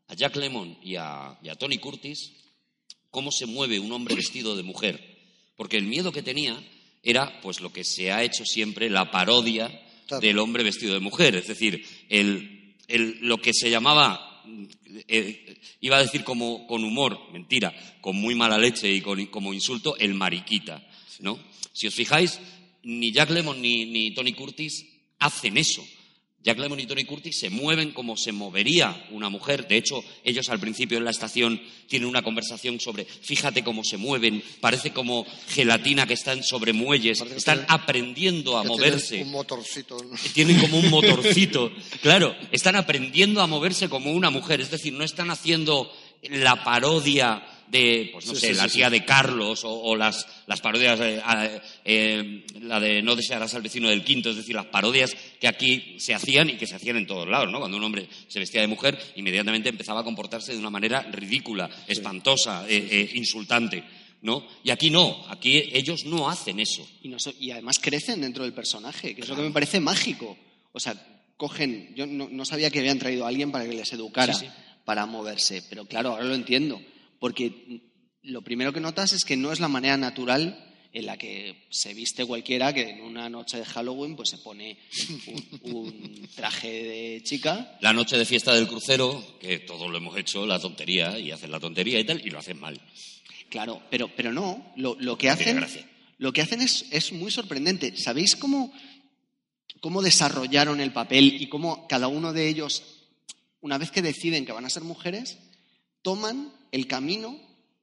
a 0.06 0.14
Jack 0.14 0.36
Lemmon 0.36 0.78
y 0.80 0.94
a, 0.94 1.36
y 1.42 1.48
a 1.48 1.56
Tony 1.56 1.78
Curtis 1.78 2.34
cómo 3.10 3.32
se 3.32 3.46
mueve 3.46 3.80
un 3.80 3.90
hombre 3.90 4.14
vestido 4.14 4.54
de 4.54 4.62
mujer. 4.62 5.16
Porque 5.56 5.76
el 5.76 5.86
miedo 5.86 6.12
que 6.12 6.22
tenía 6.22 6.62
era, 7.06 7.40
pues, 7.40 7.60
lo 7.60 7.72
que 7.72 7.84
se 7.84 8.10
ha 8.12 8.22
hecho 8.22 8.44
siempre, 8.44 8.90
la 8.90 9.10
parodia 9.10 9.68
Claro. 10.06 10.20
del 10.20 10.38
hombre 10.38 10.62
vestido 10.62 10.94
de 10.94 11.00
mujer. 11.00 11.34
Es 11.36 11.46
decir, 11.48 11.84
el, 12.08 12.74
el- 12.88 13.18
lo 13.22 13.38
que 13.38 13.52
se 13.54 13.70
llamaba, 13.70 14.42
eh, 15.08 15.56
iba 15.80 15.96
a 15.96 16.02
decir 16.02 16.22
como 16.24 16.66
con 16.66 16.84
humor, 16.84 17.18
mentira, 17.32 17.74
con 18.00 18.14
muy 18.16 18.34
mala 18.34 18.56
leche 18.58 18.92
y 18.92 19.00
con, 19.00 19.24
como 19.26 19.52
insulto, 19.54 19.96
el 19.96 20.14
mariquita. 20.14 20.86
¿no? 21.20 21.38
Si 21.72 21.86
os 21.88 21.94
fijáis, 21.94 22.38
ni 22.84 23.10
Jack 23.12 23.30
Lemmon 23.30 23.60
ni, 23.60 23.84
ni 23.86 24.12
Tony 24.14 24.32
Curtis 24.32 24.84
hacen 25.18 25.56
eso. 25.56 25.84
Jack 26.46 26.58
Lemmon 26.60 26.78
y 26.78 26.86
Tony 26.86 27.02
Curtis 27.04 27.40
se 27.40 27.50
mueven 27.50 27.90
como 27.90 28.16
se 28.16 28.30
movería 28.30 29.04
una 29.10 29.28
mujer. 29.28 29.66
De 29.66 29.76
hecho, 29.76 30.04
ellos 30.22 30.48
al 30.48 30.60
principio 30.60 30.96
en 30.96 31.04
la 31.04 31.10
estación 31.10 31.60
tienen 31.88 32.08
una 32.08 32.22
conversación 32.22 32.78
sobre, 32.78 33.04
fíjate 33.04 33.64
cómo 33.64 33.82
se 33.82 33.96
mueven, 33.96 34.44
parece 34.60 34.92
como 34.92 35.26
gelatina 35.48 36.06
que 36.06 36.14
están 36.14 36.44
sobre 36.44 36.72
muelles, 36.72 37.18
Parece 37.18 37.36
están 37.38 37.58
tienen- 37.66 37.72
aprendiendo 37.74 38.56
a 38.56 38.62
moverse 38.62 39.08
tienen 39.16 39.26
Un 39.26 39.32
motorcito. 39.32 39.96
¿no? 40.02 40.16
tienen 40.32 40.60
como 40.60 40.78
un 40.78 40.88
motorcito. 40.90 41.72
Claro, 42.00 42.34
están 42.52 42.76
aprendiendo 42.76 43.40
a 43.42 43.48
moverse 43.48 43.88
como 43.88 44.12
una 44.12 44.30
mujer. 44.30 44.60
Es 44.60 44.70
decir, 44.70 44.92
no 44.92 45.02
están 45.02 45.30
haciendo 45.30 45.92
la 46.30 46.62
parodia 46.62 47.42
de, 47.68 48.10
pues 48.12 48.26
no 48.26 48.34
Sí, 48.34 48.40
sé, 48.40 48.48
sí, 48.48 48.54
la 48.54 48.68
tía 48.68 48.90
de 48.90 49.04
Carlos 49.04 49.64
o, 49.64 49.70
o 49.72 49.96
las, 49.96 50.26
las 50.46 50.60
parodias, 50.60 50.98
eh, 51.00 51.20
eh, 51.84 52.44
la 52.60 52.78
de 52.80 53.02
No 53.02 53.16
desearás 53.16 53.54
al 53.54 53.62
vecino 53.62 53.88
del 53.88 54.04
quinto, 54.04 54.30
es 54.30 54.36
decir, 54.36 54.54
las 54.54 54.66
parodias 54.66 55.16
que 55.40 55.48
aquí 55.48 55.96
se 55.98 56.14
hacían 56.14 56.50
y 56.50 56.56
que 56.56 56.66
se 56.66 56.76
hacían 56.76 56.96
en 56.96 57.06
todos 57.06 57.28
lados, 57.28 57.50
¿no? 57.50 57.58
Cuando 57.58 57.76
un 57.76 57.84
hombre 57.84 58.08
se 58.28 58.38
vestía 58.38 58.60
de 58.60 58.66
mujer, 58.66 58.98
inmediatamente 59.16 59.68
empezaba 59.68 60.00
a 60.00 60.04
comportarse 60.04 60.52
de 60.52 60.58
una 60.58 60.70
manera 60.70 61.02
ridícula, 61.10 61.68
espantosa, 61.86 62.64
eh, 62.68 63.10
insultante, 63.14 63.82
¿no? 64.22 64.46
Y 64.64 64.70
aquí 64.70 64.90
no, 64.90 65.24
aquí 65.28 65.62
ellos 65.72 66.04
no 66.04 66.28
hacen 66.30 66.60
eso. 66.60 66.88
Y, 67.02 67.08
no 67.08 67.18
so- 67.18 67.34
y 67.38 67.50
además 67.50 67.78
crecen 67.80 68.20
dentro 68.20 68.44
del 68.44 68.52
personaje, 68.52 69.14
que 69.14 69.22
es 69.22 69.28
lo 69.28 69.36
que 69.36 69.42
me 69.42 69.50
parece 69.50 69.80
mágico. 69.80 70.36
O 70.72 70.80
sea, 70.80 70.94
cogen. 71.36 71.92
Yo 71.94 72.06
no, 72.06 72.28
no 72.30 72.44
sabía 72.44 72.70
que 72.70 72.78
habían 72.78 72.98
traído 72.98 73.24
a 73.24 73.28
alguien 73.28 73.50
para 73.52 73.66
que 73.66 73.74
les 73.74 73.92
educara, 73.92 74.32
Sí, 74.34 74.46
sí. 74.46 74.52
para 74.84 75.04
moverse. 75.06 75.62
Pero 75.68 75.84
claro, 75.86 76.10
ahora 76.10 76.24
lo 76.24 76.34
entiendo. 76.34 76.80
Porque 77.18 77.82
lo 78.22 78.42
primero 78.42 78.72
que 78.72 78.80
notas 78.80 79.12
es 79.12 79.24
que 79.24 79.36
no 79.36 79.52
es 79.52 79.60
la 79.60 79.68
manera 79.68 79.96
natural 79.96 80.62
en 80.92 81.04
la 81.04 81.18
que 81.18 81.66
se 81.70 81.92
viste 81.92 82.24
cualquiera 82.24 82.72
que 82.72 82.88
en 82.88 83.02
una 83.02 83.28
noche 83.28 83.58
de 83.58 83.66
Halloween 83.66 84.16
pues 84.16 84.30
se 84.30 84.38
pone 84.38 84.78
un, 85.62 85.74
un 85.74 86.28
traje 86.34 86.68
de 86.68 87.22
chica. 87.22 87.76
La 87.82 87.92
noche 87.92 88.16
de 88.16 88.24
fiesta 88.24 88.54
del 88.54 88.66
crucero, 88.66 89.38
que 89.38 89.58
todos 89.58 89.90
lo 89.90 89.98
hemos 89.98 90.16
hecho, 90.16 90.46
la 90.46 90.58
tontería, 90.58 91.18
y 91.18 91.32
hacen 91.32 91.50
la 91.50 91.60
tontería 91.60 92.00
y 92.00 92.04
tal, 92.04 92.26
y 92.26 92.30
lo 92.30 92.38
hacen 92.38 92.58
mal. 92.58 92.80
Claro, 93.50 93.82
pero, 93.90 94.08
pero 94.16 94.32
no. 94.32 94.72
Lo, 94.76 94.96
lo 94.98 95.18
que 95.18 95.28
hacen, 95.28 95.62
lo 96.16 96.32
que 96.32 96.40
hacen 96.40 96.62
es, 96.62 96.86
es 96.90 97.12
muy 97.12 97.30
sorprendente. 97.30 97.94
¿Sabéis 97.96 98.34
cómo, 98.34 98.72
cómo 99.80 100.00
desarrollaron 100.00 100.80
el 100.80 100.92
papel 100.92 101.42
y 101.42 101.48
cómo 101.48 101.86
cada 101.88 102.08
uno 102.08 102.32
de 102.32 102.48
ellos, 102.48 103.04
una 103.60 103.76
vez 103.76 103.90
que 103.90 104.00
deciden 104.00 104.46
que 104.46 104.52
van 104.52 104.64
a 104.64 104.70
ser 104.70 104.82
mujeres, 104.82 105.38
toman 106.00 106.52
el 106.72 106.86
camino 106.86 107.38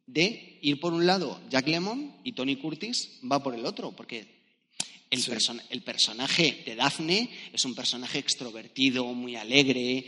de 0.07 0.59
ir 0.61 0.79
por 0.79 0.93
un 0.93 1.05
lado 1.05 1.39
Jack 1.49 1.67
Lemmon 1.67 2.15
y 2.23 2.33
Tony 2.33 2.55
Curtis 2.57 3.19
va 3.29 3.41
por 3.41 3.55
el 3.55 3.65
otro? 3.65 3.91
Porque 3.91 4.25
el, 5.09 5.21
Sí. 5.21 5.29
person- 5.31 5.61
el 5.69 5.83
personaje 5.83 6.63
de 6.65 6.75
Daphne 6.75 7.29
es 7.53 7.63
un 7.65 7.75
personaje 7.75 8.17
extrovertido, 8.19 9.05
muy 9.13 9.36
alegre, 9.36 10.05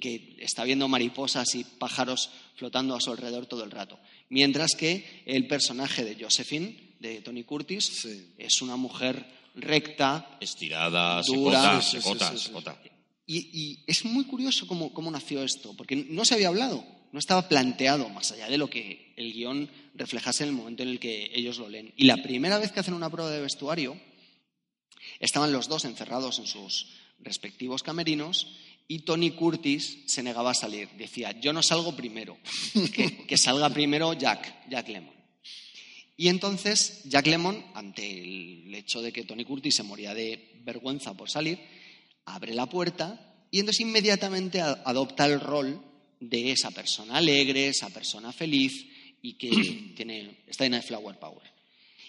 que 0.00 0.36
está 0.40 0.64
viendo 0.64 0.88
mariposas 0.88 1.54
y 1.54 1.64
pájaros 1.64 2.30
flotando 2.56 2.94
a 2.96 3.00
su 3.00 3.10
alrededor 3.10 3.46
todo 3.46 3.62
el 3.64 3.70
rato. 3.70 3.98
Mientras 4.30 4.72
que 4.74 5.22
el 5.26 5.46
personaje 5.46 6.02
de 6.04 6.16
Josephine, 6.22 6.94
de 6.98 7.20
Tony 7.20 7.44
Curtis, 7.44 7.84
Sí. 7.84 8.32
es 8.38 8.60
una 8.62 8.76
mujer 8.76 9.24
recta. 9.54 10.38
Estirada, 10.40 11.20
Dura. 11.22 11.80
secota, 11.82 12.32
secota, 12.32 12.38
secota. 12.38 12.82
Y, 13.26 13.36
y 13.52 13.84
es 13.86 14.04
muy 14.06 14.24
curioso 14.24 14.66
cómo, 14.66 14.92
cómo 14.94 15.10
nació 15.10 15.42
esto, 15.44 15.74
porque 15.76 15.94
no 15.96 16.24
se 16.24 16.34
había 16.34 16.48
hablado, 16.48 16.84
no 17.12 17.18
estaba 17.18 17.48
planteado 17.48 18.08
más 18.08 18.32
allá 18.32 18.48
de 18.48 18.58
lo 18.58 18.68
que 18.68 19.12
el 19.16 19.32
guion 19.32 19.70
reflejase 19.94 20.44
en 20.44 20.50
el 20.50 20.54
momento 20.54 20.82
en 20.82 20.90
el 20.90 21.00
que 21.00 21.30
ellos 21.34 21.58
lo 21.58 21.68
leen. 21.68 21.92
Y 21.96 22.04
la 22.04 22.22
primera 22.22 22.58
vez 22.58 22.72
que 22.72 22.80
hacen 22.80 22.94
una 22.94 23.10
prueba 23.10 23.30
de 23.30 23.40
vestuario, 23.40 23.98
estaban 25.20 25.52
los 25.52 25.68
dos 25.68 25.84
encerrados 25.84 26.38
en 26.38 26.46
sus 26.46 26.94
respectivos 27.20 27.82
camerinos 27.82 28.46
y 28.86 29.00
Tony 29.00 29.32
Curtis 29.32 29.98
se 30.06 30.22
negaba 30.22 30.52
a 30.52 30.54
salir. 30.54 30.88
Decía, 30.96 31.32
yo 31.40 31.52
no 31.52 31.62
salgo 31.62 31.96
primero, 31.96 32.38
que, 32.94 33.26
que 33.26 33.36
salga 33.36 33.70
primero 33.70 34.12
Jack, 34.12 34.68
Jack 34.68 34.88
Lemmon. 34.88 35.14
Y 36.16 36.28
entonces 36.28 37.02
Jack 37.04 37.26
Lemmon, 37.26 37.64
ante 37.74 38.22
el 38.22 38.74
hecho 38.74 39.02
de 39.02 39.12
que 39.12 39.24
Tony 39.24 39.44
Curtis 39.44 39.76
se 39.76 39.82
moría 39.82 40.14
de 40.14 40.60
vergüenza 40.64 41.14
por 41.14 41.30
salir, 41.30 41.60
abre 42.24 42.54
la 42.54 42.66
puerta 42.66 43.46
y 43.50 43.60
entonces 43.60 43.80
inmediatamente 43.80 44.60
adopta 44.60 45.26
el 45.26 45.40
rol 45.40 45.82
de 46.20 46.52
esa 46.52 46.70
persona 46.70 47.16
alegre, 47.16 47.68
esa 47.68 47.90
persona 47.90 48.32
feliz 48.32 48.86
y 49.22 49.34
que 49.34 49.50
tiene, 49.96 50.38
está 50.46 50.64
llena 50.64 50.78
de 50.78 50.82
flower 50.82 51.18
power. 51.18 51.58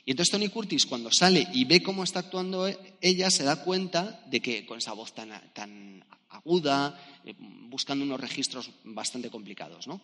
Y 0.06 0.12
entonces 0.12 0.32
Tony 0.32 0.50
Curtis, 0.50 0.86
cuando 0.86 1.12
sale 1.12 1.48
y 1.54 1.66
ve 1.66 1.84
cómo 1.84 2.04
está 2.04 2.20
actuando 2.20 2.68
ella, 3.02 3.30
se 3.30 3.44
da 3.44 3.64
cuenta 3.64 4.24
de 4.28 4.40
que 4.40 4.66
con 4.66 4.80
esa 4.80 4.94
voz 4.94 5.14
tan, 5.14 5.30
tan 5.54 6.04
aguda, 6.30 7.22
eh, 7.26 7.34
buscando 7.38 8.06
unos 8.06 8.20
registros 8.20 8.72
bastante 8.84 9.30
complicados, 9.30 9.88
¿no? 9.88 10.02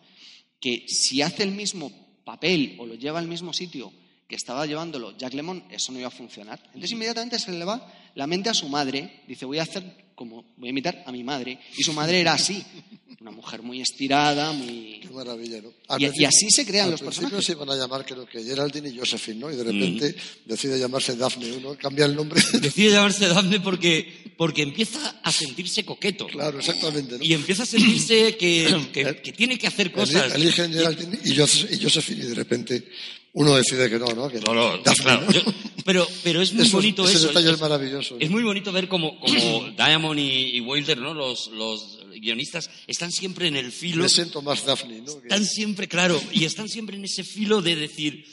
que 0.60 0.86
si 0.88 1.22
hace 1.22 1.42
el 1.42 1.52
mismo 1.52 1.92
papel 2.24 2.76
o 2.78 2.86
lo 2.86 2.94
lleva 2.94 3.18
al 3.18 3.28
mismo 3.28 3.52
sitio 3.52 3.92
que 4.26 4.34
estaba 4.34 4.66
llevándolo 4.66 5.16
Jack 5.16 5.34
Lemmon, 5.34 5.64
eso 5.70 5.92
no 5.92 6.00
iba 6.00 6.08
a 6.08 6.10
funcionar. 6.10 6.60
Entonces 6.66 6.90
inmediatamente 6.92 7.38
se 7.38 7.52
le 7.52 7.64
va 7.64 7.92
la 8.14 8.26
mente 8.26 8.50
a 8.50 8.54
su 8.54 8.68
madre, 8.68 9.22
dice, 9.28 9.44
voy 9.44 9.58
a 9.58 9.62
hacer 9.62 10.06
como, 10.16 10.44
voy 10.56 10.68
a 10.68 10.70
imitar 10.70 11.04
a 11.06 11.12
mi 11.12 11.22
madre. 11.22 11.60
Y 11.76 11.84
su 11.84 11.92
madre 11.92 12.20
era 12.20 12.32
así, 12.32 12.64
una 13.26 13.34
mujer 13.34 13.60
muy 13.62 13.80
estirada, 13.80 14.52
muy... 14.52 15.00
Qué 15.02 15.08
maravilla, 15.10 15.60
¿no? 15.60 15.98
Y- 15.98 16.24
así 16.24 16.48
se 16.48 16.64
crean 16.64 16.84
al 16.84 16.90
los 16.92 17.00
principio 17.00 17.30
personajes. 17.30 17.46
se 17.46 17.52
iban 17.52 17.70
a 17.70 17.74
llamar, 17.76 18.06
creo 18.06 18.24
que 18.24 18.40
Geraldine 18.44 18.88
y 18.90 18.96
Josephine, 18.98 19.40
¿no? 19.40 19.52
Y 19.52 19.56
de 19.56 19.64
repente 19.64 20.14
decide 20.44 20.78
llamarse 20.78 21.16
Daphne, 21.16 21.50
uno 21.52 21.76
cambia 21.76 22.04
el 22.04 22.14
nombre. 22.14 22.40
Decide 22.60 22.90
llamarse 22.92 23.26
Daphne 23.26 23.58
porque, 23.58 24.32
porque 24.36 24.62
empieza 24.62 25.18
a 25.24 25.32
sentirse 25.32 25.84
coqueto. 25.84 26.28
claro, 26.28 26.60
exactamente, 26.60 27.18
¿no? 27.18 27.24
Y 27.24 27.32
empieza 27.32 27.64
a 27.64 27.66
sentirse 27.66 28.36
que, 28.36 28.88
que- 28.92 29.20
que 29.20 29.32
tiene 29.32 29.58
que 29.58 29.66
hacer 29.66 29.90
cosas. 29.90 30.32
Eli- 30.34 30.44
Eligen 30.44 30.72
Geraldine 30.72 31.18
y, 31.24 31.32
y 31.32 31.36
Josephine 31.82 32.24
y 32.24 32.26
de 32.28 32.34
repente 32.34 32.88
uno 33.32 33.54
decide 33.56 33.90
que 33.90 33.98
no, 33.98 34.06
¿no? 34.06 34.28
Que 34.30 34.38
No, 34.40 34.54
no, 34.54 34.78
Daphne, 34.78 35.04
claro. 35.04 35.26
¿no? 35.26 35.32
yo- 35.32 35.42
pero, 35.84 36.06
pero 36.24 36.42
es 36.42 36.52
muy 36.52 36.64
Eso- 36.66 36.76
bonito 36.78 37.04
ese 37.04 37.18
eso. 37.18 37.28
detalle 37.28 37.48
es 37.48 37.54
es, 37.54 37.60
maravilloso. 37.60 38.16
es 38.18 38.30
muy 38.30 38.42
bonito 38.42 38.72
ver 38.72 38.88
como, 38.88 39.18
como 39.20 39.70
Diamond 39.76 40.18
y, 40.18 40.56
y 40.56 40.60
Wilder, 40.60 40.98
¿no? 40.98 41.12
Los, 41.14 41.48
los 41.48 41.95
guionistas, 42.20 42.70
están 42.86 43.12
siempre 43.12 43.48
en 43.48 43.56
el 43.56 43.72
filo. 43.72 44.02
Me 44.02 44.08
siento 44.08 44.42
más 44.42 44.64
Daphne, 44.64 45.00
¿no? 45.00 45.12
Están 45.12 45.44
siempre, 45.44 45.88
claro, 45.88 46.20
y 46.32 46.44
están 46.44 46.68
siempre 46.68 46.96
en 46.96 47.04
ese 47.04 47.24
filo 47.24 47.62
de 47.62 47.76
decir, 47.76 48.24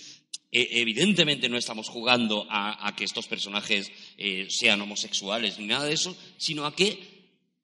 eh, 0.52 0.70
evidentemente 0.72 1.50
no 1.50 1.58
estamos 1.58 1.90
jugando 1.90 2.46
a, 2.50 2.88
a 2.88 2.96
que 2.96 3.04
estos 3.04 3.28
personajes 3.28 3.92
eh, 4.18 4.48
sean 4.50 4.82
homosexuales 4.82 5.58
ni 5.58 5.66
nada 5.66 5.86
de 5.86 5.94
eso, 5.94 6.16
sino 6.38 6.66
a 6.66 6.76
que 6.76 7.14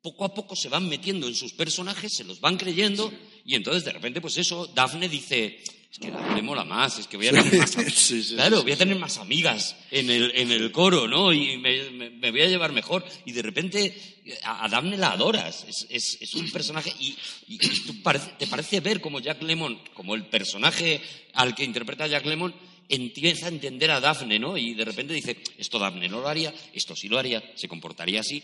poco 0.02 0.26
a 0.26 0.34
poco 0.34 0.56
se 0.56 0.70
van 0.70 0.88
metiendo 0.88 1.28
en 1.28 1.36
sus 1.36 1.54
personajes, 1.54 2.14
se 2.16 2.24
los 2.24 2.40
van 2.40 2.58
creyendo, 2.58 3.12
y 3.46 3.56
entonces 3.56 3.84
de 3.84 3.92
repente, 3.92 4.22
pues 4.22 4.38
eso, 4.38 4.68
Daphne 4.68 5.10
dice, 5.10 5.62
es 5.92 5.98
que 6.00 6.12
Daphne 6.12 6.42
mola 6.44 6.64
más, 6.64 7.00
es 7.00 7.08
que 7.08 7.18
voy 7.18 7.28
a 7.28 7.32
tener 7.32 7.58
más, 7.58 7.72
Sí, 7.94 8.22
sí, 8.24 8.36
claro, 8.36 8.62
voy 8.62 8.74
a 8.74 8.78
tener 8.78 8.98
más 9.00 9.18
amigas 9.18 9.76
en 9.90 10.10
el, 10.12 10.32
en 10.36 10.52
el 10.52 10.72
coro, 10.72 11.08
¿no? 11.08 11.34
Y 11.34 11.58
me, 11.58 11.90
me- 11.90 12.10
me 12.12 12.30
voy 12.32 12.42
a 12.42 12.48
llevar 12.48 12.72
mejor. 12.74 13.04
Y 13.26 13.32
de 13.32 13.42
repente 13.42 13.96
a, 14.44 14.66
a 14.66 14.70
Daphne 14.70 14.98
la 14.98 15.12
adoras. 15.14 15.66
Es, 15.68 15.88
es- 15.90 16.18
es 16.22 16.34
un 16.36 16.50
personaje 16.52 16.94
y, 17.00 17.16
y- 17.48 17.56
y 17.66 17.80
tú 17.88 18.02
parece- 18.04 18.32
te 18.38 18.46
parece 18.48 18.80
ver 18.82 19.02
como 19.02 19.20
Jack 19.20 19.42
Lemmon, 19.42 19.80
como 19.96 20.14
el 20.14 20.26
personaje 20.28 21.02
al 21.34 21.56
que 21.56 21.64
interpreta 21.64 22.06
Jack 22.06 22.26
Lemmon, 22.28 22.54
empieza 22.88 23.48
a 23.48 23.50
entender 23.50 23.90
a 23.92 24.00
Daphne, 24.00 24.38
¿no? 24.40 24.58
Y 24.58 24.74
de 24.76 24.86
repente 24.86 25.14
dice, 25.16 25.38
esto 25.58 25.80
Daphne 25.80 26.08
no 26.08 26.22
lo 26.22 26.28
haría, 26.28 26.54
esto 26.74 26.96
sí 26.96 27.08
lo 27.08 27.18
haría, 27.18 27.44
se 27.56 27.68
comportaría 27.68 28.20
así. 28.20 28.44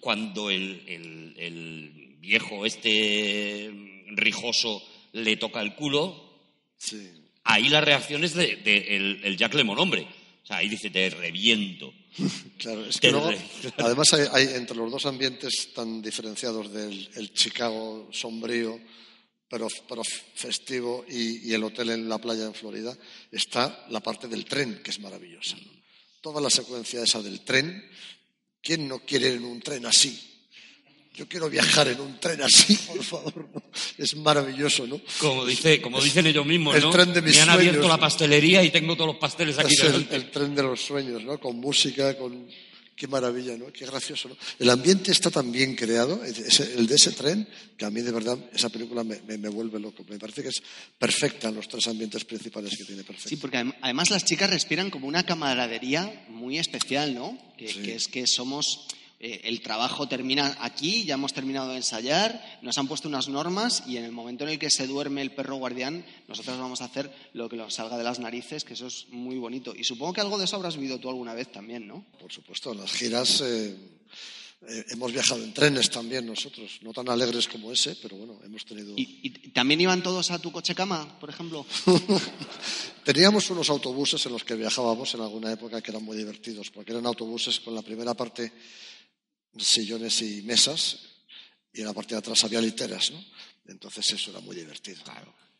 Cuando 0.00 0.50
el, 0.50 0.82
el- 0.88 1.34
el 1.38 2.16
viejo 2.20 2.66
este 2.66 3.70
rijoso 4.08 4.82
le 5.12 5.36
toca 5.36 5.60
el 5.60 5.74
culo, 5.74 6.33
Sí. 6.78 7.10
ahí 7.44 7.68
la 7.68 7.80
reacción 7.80 8.24
es 8.24 8.34
de, 8.34 8.56
de 8.56 8.96
el, 8.96 9.20
el 9.24 9.36
Jack 9.36 9.54
Lemmon 9.54 9.78
hombre. 9.78 10.06
O 10.42 10.46
sea, 10.46 10.58
ahí 10.58 10.68
dice, 10.68 10.90
te 10.90 11.10
reviento. 11.10 11.92
Claro, 12.58 12.86
es 12.86 13.00
que 13.00 13.10
luego, 13.10 13.30
además 13.78 14.12
hay, 14.14 14.26
hay 14.32 14.54
entre 14.54 14.76
los 14.76 14.90
dos 14.90 15.04
ambientes 15.06 15.72
tan 15.74 16.00
diferenciados 16.00 16.72
del 16.72 17.10
el 17.16 17.32
Chicago 17.32 18.08
sombrío, 18.12 18.80
pero, 19.48 19.66
pero 19.88 20.02
festivo, 20.34 21.04
y, 21.08 21.50
y 21.50 21.52
el 21.54 21.64
hotel 21.64 21.90
en 21.90 22.08
la 22.08 22.18
playa 22.18 22.44
en 22.44 22.54
Florida, 22.54 22.96
está 23.32 23.86
la 23.90 24.00
parte 24.00 24.28
del 24.28 24.44
tren, 24.44 24.80
que 24.82 24.92
es 24.92 25.00
maravillosa. 25.00 25.56
Toda 26.20 26.40
la 26.40 26.50
secuencia 26.50 27.02
esa 27.02 27.20
del 27.20 27.40
tren, 27.40 27.84
¿quién 28.62 28.86
no 28.86 29.00
quiere 29.00 29.28
ir 29.28 29.34
en 29.34 29.44
un 29.44 29.60
tren 29.60 29.84
así? 29.84 30.33
Yo 31.14 31.28
quiero 31.28 31.48
viajar 31.48 31.86
en 31.88 32.00
un 32.00 32.18
tren 32.18 32.42
así, 32.42 32.76
por 32.86 33.02
favor. 33.04 33.48
¿no? 33.54 33.62
Es 33.98 34.16
maravilloso, 34.16 34.86
¿no? 34.86 35.00
Como, 35.18 35.46
dice, 35.46 35.80
como 35.80 36.00
dicen 36.02 36.26
ellos 36.26 36.44
mismos, 36.44 36.74
El 36.76 36.82
¿no? 36.82 36.90
tren 36.90 37.12
de 37.12 37.22
mis 37.22 37.36
Me 37.36 37.42
han 37.42 37.50
abierto 37.50 37.86
la 37.88 37.98
pastelería 37.98 38.62
y 38.64 38.70
tengo 38.70 38.94
todos 38.96 39.08
los 39.12 39.16
pasteles 39.20 39.58
aquí 39.58 39.74
Es 39.74 39.80
el, 39.80 39.92
delante. 39.92 40.16
el 40.16 40.30
tren 40.30 40.54
de 40.54 40.62
los 40.64 40.80
sueños, 40.82 41.22
¿no? 41.22 41.38
Con 41.38 41.56
música, 41.60 42.16
con... 42.18 42.46
Qué 42.96 43.08
maravilla, 43.08 43.56
¿no? 43.56 43.72
Qué 43.72 43.86
gracioso, 43.86 44.28
¿no? 44.28 44.36
El 44.56 44.70
ambiente 44.70 45.10
está 45.10 45.28
tan 45.28 45.50
bien 45.50 45.74
creado, 45.74 46.22
ese- 46.24 46.74
el 46.78 46.86
de 46.86 46.94
ese 46.94 47.10
tren, 47.10 47.48
que 47.76 47.84
a 47.84 47.90
mí 47.90 48.00
de 48.02 48.12
verdad 48.12 48.38
esa 48.54 48.68
película 48.68 49.02
me, 49.02 49.20
me- 49.26 49.36
me 49.36 49.48
vuelve 49.48 49.80
loco. 49.80 50.04
Me 50.08 50.16
parece 50.16 50.42
que 50.44 50.50
es 50.50 50.62
perfecta 50.96 51.48
en 51.48 51.56
los 51.56 51.66
tres 51.66 51.88
ambientes 51.88 52.24
principales 52.24 52.76
que 52.78 52.84
tiene 52.84 53.02
perfecta. 53.02 53.28
Sí, 53.30 53.36
porque 53.36 53.58
adem- 53.58 53.74
además 53.82 54.10
las 54.10 54.24
chicas 54.24 54.48
respiran 54.48 54.90
como 54.90 55.08
una 55.08 55.26
camaradería 55.26 56.24
muy 56.28 56.56
especial, 56.58 57.14
¿no? 57.16 57.36
Que, 57.58 57.66
Sí. 57.66 57.82
que 57.82 57.94
es 57.96 58.06
que 58.06 58.26
somos. 58.28 58.86
Eh, 59.26 59.40
el 59.44 59.62
trabajo 59.62 60.06
termina 60.06 60.54
aquí, 60.60 61.04
ya 61.04 61.14
hemos 61.14 61.32
terminado 61.32 61.70
de 61.70 61.78
ensayar, 61.78 62.58
nos 62.60 62.76
han 62.76 62.86
puesto 62.86 63.08
unas 63.08 63.26
normas 63.26 63.82
y 63.86 63.96
en 63.96 64.04
el 64.04 64.12
momento 64.12 64.44
en 64.44 64.50
el 64.50 64.58
que 64.58 64.68
se 64.68 64.86
duerme 64.86 65.22
el 65.22 65.32
perro 65.32 65.56
guardián, 65.56 66.04
nosotros 66.28 66.58
vamos 66.58 66.82
a 66.82 66.84
hacer 66.84 67.10
lo 67.32 67.48
que 67.48 67.56
nos 67.56 67.72
salga 67.72 67.96
de 67.96 68.04
las 68.04 68.18
narices, 68.18 68.64
que 68.64 68.74
eso 68.74 68.86
es 68.86 69.06
muy 69.08 69.38
bonito. 69.38 69.74
Y 69.74 69.84
supongo 69.84 70.12
que 70.12 70.20
algo 70.20 70.36
de 70.36 70.44
eso 70.44 70.56
habrás 70.56 70.76
vivido 70.76 70.98
tú 70.98 71.08
alguna 71.08 71.32
vez 71.32 71.50
también, 71.50 71.88
¿no? 71.88 72.04
Por 72.20 72.30
supuesto, 72.30 72.72
en 72.72 72.80
las 72.80 72.92
giras 72.92 73.40
eh, 73.40 73.74
eh, 74.68 74.84
hemos 74.90 75.10
viajado 75.10 75.42
en 75.42 75.54
trenes 75.54 75.88
también 75.88 76.26
nosotros, 76.26 76.80
no 76.82 76.92
tan 76.92 77.08
alegres 77.08 77.48
como 77.48 77.72
ese, 77.72 77.96
pero 78.02 78.18
bueno, 78.18 78.38
hemos 78.44 78.66
tenido... 78.66 78.92
¿Y, 78.94 79.20
y 79.22 79.30
también 79.52 79.80
iban 79.80 80.02
todos 80.02 80.32
a 80.32 80.38
tu 80.38 80.52
coche 80.52 80.74
cama, 80.74 81.18
por 81.18 81.30
ejemplo? 81.30 81.64
Teníamos 83.04 83.48
unos 83.48 83.70
autobuses 83.70 84.26
en 84.26 84.32
los 84.32 84.44
que 84.44 84.54
viajábamos 84.54 85.14
en 85.14 85.22
alguna 85.22 85.50
época 85.50 85.80
que 85.80 85.92
eran 85.92 86.04
muy 86.04 86.18
divertidos, 86.18 86.70
porque 86.70 86.92
eran 86.92 87.06
autobuses 87.06 87.60
con 87.60 87.74
la 87.74 87.80
primera 87.80 88.12
parte 88.12 88.52
sillones 89.58 90.20
y 90.22 90.42
mesas, 90.42 90.98
y 91.72 91.80
en 91.80 91.86
la 91.86 91.92
parte 91.92 92.14
de 92.14 92.18
atrás 92.18 92.42
había 92.44 92.60
literas, 92.60 93.10
¿no? 93.10 93.22
Entonces 93.68 94.10
eso 94.12 94.30
era 94.30 94.40
muy 94.40 94.56
divertido. 94.56 95.02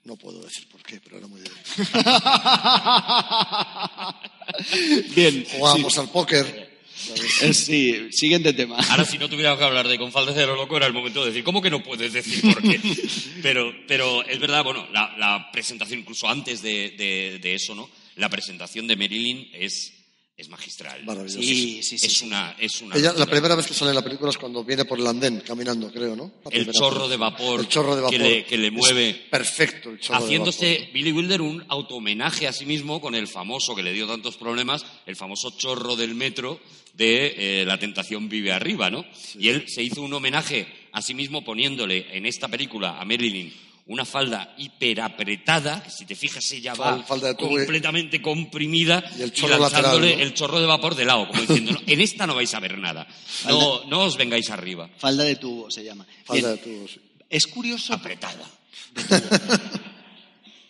No 0.04 0.16
puedo 0.16 0.42
decir 0.42 0.68
por 0.68 0.82
qué, 0.82 1.00
pero 1.00 1.18
era 1.18 1.26
muy 1.26 1.40
divertido. 1.40 1.84
Bien. 5.14 5.44
Jugábamos 5.50 5.98
al 5.98 6.10
póker. 6.10 6.74
¿sabes? 6.94 7.42
Eh, 7.42 7.54
Sí, 7.54 8.08
siguiente 8.12 8.52
tema. 8.52 8.76
Ahora, 8.90 9.04
si 9.04 9.18
no 9.18 9.28
tuviéramos 9.28 9.58
que 9.58 9.64
hablar 9.64 9.88
de 9.88 9.98
con 9.98 10.12
faldas 10.12 10.36
de 10.36 10.46
lo 10.46 10.56
loco, 10.56 10.76
era 10.76 10.86
el 10.86 10.92
momento 10.92 11.20
de 11.22 11.28
decir, 11.30 11.44
¿cómo 11.44 11.62
que 11.62 11.70
no 11.70 11.82
puedes 11.82 12.12
decir 12.12 12.42
por 12.52 12.62
qué? 12.62 12.80
Pero, 13.42 13.74
pero 13.86 14.24
es 14.26 14.38
verdad, 14.40 14.64
bueno, 14.64 14.86
la, 14.92 15.14
la 15.18 15.50
presentación, 15.52 16.00
incluso 16.00 16.26
antes 16.28 16.62
de, 16.62 16.90
de- 16.96 17.38
de 17.42 17.54
eso, 17.54 17.74
¿no? 17.74 17.90
La 18.16 18.30
presentación 18.30 18.86
de 18.86 18.96
Marilyn 18.96 19.50
es, 19.52 19.92
es 20.36 20.48
magistral. 20.48 21.04
Maravilloso. 21.04 21.40
Sí, 21.40 21.80
sí, 21.82 21.96
sí. 21.98 22.06
es 22.06 22.12
sí. 22.12 22.24
una, 22.26 22.56
es 22.58 22.80
una 22.82 22.96
Ella, 22.96 23.12
la 23.12 23.26
primera 23.26 23.54
vez 23.54 23.66
que 23.66 23.74
sale 23.74 23.90
en 23.90 23.94
la 23.94 24.02
película 24.02 24.30
es 24.30 24.36
cuando 24.38 24.64
viene 24.64 24.84
por 24.84 24.98
el 24.98 25.06
andén, 25.06 25.40
caminando, 25.46 25.92
creo, 25.92 26.16
¿no? 26.16 26.32
El 26.50 26.70
chorro 26.72 27.08
de 27.08 27.16
vapor 27.16 27.60
El 27.60 27.68
chorro 27.68 27.94
de 27.94 28.02
vapor. 28.02 28.18
que 28.18 28.24
le- 28.24 28.44
que 28.44 28.58
le 28.58 28.66
Es 28.66 28.72
mueve. 28.72 29.26
perfecto 29.30 29.90
el 29.90 30.00
chorro 30.00 30.18
de 30.18 30.24
haciéndose 30.24 30.78
vapor. 30.78 30.92
Billy 30.92 31.12
Wilder 31.12 31.40
un 31.40 31.64
auto-homenaje 31.68 32.48
a 32.48 32.52
sí 32.52 32.66
mismo 32.66 33.00
con 33.00 33.14
el 33.14 33.28
famoso 33.28 33.74
que 33.76 33.82
le 33.84 33.92
dio 33.92 34.06
tantos 34.08 34.36
problemas, 34.36 34.84
el 35.06 35.14
famoso 35.16 35.50
chorro 35.56 35.94
del 35.94 36.14
metro 36.16 36.60
de 36.94 37.60
eh, 37.60 37.64
La 37.64 37.78
tentación 37.78 38.28
vive 38.28 38.52
arriba, 38.52 38.90
¿no? 38.90 39.04
Y 39.38 39.48
él 39.48 39.64
se 39.68 39.82
hizo 39.82 40.02
un 40.02 40.12
homenaje 40.14 40.66
a 40.92 41.00
sí 41.02 41.14
mismo 41.14 41.44
poniéndole 41.44 42.06
en 42.16 42.26
esta 42.26 42.48
película 42.48 43.00
a 43.00 43.04
Marilyn 43.04 43.52
una 43.86 44.04
falda 44.04 44.54
hiperapretada, 44.56 45.82
que 45.82 45.90
si 45.90 46.06
te 46.06 46.14
fijas 46.14 46.50
ella 46.52 46.74
va 46.74 47.02
falda 47.02 47.36
tubo 47.36 47.50
completamente 47.50 48.22
comprimida 48.22 49.04
Y 49.18 49.22
el 49.22 49.32
chorro 49.32 49.58
lanzándole 49.58 50.06
lateral, 50.06 50.18
¿no? 50.18 50.24
el 50.24 50.34
chorro 50.34 50.60
de 50.60 50.66
vapor 50.66 50.94
de 50.94 51.04
lado, 51.04 51.28
como 51.28 51.40
diciendo, 51.42 51.72
"No, 51.72 51.80
en 51.86 52.00
esta 52.00 52.26
no 52.26 52.34
vais 52.34 52.54
a 52.54 52.60
ver 52.60 52.78
nada, 52.78 53.06
no, 53.46 53.84
no 53.84 54.00
os 54.04 54.16
vengáis 54.16 54.48
arriba, 54.50 54.88
Falda 54.96 55.24
de 55.24 55.36
tubo 55.36 55.70
se 55.70 55.84
llama. 55.84 56.06
Falda 56.24 56.56
de 56.56 56.88
sí. 56.88 57.00
Es 57.28 57.46
curioso. 57.46 57.92
apretada. 57.92 58.48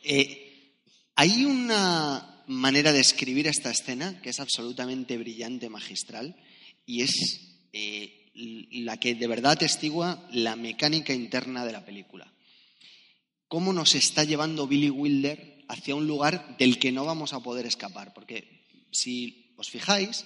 Eh, 0.06 0.74
hay 1.14 1.46
una 1.46 2.42
manera 2.46 2.92
de 2.92 3.00
escribir 3.00 3.46
esta 3.46 3.70
escena 3.70 4.20
que 4.20 4.28
es 4.28 4.38
absolutamente 4.38 5.16
brillante, 5.16 5.70
magistral, 5.70 6.36
y 6.84 7.00
es 7.00 7.40
eh, 7.72 8.30
la 8.34 8.98
que 8.98 9.14
de 9.14 9.26
verdad 9.26 9.52
atestigua 9.52 10.28
la 10.30 10.56
mecánica 10.56 11.14
interna 11.14 11.64
de 11.64 11.72
la 11.72 11.86
película. 11.86 12.30
Cómo 13.48 13.72
nos 13.72 13.94
está 13.94 14.24
llevando 14.24 14.66
Billy 14.66 14.90
Wilder 14.90 15.64
hacia 15.68 15.94
un 15.94 16.06
lugar 16.06 16.56
del 16.58 16.78
que 16.78 16.92
no 16.92 17.04
vamos 17.04 17.32
a 17.32 17.40
poder 17.40 17.66
escapar. 17.66 18.12
Porque 18.14 18.64
si 18.90 19.54
os 19.56 19.70
fijáis, 19.70 20.24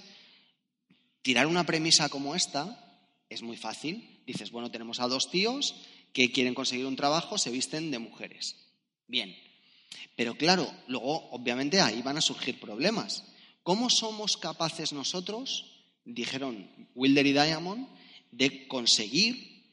tirar 1.23 1.47
una 1.47 1.65
premisa 1.65 2.09
como 2.09 2.35
esta 2.35 3.05
es 3.29 3.43
muy 3.43 3.57
fácil. 3.57 4.23
Dices, 4.27 4.51
bueno, 4.51 4.71
tenemos 4.71 5.01
a 5.01 5.09
dos 5.09 5.31
tíos 5.31 5.75
que 6.13 6.33
quieren 6.33 6.55
conseguir 6.55 6.87
un 6.87 6.97
trabajo, 6.97 7.39
se 7.39 7.51
visten 7.51 7.91
de 7.91 7.99
mujeres. 7.99 8.57
Bien. 9.07 9.37
Pero 10.17 10.37
claro, 10.37 10.71
luego 10.87 11.31
obviamente 11.31 11.81
ahí 11.81 12.03
van 12.03 12.19
a 12.19 12.23
surgir 12.23 12.61
problemas. 12.61 13.25
¿Cómo 13.63 13.91
somos 13.91 14.37
capaces 14.37 14.93
nosotros, 14.93 15.85
dijeron 16.05 16.71
Wilder 16.95 17.27
y 17.27 17.33
Diamond, 17.33 17.89
de 18.31 18.67
conseguir 18.67 19.65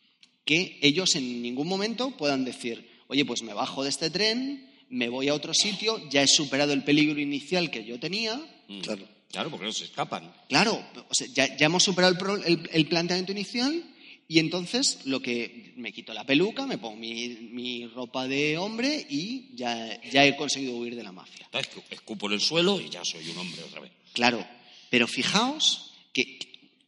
que 0.45 0.77
ellos 0.81 1.15
en 1.15 1.41
ningún 1.41 1.67
momento 1.67 2.11
puedan 2.15 2.45
decir, 2.45 2.89
oye, 3.07 3.25
pues 3.25 3.41
me 3.43 3.53
bajo 3.53 3.83
de 3.83 3.89
este 3.89 4.09
tren, 4.09 4.69
me 4.89 5.09
voy 5.09 5.29
a 5.29 5.33
otro 5.33 5.53
sitio, 5.53 6.01
ya 6.09 6.21
he 6.21 6.27
superado 6.27 6.73
el 6.73 6.83
peligro 6.83 7.19
inicial 7.19 7.69
que 7.71 7.83
yo 7.85 7.99
tenía, 7.99 8.35
Mm. 8.67 8.79
Claro. 8.81 9.07
Claro, 9.31 9.51
porque 9.51 9.65
no 9.65 9.71
se 9.73 9.83
escapan. 9.83 10.33
Claro, 10.49 10.83
o 11.09 11.13
sea, 11.13 11.27
ya, 11.27 11.55
ya 11.57 11.65
hemos 11.67 11.83
superado 11.83 12.13
el, 12.13 12.17
pro- 12.17 12.43
el- 12.43 12.67
el 12.71 12.87
planteamiento 12.87 13.31
inicial 13.31 13.83
y 14.27 14.39
entonces 14.39 14.99
lo 15.05 15.19
que 15.21 15.73
me 15.75 15.91
quito 15.93 16.13
la 16.13 16.25
peluca, 16.25 16.65
me 16.65 16.77
pongo 16.79 16.95
mi, 16.95 17.27
mi 17.51 17.85
ropa 17.85 18.27
de 18.27 18.57
hombre 18.57 19.05
y 19.09 19.49
ya, 19.55 20.01
ya 20.09 20.25
he 20.25 20.35
conseguido 20.35 20.77
huir 20.77 20.95
de 20.95 21.03
la 21.03 21.11
mafia. 21.11 21.47
Escupo 21.91 22.25
en 22.27 22.33
el 22.33 22.41
suelo 22.41 22.79
y 22.81 22.89
ya 22.89 23.03
soy 23.05 23.27
un 23.29 23.37
hombre 23.37 23.61
otra 23.63 23.81
vez. 23.81 23.91
Claro, 24.13 24.43
pero 24.89 25.05
fijaos 25.07 25.91
que 26.13 26.39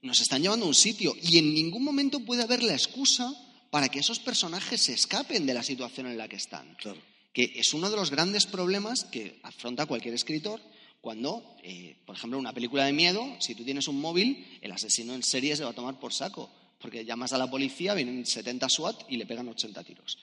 nos 0.02 0.20
están 0.22 0.42
llevando 0.42 0.66
a 0.66 0.70
un 0.70 0.74
sitio 0.76 1.16
y 1.22 1.38
en 1.38 1.54
ningún 1.54 1.84
momento 1.84 2.22
puede 2.22 2.42
haber 2.44 2.64
la 2.64 2.74
excusa 2.74 3.32
para 3.70 3.90
que 3.90 4.00
esos 4.00 4.20
personajes 4.20 4.82
se 4.82 4.94
escapen 4.94 5.46
de 5.46 5.54
la 5.54 5.64
situación 5.64 6.08
en 6.08 6.18
la 6.18 6.28
que 6.28 6.36
están. 6.36 6.76
Claro. 6.76 7.00
Que 7.34 7.54
es 7.56 7.74
uno 7.74 7.90
de 7.90 7.96
los 7.96 8.12
grandes 8.12 8.46
problemas 8.46 9.06
que 9.06 9.40
afronta 9.44 9.86
cualquier 9.86 10.14
escritor 10.14 10.62
cuando, 11.02 11.56
eh, 11.64 11.96
por 12.06 12.16
ejemplo, 12.16 12.38
en 12.38 12.42
una 12.42 12.54
película 12.54 12.86
de 12.86 12.94
miedo, 12.94 13.36
si 13.40 13.56
tú 13.56 13.64
tienes 13.64 13.88
un 13.88 14.00
móvil, 14.02 14.46
el 14.62 14.72
asesino 14.72 15.14
en 15.14 15.24
serie 15.24 15.56
se 15.56 15.64
va 15.64 15.70
a 15.70 15.74
tomar 15.74 16.00
por 16.00 16.14
saco. 16.14 16.50
Porque 16.80 17.06
llamas 17.06 17.34
a 17.34 17.38
la 17.38 17.50
policía, 17.50 17.94
vienen 17.94 18.26
70 18.26 18.70
SWAT 18.70 19.04
y 19.10 19.18
le 19.18 19.26
pegan 19.26 19.48
80 19.48 19.84
tiros. 19.84 20.18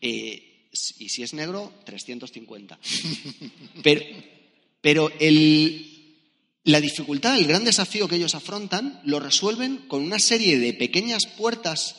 Eh, 0.00 0.68
y 0.98 1.08
si 1.08 1.22
es 1.22 1.34
negro, 1.34 1.72
350. 1.84 2.78
Pero, 3.82 4.02
pero 4.80 5.10
el, 5.20 6.16
la 6.64 6.80
dificultad, 6.80 7.36
el 7.36 7.46
gran 7.46 7.64
desafío 7.64 8.08
que 8.08 8.16
ellos 8.16 8.34
afrontan, 8.34 9.00
lo 9.04 9.20
resuelven 9.20 9.78
con 9.88 10.02
una 10.02 10.18
serie 10.18 10.58
de 10.58 10.72
pequeñas 10.72 11.26
puertas, 11.26 11.96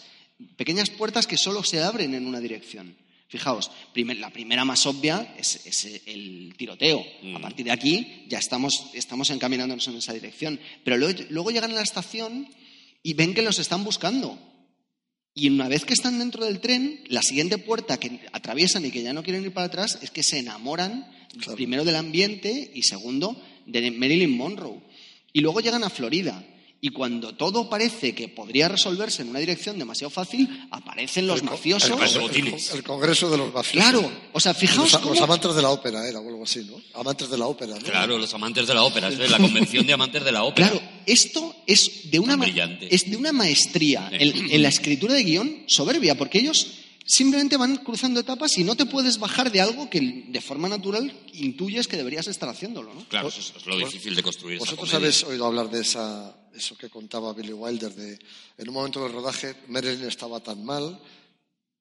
pequeñas 0.55 0.89
puertas 0.89 1.27
que 1.27 1.37
solo 1.37 1.63
se 1.63 1.81
abren 1.81 2.13
en 2.13 2.25
una 2.25 2.39
dirección. 2.39 2.95
Fijaos, 3.27 3.71
primer- 3.93 4.17
la 4.17 4.29
primera 4.29 4.63
más 4.63 4.85
obvia 4.85 5.33
es, 5.37 5.65
es 5.65 6.01
el 6.05 6.53
tiroteo. 6.55 7.03
A 7.35 7.39
partir 7.39 7.65
de 7.65 7.71
aquí 7.71 8.25
ya 8.27 8.37
estamos, 8.37 8.91
estamos 8.93 9.29
encaminándonos 9.31 9.87
en 9.87 9.95
esa 9.95 10.13
dirección. 10.13 10.59
Pero 10.83 10.97
luego, 10.97 11.19
luego 11.29 11.49
llegan 11.51 11.71
a 11.71 11.75
la 11.75 11.81
estación 11.81 12.47
y 13.01 13.13
ven 13.15 13.33
que 13.33 13.41
los 13.41 13.57
están 13.59 13.83
buscando. 13.83 14.37
Y 15.33 15.49
una 15.49 15.67
vez 15.67 15.83
que 15.83 15.93
están 15.95 16.19
dentro 16.19 16.45
del 16.45 16.59
tren, 16.59 17.01
la 17.07 17.23
siguiente 17.23 17.57
puerta 17.57 17.97
que 17.99 18.19
atraviesan 18.33 18.85
y 18.85 18.91
que 18.91 19.01
ya 19.01 19.13
no 19.13 19.23
quieren 19.23 19.43
ir 19.43 19.51
para 19.51 19.65
atrás 19.65 19.97
es 20.03 20.11
que 20.11 20.21
se 20.21 20.37
enamoran 20.39 21.11
Claro. 21.39 21.55
primero 21.55 21.83
del 21.83 21.95
ambiente 21.95 22.71
y 22.75 22.83
segundo 22.83 23.35
de 23.65 23.89
Marilyn 23.89 24.37
Monroe. 24.37 24.79
Y 25.31 25.39
luego 25.41 25.59
llegan 25.61 25.83
a 25.83 25.89
Florida. 25.89 26.45
Y 26.85 26.89
cuando 26.89 27.33
todo 27.33 27.69
parece 27.69 28.13
que 28.13 28.27
podría 28.27 28.67
resolverse 28.67 29.21
en 29.21 29.29
una 29.29 29.39
dirección 29.39 29.79
demasiado 29.79 30.09
fácil, 30.09 30.67
aparecen 30.69 31.25
los 31.25 31.39
El 31.39 31.45
co- 31.47 31.53
mafiosos. 31.53 31.89
El, 32.11 32.15
el- 32.15 32.19
botines. 32.19 32.71
el 32.73 32.83
Congreso 32.83 33.29
de 33.29 33.37
los 33.37 33.53
mafiosos. 33.53 33.89
Claro, 33.89 34.11
o 34.33 34.39
sea, 34.41 34.53
fijaos 34.53 34.91
Los, 34.91 35.01
cómo... 35.01 35.13
los 35.13 35.23
amantes 35.23 35.55
de 35.55 35.61
la 35.61 35.69
ópera 35.69 36.05
era 36.05 36.19
o 36.19 36.27
algo 36.27 36.43
así, 36.43 36.59
¿no? 36.69 36.75
Amantes 36.99 37.29
de 37.29 37.37
la 37.37 37.47
ópera, 37.47 37.75
¿no? 37.75 37.79
Claro, 37.85 38.17
los 38.17 38.33
amantes 38.33 38.67
de 38.67 38.73
la 38.73 38.83
ópera, 38.83 39.07
es 39.07 39.31
la 39.31 39.37
convención 39.37 39.87
de 39.87 39.93
amantes 39.93 40.25
de 40.25 40.31
la 40.33 40.43
ópera. 40.43 40.71
Claro, 40.71 40.85
esto 41.05 41.55
es 41.65 42.11
de 42.11 42.19
una, 42.19 42.37
es 42.89 43.09
de 43.09 43.15
una 43.15 43.31
maestría 43.31 44.09
en, 44.11 44.51
en 44.51 44.61
la 44.61 44.67
escritura 44.67 45.13
de 45.13 45.23
guion 45.23 45.63
soberbia, 45.67 46.15
porque 46.17 46.39
ellos 46.39 46.67
simplemente 47.05 47.55
van 47.55 47.77
cruzando 47.77 48.19
etapas 48.19 48.57
y 48.57 48.65
no 48.65 48.75
te 48.75 48.85
puedes 48.85 49.19
bajar 49.19 49.53
de 49.53 49.61
algo 49.61 49.89
que 49.89 50.25
de 50.27 50.41
forma 50.41 50.67
natural 50.67 51.13
intuyes 51.33 51.87
que 51.87 51.95
deberías 51.95 52.27
estar 52.27 52.49
haciéndolo, 52.49 52.93
¿no? 52.93 53.07
Claro, 53.07 53.29
eso 53.29 53.39
es, 53.39 53.65
lo 53.65 53.77
difícil 53.77 54.15
de 54.15 54.21
construir 54.23 54.59
Vosotros 54.59 54.93
habéis 54.93 55.23
oído 55.23 55.45
hablar 55.45 55.69
de 55.69 55.79
esa, 55.81 56.35
eso 56.53 56.77
que 56.77 56.89
contaba 56.89 57.33
Billy 57.33 57.53
Wilder, 57.53 57.93
de 57.93 58.19
en 58.57 58.69
un 58.69 58.73
momento 58.73 59.03
del 59.03 59.13
rodaje 59.13 59.55
Marilyn 59.67 60.07
estaba 60.07 60.39
tan 60.39 60.63
mal 60.63 60.99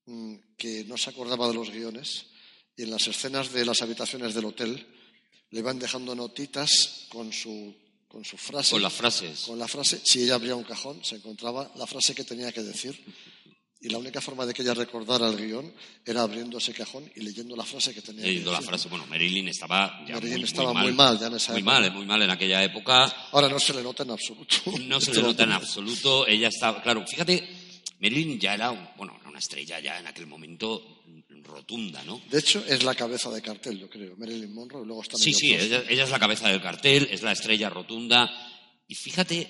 mm, 0.07 0.35
que 0.57 0.85
no 0.85 0.97
se 0.97 1.11
acordaba 1.11 1.49
de 1.49 1.55
los 1.55 1.71
guiones 1.71 2.27
y 2.77 2.83
en 2.83 2.91
las 2.91 3.07
escenas 3.07 3.53
de 3.53 3.65
las 3.65 3.83
habitaciones 3.83 4.35
del 4.35 4.47
hotel 4.47 4.87
le 5.51 5.59
iban 5.59 5.79
dejando 5.79 6.15
notitas 6.15 7.07
con 7.11 7.33
su, 7.33 7.75
con 8.09 8.25
su 8.25 8.37
frase. 8.37 8.73
Con 8.73 8.83
las 8.83 8.93
frases. 8.93 9.41
Con 9.41 9.59
la 9.59 9.69
frase, 9.69 10.01
si 10.03 10.23
ella 10.23 10.35
abría 10.35 10.57
un 10.57 10.65
cajón, 10.65 11.05
se 11.05 11.17
encontraba 11.17 11.71
la 11.77 11.87
frase 11.87 12.15
que 12.15 12.25
tenía 12.25 12.51
que 12.53 12.63
decir. 12.63 12.99
Y 13.85 13.89
la 13.89 13.99
única 13.99 14.21
forma 14.21 14.47
de 14.47 14.55
que 14.55 14.63
ella 14.63 14.75
recordara 14.75 15.29
el 15.29 15.37
guion 15.37 15.73
era 16.07 16.23
abriendo 16.23 16.59
ese 16.59 16.73
cajón 16.73 17.11
y 17.17 17.21
leyendo 17.21 17.57
la 17.57 17.65
frase 17.65 17.93
que 17.93 18.01
tenía 18.01 18.25
Leyendo 18.25 18.53
la 18.53 18.61
frase, 18.63 18.89
bueno, 18.89 19.05
Marilyn 19.09 19.49
estaba 19.49 20.05
ya 20.07 20.15
Marilyn 20.15 20.37
muy, 20.39 20.45
estaba 20.45 20.73
muy 20.73 20.83
muy 20.83 20.93
mal 20.93 21.19
ya 21.19 21.27
en 21.27 21.35
esa 21.35 21.51
muy 21.53 21.63
época. 21.63 21.81
mal, 21.81 21.93
muy 21.93 22.07
mal 22.07 22.23
en 22.23 22.31
aquella 22.31 22.63
época. 22.63 23.05
Ahora 23.33 23.49
no 23.49 23.59
se 23.59 23.75
le 23.75 23.83
nota 23.83 24.05
en 24.05 24.11
absoluto. 24.13 24.55
No 24.87 25.01
se 25.01 25.13
le 25.13 25.23
nota 25.23 25.43
en 25.43 25.53
absoluto. 25.53 26.27
Ella 26.29 26.47
estaba, 26.49 26.81
claro, 26.81 27.05
fíjate, 27.07 27.43
Marilyn 28.01 28.39
ya 28.39 28.55
era, 28.55 28.71
un- 28.71 28.87
bueno, 28.97 29.19
una 29.27 29.41
estrella 29.41 29.81
ya 29.81 29.99
en 29.99 30.07
aquel 30.07 30.27
momento 30.29 31.01
rotunda, 31.43 32.05
¿no? 32.05 32.23
De 32.31 32.39
hecho, 32.39 32.65
es 32.69 32.85
la 32.85 32.95
cabeza 32.95 33.31
de 33.31 33.43
cartel, 33.43 33.81
yo 33.81 33.91
creo. 33.91 34.15
Marilyn 34.17 34.55
Monroe 34.55 34.85
y 34.85 34.87
luego 34.87 35.03
está 35.03 35.19
Sí, 35.19 35.35
sí, 35.35 35.53
ella, 35.55 35.83
ella 35.89 36.05
es 36.05 36.11
la 36.11 36.21
cabeza 36.21 36.49
del 36.49 36.63
cartel, 36.63 37.09
es 37.11 37.23
la 37.23 37.33
estrella 37.33 37.69
rotunda. 37.69 38.31
Y 38.87 38.95
fíjate, 38.95 39.41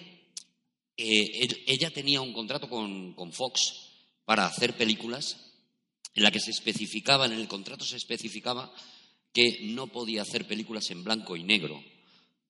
eh, 0.96 1.30
él- 1.42 1.62
ella 1.66 1.90
tenía 1.90 2.20
un 2.22 2.32
contrato 2.32 2.68
con, 2.68 3.12
con 3.14 3.30
Fox 3.32 3.90
para 4.24 4.46
hacer 4.46 4.76
películas 4.76 5.36
en 6.14 6.22
la 6.22 6.30
que 6.30 6.40
se 6.40 6.50
especificaba, 6.50 7.26
en 7.26 7.32
el 7.32 7.48
contrato 7.48 7.84
se 7.84 7.96
especificaba 7.96 8.72
que 9.32 9.60
no 9.62 9.86
podía 9.86 10.22
hacer 10.22 10.46
películas 10.46 10.90
en 10.90 11.04
blanco 11.04 11.36
y 11.36 11.42
negro, 11.42 11.82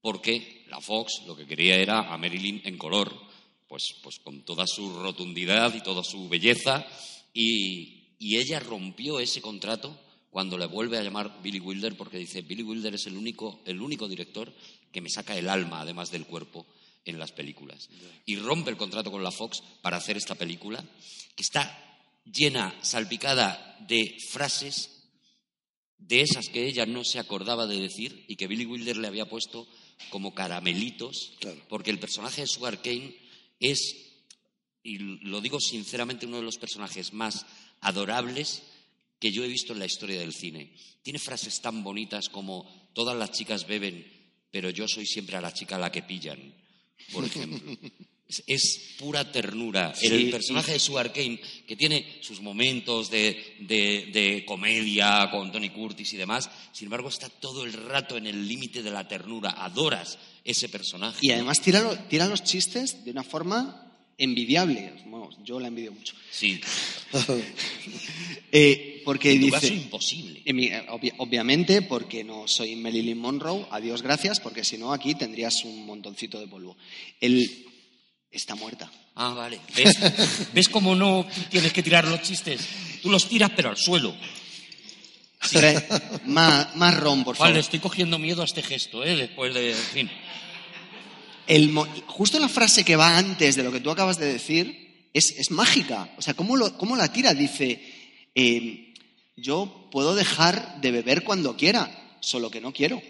porque 0.00 0.64
la 0.68 0.80
Fox 0.80 1.22
lo 1.26 1.36
que 1.36 1.46
quería 1.46 1.76
era 1.76 2.12
a 2.12 2.18
Marilyn 2.18 2.60
en 2.64 2.76
color, 2.76 3.14
pues, 3.68 3.94
pues 4.02 4.18
con 4.18 4.44
toda 4.44 4.66
su 4.66 5.00
rotundidad 5.00 5.74
y 5.74 5.82
toda 5.82 6.02
su 6.02 6.28
belleza, 6.28 6.84
y, 7.32 8.16
y 8.18 8.38
ella 8.38 8.58
rompió 8.58 9.20
ese 9.20 9.40
contrato 9.40 9.96
cuando 10.30 10.58
le 10.58 10.66
vuelve 10.66 10.98
a 10.98 11.02
llamar 11.02 11.40
Billy 11.42 11.60
Wilder, 11.60 11.96
porque 11.96 12.18
dice, 12.18 12.42
Billy 12.42 12.62
Wilder 12.62 12.94
es 12.94 13.06
el 13.06 13.16
único, 13.16 13.60
el 13.64 13.80
único 13.80 14.08
director 14.08 14.52
que 14.90 15.00
me 15.00 15.10
saca 15.10 15.36
el 15.36 15.48
alma, 15.48 15.82
además 15.82 16.10
del 16.10 16.26
cuerpo, 16.26 16.66
en 17.04 17.18
las 17.18 17.32
películas. 17.32 17.88
Y 18.26 18.36
rompe 18.36 18.70
el 18.70 18.76
contrato 18.76 19.10
con 19.10 19.22
la 19.22 19.30
Fox 19.30 19.62
para 19.82 19.96
hacer 19.96 20.16
esta 20.16 20.34
película, 20.34 20.84
que 21.34 21.42
está 21.42 21.98
llena, 22.24 22.74
salpicada 22.82 23.76
de 23.88 24.16
frases 24.30 24.90
de 25.98 26.20
esas 26.20 26.48
que 26.48 26.66
ella 26.66 26.84
no 26.86 27.04
se 27.04 27.18
acordaba 27.20 27.66
de 27.66 27.80
decir 27.80 28.24
y 28.28 28.36
que 28.36 28.48
Billy 28.48 28.66
Wilder 28.66 28.96
le 28.96 29.06
había 29.08 29.28
puesto 29.28 29.68
como 30.10 30.34
caramelitos, 30.34 31.34
Claro. 31.38 31.60
porque 31.68 31.90
el 31.90 32.00
personaje 32.00 32.40
de 32.40 32.46
Sugar 32.48 32.82
Kane 32.82 33.14
es, 33.60 33.96
y 34.82 34.98
lo 34.98 35.40
digo 35.40 35.60
sinceramente, 35.60 36.26
uno 36.26 36.38
de 36.38 36.42
los 36.42 36.58
personajes 36.58 37.12
más 37.12 37.46
adorables 37.80 38.62
que 39.20 39.30
yo 39.30 39.44
he 39.44 39.48
visto 39.48 39.72
en 39.72 39.78
la 39.78 39.86
historia 39.86 40.18
del 40.18 40.34
cine. 40.34 40.74
Tiene 41.02 41.20
frases 41.20 41.60
tan 41.60 41.84
bonitas 41.84 42.28
como 42.28 42.90
todas 42.94 43.16
las 43.16 43.30
chicas 43.30 43.66
beben, 43.68 44.04
pero 44.50 44.70
yo 44.70 44.88
soy 44.88 45.06
siempre 45.06 45.36
a 45.36 45.40
la 45.40 45.52
chica 45.54 45.76
a 45.76 45.78
la 45.78 45.92
que 45.92 46.02
pillan, 46.02 46.52
por 47.12 47.24
ejemplo. 47.24 47.60
Es, 48.28 48.42
es 48.46 48.94
pura 48.98 49.30
ternura. 49.30 49.94
Sí, 49.94 50.06
el 50.06 50.30
personaje 50.30 50.72
de 50.72 50.78
Sugar 50.78 51.12
Kane, 51.12 51.38
que 51.66 51.76
tiene 51.76 52.18
sus 52.22 52.40
momentos 52.40 53.10
de, 53.10 53.56
de- 53.60 54.08
de 54.12 54.44
comedia 54.46 55.28
con 55.30 55.52
Tony 55.52 55.68
Curtis 55.70 56.12
y 56.14 56.16
demás, 56.16 56.48
sin 56.72 56.86
embargo 56.86 57.08
está 57.10 57.28
todo 57.28 57.64
el 57.64 57.72
rato 57.74 58.16
en 58.16 58.26
el 58.26 58.48
límite 58.48 58.82
de 58.82 58.90
la 58.90 59.06
ternura. 59.06 59.50
Adoras 59.50 60.18
ese 60.44 60.68
personaje. 60.70 61.18
Y 61.20 61.30
además 61.30 61.60
tira, 61.60 62.08
tira 62.08 62.26
los 62.26 62.42
chistes 62.42 63.04
de 63.04 63.10
una 63.10 63.22
forma 63.22 63.92
envidiable. 64.16 64.92
Bueno, 65.06 65.28
yo 65.44 65.60
la 65.60 65.68
envidio 65.68 65.92
mucho. 65.92 66.14
Sí, 66.30 66.58
Eh, 68.52 68.91
porque 69.04 69.32
en 69.32 69.40
tu 69.40 69.46
dice... 69.46 69.60
caso 69.60 69.72
imposible. 69.74 70.42
En 70.44 70.56
mi- 70.56 70.68
obvi- 70.70 71.12
obviamente, 71.18 71.82
porque 71.82 72.24
no 72.24 72.46
soy 72.48 72.76
Marilyn 72.76 73.18
Monroe, 73.18 73.66
adiós 73.70 74.02
gracias, 74.02 74.40
porque 74.40 74.64
si 74.64 74.78
no 74.78 74.92
aquí 74.92 75.14
tendrías 75.14 75.64
un 75.64 75.84
montoncito 75.86 76.38
de 76.40 76.46
polvo. 76.48 76.76
Él 77.20 77.66
está 78.30 78.54
muerta. 78.54 78.90
Ah, 79.14 79.34
vale. 79.34 79.60
¿Ves? 79.76 79.94
¿Ves 80.54 80.68
cómo 80.68 80.94
no 80.94 81.26
tienes 81.50 81.72
que 81.72 81.82
tirar 81.82 82.06
los 82.06 82.22
chistes? 82.22 82.60
Tú 83.02 83.10
los 83.10 83.28
tiras, 83.28 83.50
pero 83.54 83.68
al 83.70 83.76
suelo. 83.76 84.14
Más, 86.24 86.76
más 86.76 86.96
ron, 87.00 87.24
por 87.24 87.36
Vale, 87.36 87.50
favor. 87.54 87.58
estoy 87.60 87.80
cogiendo 87.80 88.18
miedo 88.18 88.42
a 88.42 88.44
este 88.44 88.62
gesto, 88.62 89.04
¿eh? 89.04 89.16
Después 89.16 89.52
de. 89.54 89.70
En 89.72 89.76
fin. 89.76 90.10
El 91.48 91.74
justo 92.06 92.38
la 92.38 92.48
frase 92.48 92.84
que 92.84 92.94
va 92.96 93.18
antes 93.18 93.56
de 93.56 93.64
lo 93.64 93.72
que 93.72 93.80
tú 93.80 93.90
acabas 93.90 94.18
de 94.18 94.32
decir 94.32 95.08
es, 95.12 95.32
es 95.32 95.50
mágica. 95.50 96.08
O 96.16 96.22
sea, 96.22 96.34
¿cómo, 96.34 96.56
lo- 96.56 96.78
cómo 96.78 96.96
la 96.96 97.12
tira? 97.12 97.34
Dice, 97.34 97.82
eh, 98.34 98.91
yo 99.42 99.88
puedo 99.90 100.14
dejar 100.14 100.80
de 100.80 100.90
beber 100.90 101.24
cuando 101.24 101.56
quiera, 101.56 102.16
solo 102.20 102.50
que 102.50 102.60
no 102.60 102.72
quiero. 102.72 103.02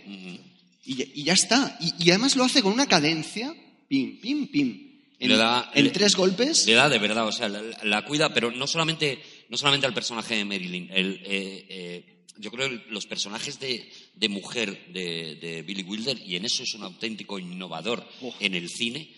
Y, 0.84 0.96
ya- 0.96 1.04
y 1.14 1.22
ya 1.24 1.32
está. 1.34 1.76
Y, 1.80 1.92
y 2.04 2.10
además 2.10 2.34
lo 2.34 2.44
hace 2.44 2.62
con 2.62 2.72
una 2.72 2.86
cadencia, 2.86 3.54
pim, 3.88 4.18
pim, 4.20 4.48
pim. 4.48 4.88
En, 5.20 5.28
Le 5.28 5.36
da- 5.36 5.70
en 5.74 5.84
le- 5.84 5.90
tres 5.90 6.16
golpes. 6.16 6.66
Le 6.66 6.72
da 6.74 6.88
de 6.88 6.98
verdad, 6.98 7.26
o 7.28 7.32
sea, 7.32 7.48
la, 7.48 7.62
la 7.84 8.04
cuida, 8.04 8.34
pero 8.34 8.50
no 8.50 8.66
solamente, 8.66 9.20
no 9.50 9.56
solamente 9.56 9.86
al 9.86 9.94
personaje 9.94 10.34
de 10.34 10.44
Marilyn. 10.44 10.88
El, 10.92 11.20
eh, 11.24 11.66
eh, 11.68 12.24
yo 12.38 12.50
creo 12.50 12.68
que 12.68 12.82
los 12.90 13.06
personajes 13.06 13.60
de, 13.60 13.88
de 14.14 14.28
mujer 14.28 14.86
de, 14.92 15.36
de 15.36 15.62
Billy 15.62 15.84
Wilder, 15.84 16.18
y 16.26 16.34
en 16.34 16.44
eso 16.46 16.64
es 16.64 16.74
un 16.74 16.82
auténtico 16.82 17.38
innovador 17.38 18.04
en 18.40 18.54
el 18.54 18.68
cine, 18.68 19.14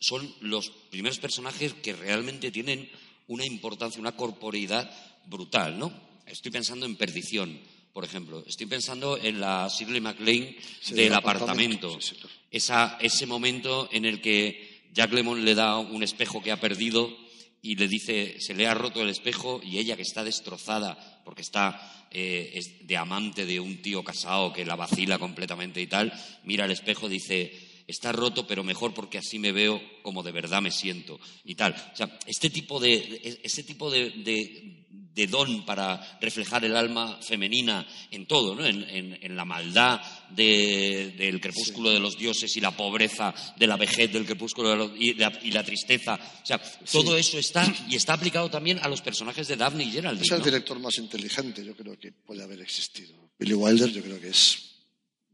son 0.00 0.30
los 0.40 0.68
primeros 0.90 1.18
personajes 1.18 1.72
que 1.74 1.94
realmente 1.94 2.50
tienen 2.50 2.90
una 3.28 3.46
importancia, 3.46 4.00
una 4.00 4.16
corporeidad 4.16 4.90
brutal, 5.26 5.78
¿no? 5.78 6.09
Estoy 6.30 6.50
pensando 6.50 6.86
en 6.86 6.96
Perdición, 6.96 7.58
por 7.92 8.04
ejemplo. 8.04 8.44
Estoy 8.46 8.66
pensando 8.66 9.18
en 9.18 9.40
la 9.40 9.68
Shirley 9.68 10.00
MacLaine 10.00 10.56
Sí, 10.80 10.94
del 10.94 11.12
apartamento. 11.14 11.88
apartamento, 11.88 12.00
sí, 12.00 12.08
sí, 12.10 12.20
claro. 12.20 12.34
Esa, 12.50 12.98
ese 13.00 13.26
momento 13.26 13.88
en 13.92 14.04
el 14.04 14.20
que 14.20 14.88
Jack 14.92 15.12
Lemmon 15.12 15.44
le 15.44 15.54
da 15.54 15.78
un 15.78 16.02
espejo 16.02 16.42
que 16.42 16.50
ha 16.52 16.60
perdido 16.60 17.16
y 17.62 17.76
le 17.76 17.88
dice, 17.88 18.40
se 18.40 18.54
le 18.54 18.66
ha 18.66 18.74
roto 18.74 19.02
el 19.02 19.08
espejo 19.10 19.60
y 19.62 19.78
ella 19.78 19.94
que 19.96 20.02
está 20.02 20.24
destrozada 20.24 21.22
porque 21.24 21.42
está 21.42 22.06
eh, 22.10 22.50
es 22.54 22.86
de 22.86 22.96
amante 22.96 23.44
de 23.46 23.60
un 23.60 23.82
tío 23.82 24.02
casado 24.02 24.52
que 24.52 24.64
la 24.64 24.76
vacila 24.76 25.18
completamente 25.18 25.80
y 25.80 25.86
tal, 25.86 26.12
mira 26.44 26.64
el 26.64 26.70
espejo 26.72 27.06
y 27.06 27.10
dice, 27.10 27.52
está 27.86 28.12
roto 28.12 28.46
pero 28.46 28.64
mejor 28.64 28.94
porque 28.94 29.18
así 29.18 29.38
me 29.38 29.52
veo 29.52 29.80
como 30.02 30.22
de 30.22 30.32
verdad 30.32 30.62
me 30.62 30.70
siento 30.72 31.20
y 31.44 31.54
tal. 31.54 31.72
O 31.92 31.96
sea, 31.96 32.18
este 32.26 32.50
tipo 32.50 32.80
de, 32.80 33.38
ese 33.44 33.62
tipo 33.62 33.90
de, 33.90 34.10
de- 34.10 34.79
de 35.14 35.26
don 35.26 35.64
para 35.66 36.18
reflejar 36.20 36.64
el 36.64 36.76
alma 36.76 37.18
femenina 37.20 37.86
en 38.12 38.26
todo, 38.26 38.54
¿no? 38.54 38.64
en, 38.64 38.82
en- 38.88 39.18
en 39.20 39.36
la 39.36 39.44
maldad 39.44 40.00
de- 40.30 41.12
del 41.18 41.40
crepúsculo 41.40 41.90
de 41.90 41.98
los 41.98 42.16
dioses 42.16 42.56
y 42.56 42.60
la 42.60 42.76
pobreza 42.76 43.34
de 43.56 43.66
la 43.66 43.76
vejez 43.76 44.12
del 44.12 44.24
crepúsculo 44.24 44.70
de 44.70 44.76
los- 44.76 44.92
y, 44.96 45.14
la, 45.14 45.32
y 45.42 45.50
la 45.50 45.64
tristeza. 45.64 46.14
O 46.42 46.46
sea, 46.46 46.58
todo 46.92 47.16
eso 47.16 47.38
está 47.38 47.66
y 47.88 47.96
está 47.96 48.12
aplicado 48.14 48.48
también 48.50 48.78
a 48.82 48.88
los 48.88 49.00
personajes 49.02 49.48
de 49.48 49.56
Daphne 49.56 49.84
y 49.84 49.90
Geraldine. 49.90 50.24
Es 50.24 50.30
el 50.32 50.38
¿no? 50.38 50.44
director 50.44 50.78
más 50.78 50.96
inteligente, 50.98 51.64
yo 51.64 51.74
creo 51.74 51.98
que 51.98 52.12
puede 52.12 52.42
haber 52.44 52.60
existido. 52.60 53.12
Billy 53.38 53.54
Wilder, 53.54 53.90
yo 53.90 54.02
creo 54.02 54.20
que 54.20 54.28
es, 54.28 54.58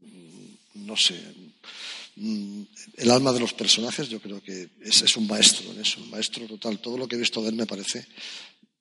mm, 0.01 0.85
no 0.87 0.97
sé, 0.97 1.21
mm, 2.15 2.61
el 2.97 3.11
alma 3.11 3.31
de 3.31 3.39
los 3.41 3.53
personajes, 3.53 4.09
yo 4.09 4.19
creo 4.19 4.41
que 4.41 4.69
es, 4.81 5.01
es 5.03 5.17
un 5.17 5.27
maestro 5.27 5.71
en 5.71 5.81
eso, 5.81 6.01
un 6.01 6.09
maestro 6.09 6.47
total. 6.47 6.79
Todo 6.79 6.97
lo 6.97 7.07
que 7.07 7.15
he 7.15 7.19
visto 7.19 7.41
de 7.43 7.49
él 7.49 7.55
me 7.55 7.65
parece 7.67 8.07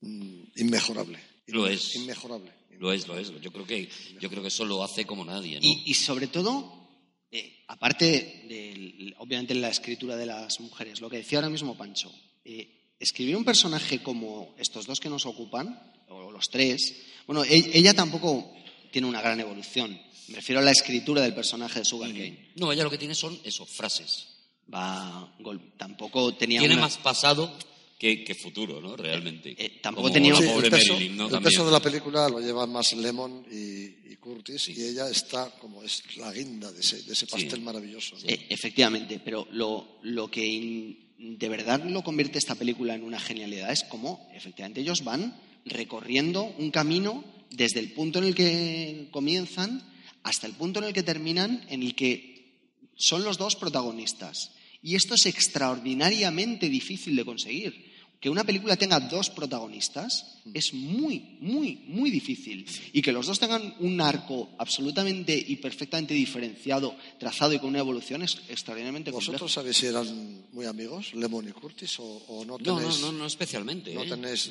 inmejorable. 0.02 1.18
Lo 1.48 1.66
es. 1.66 1.94
Inmejorable. 1.96 2.52
Lo 2.78 2.92
es, 2.92 3.06
lo 3.06 3.18
es. 3.18 3.32
Yo 3.40 3.50
creo 3.52 3.66
que, 3.66 3.88
yo 4.20 4.28
creo 4.28 4.42
que 4.42 4.48
eso 4.48 4.64
lo 4.64 4.82
hace 4.82 5.04
como 5.06 5.24
nadie, 5.24 5.60
¿no? 5.60 5.66
Y, 5.66 5.82
y 5.86 5.94
sobre 5.94 6.26
todo, 6.26 6.88
eh, 7.30 7.64
aparte 7.68 8.06
de, 8.48 9.14
obviamente, 9.18 9.54
la 9.54 9.70
escritura 9.70 10.16
de 10.16 10.26
las 10.26 10.60
mujeres, 10.60 11.00
lo 11.00 11.08
que 11.08 11.18
decía 11.18 11.38
ahora 11.38 11.48
mismo 11.48 11.76
Pancho, 11.76 12.12
eh, 12.44 12.94
escribir 12.98 13.36
un 13.36 13.44
personaje 13.44 14.02
como 14.02 14.54
estos 14.58 14.86
dos 14.86 15.00
que 15.00 15.08
nos 15.08 15.24
ocupan, 15.26 15.92
o 16.08 16.30
los 16.30 16.50
tres, 16.50 16.94
bueno, 17.26 17.44
e- 17.44 17.70
ella 17.72 17.94
tampoco 17.94 18.52
tiene 18.92 19.08
una 19.08 19.20
gran 19.22 19.40
evolución. 19.40 19.98
Me 20.28 20.36
refiero 20.36 20.60
a 20.60 20.64
la 20.64 20.72
escritura 20.72 21.22
del 21.22 21.34
personaje 21.34 21.78
de 21.78 21.84
Sugar 21.84 22.10
Kane. 22.10 22.50
No, 22.56 22.72
ella 22.72 22.84
lo 22.84 22.90
que 22.90 22.98
tiene 22.98 23.14
son 23.14 23.38
eso, 23.44 23.64
frases. 23.64 24.28
Va, 24.72 25.34
gol- 25.38 25.72
tampoco 25.78 26.34
tenía 26.34 26.58
Tiene 26.60 26.74
una- 26.74 26.82
más 26.82 26.98
pasado 26.98 27.56
que, 27.98 28.22
que 28.24 28.34
futuro, 28.34 28.80
¿no? 28.80 28.96
Realmente. 28.96 29.54
Eh, 29.58 29.78
tampoco 29.82 30.08
Como 30.08 30.12
tenía- 30.14 30.36
Sí, 30.36 30.44
pobre 30.44 30.66
el, 30.66 30.70
peso, 30.72 30.92
Marilyn, 30.94 31.16
¿no? 31.16 31.28
el 31.34 31.42
peso 31.42 31.64
de 31.64 31.72
la 31.72 31.80
película 31.80 32.28
lo 32.28 32.40
llevan 32.40 32.70
más 32.70 32.92
Lemon 32.92 33.46
y, 33.50 34.12
y 34.12 34.16
Curtis 34.20 34.68
y 34.68 34.82
ella 34.84 35.08
está 35.08 35.50
como 35.58 35.82
es 35.82 36.02
la 36.16 36.32
guinda 36.32 36.70
de 36.72 36.80
ese, 36.80 37.02
de 37.02 37.12
ese 37.12 37.26
pastel 37.26 37.60
maravilloso. 37.62 38.16
¿no? 38.16 38.28
Eh, 38.28 38.46
efectivamente, 38.50 39.20
pero 39.24 39.46
lo, 39.52 39.98
lo 40.02 40.30
que 40.30 40.44
in- 40.46 40.98
de 41.18 41.48
verdad 41.48 41.82
lo 41.84 42.02
convierte 42.04 42.38
esta 42.38 42.54
película 42.54 42.94
en 42.94 43.02
una 43.02 43.18
genialidad 43.18 43.72
es 43.72 43.84
cómo 43.84 44.28
efectivamente 44.34 44.82
ellos 44.82 45.02
van 45.02 45.34
recorriendo 45.64 46.44
un 46.58 46.70
camino 46.70 47.24
desde 47.50 47.80
el 47.80 47.92
punto 47.92 48.18
en 48.18 48.26
el 48.26 48.34
que 48.34 49.08
comienzan 49.10 49.82
hasta 50.22 50.46
el 50.46 50.52
punto 50.52 50.80
en 50.80 50.86
el 50.86 50.92
que 50.92 51.02
terminan, 51.02 51.64
en 51.70 51.82
el 51.82 51.94
que 51.94 52.54
son 52.96 53.24
los 53.24 53.38
dos 53.38 53.56
protagonistas. 53.56 54.52
Y 54.82 54.94
esto 54.94 55.14
es 55.14 55.26
extraordinariamente 55.26 56.68
difícil 56.68 57.16
de 57.16 57.24
conseguir 57.24 57.86
que 58.20 58.30
una 58.30 58.44
película 58.44 58.76
tenga 58.76 58.98
dos 58.98 59.30
protagonistas 59.30 60.40
es 60.54 60.72
muy, 60.72 61.36
muy, 61.40 61.84
muy 61.86 62.10
difícil. 62.10 62.66
Y 62.92 63.02
que 63.02 63.12
los 63.12 63.26
dos 63.26 63.38
tengan 63.38 63.74
un 63.80 64.00
arco 64.00 64.50
absolutamente 64.58 65.36
y 65.36 65.56
perfectamente 65.56 66.14
diferenciado, 66.14 66.96
trazado 67.18 67.52
y 67.52 67.58
con 67.58 67.68
una 67.68 67.80
evolución 67.80 68.22
es 68.22 68.40
extraordinariamente 68.48 69.10
¿Vosotros 69.10 69.52
sabéis 69.52 69.76
si 69.76 69.86
eran 69.86 70.44
muy 70.52 70.66
amigos, 70.66 71.14
Lemon 71.14 71.48
y 71.48 71.52
Curtis, 71.52 71.96
o, 71.98 72.44
no 72.46 72.58
tenéis...? 72.58 73.00
No, 73.00 73.12
no, 73.12 73.18
no, 73.18 73.26
especialmente. 73.26 73.94
No 73.94 74.04
¿eh? 74.04 74.08
tenéis... 74.08 74.50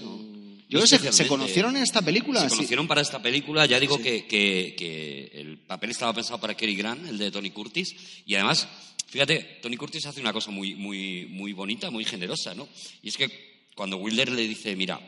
Yo 0.67 0.81
creo 0.81 0.99
que 0.99 1.11
se, 1.11 1.27
conocieron 1.27 1.77
en 1.77 1.83
esta 1.83 2.01
película. 2.01 2.41
Se 2.41 2.49
conocieron 2.49 2.87
para 2.87 3.01
esta 3.01 3.21
película. 3.21 3.65
Ya 3.65 3.79
digo 3.79 3.99
que, 3.99 4.25
que, 4.25 5.31
el 5.33 5.59
papel 5.59 5.91
estaba 5.91 6.13
pensado 6.13 6.39
para 6.39 6.55
Kerry 6.55 6.75
Grant, 6.75 7.07
el 7.07 7.17
de 7.17 7.31
Tony 7.31 7.51
Curtis. 7.51 7.95
Y 8.25 8.35
además, 8.35 8.67
fíjate, 9.07 9.59
Tony 9.61 9.77
Curtis 9.77 10.05
hace 10.07 10.21
una 10.21 10.33
cosa 10.33 10.51
muy, 10.51 10.75
muy, 10.75 11.27
muy 11.29 11.53
bonita, 11.53 11.91
muy 11.91 12.03
generosa, 12.03 12.55
¿no? 12.55 12.67
Y 13.03 13.09
es 13.09 13.17
que 13.17 13.29
cuando 13.75 13.97
Wilder 13.97 14.31
le 14.31 14.47
dice, 14.47 14.75
mira, 14.75 14.99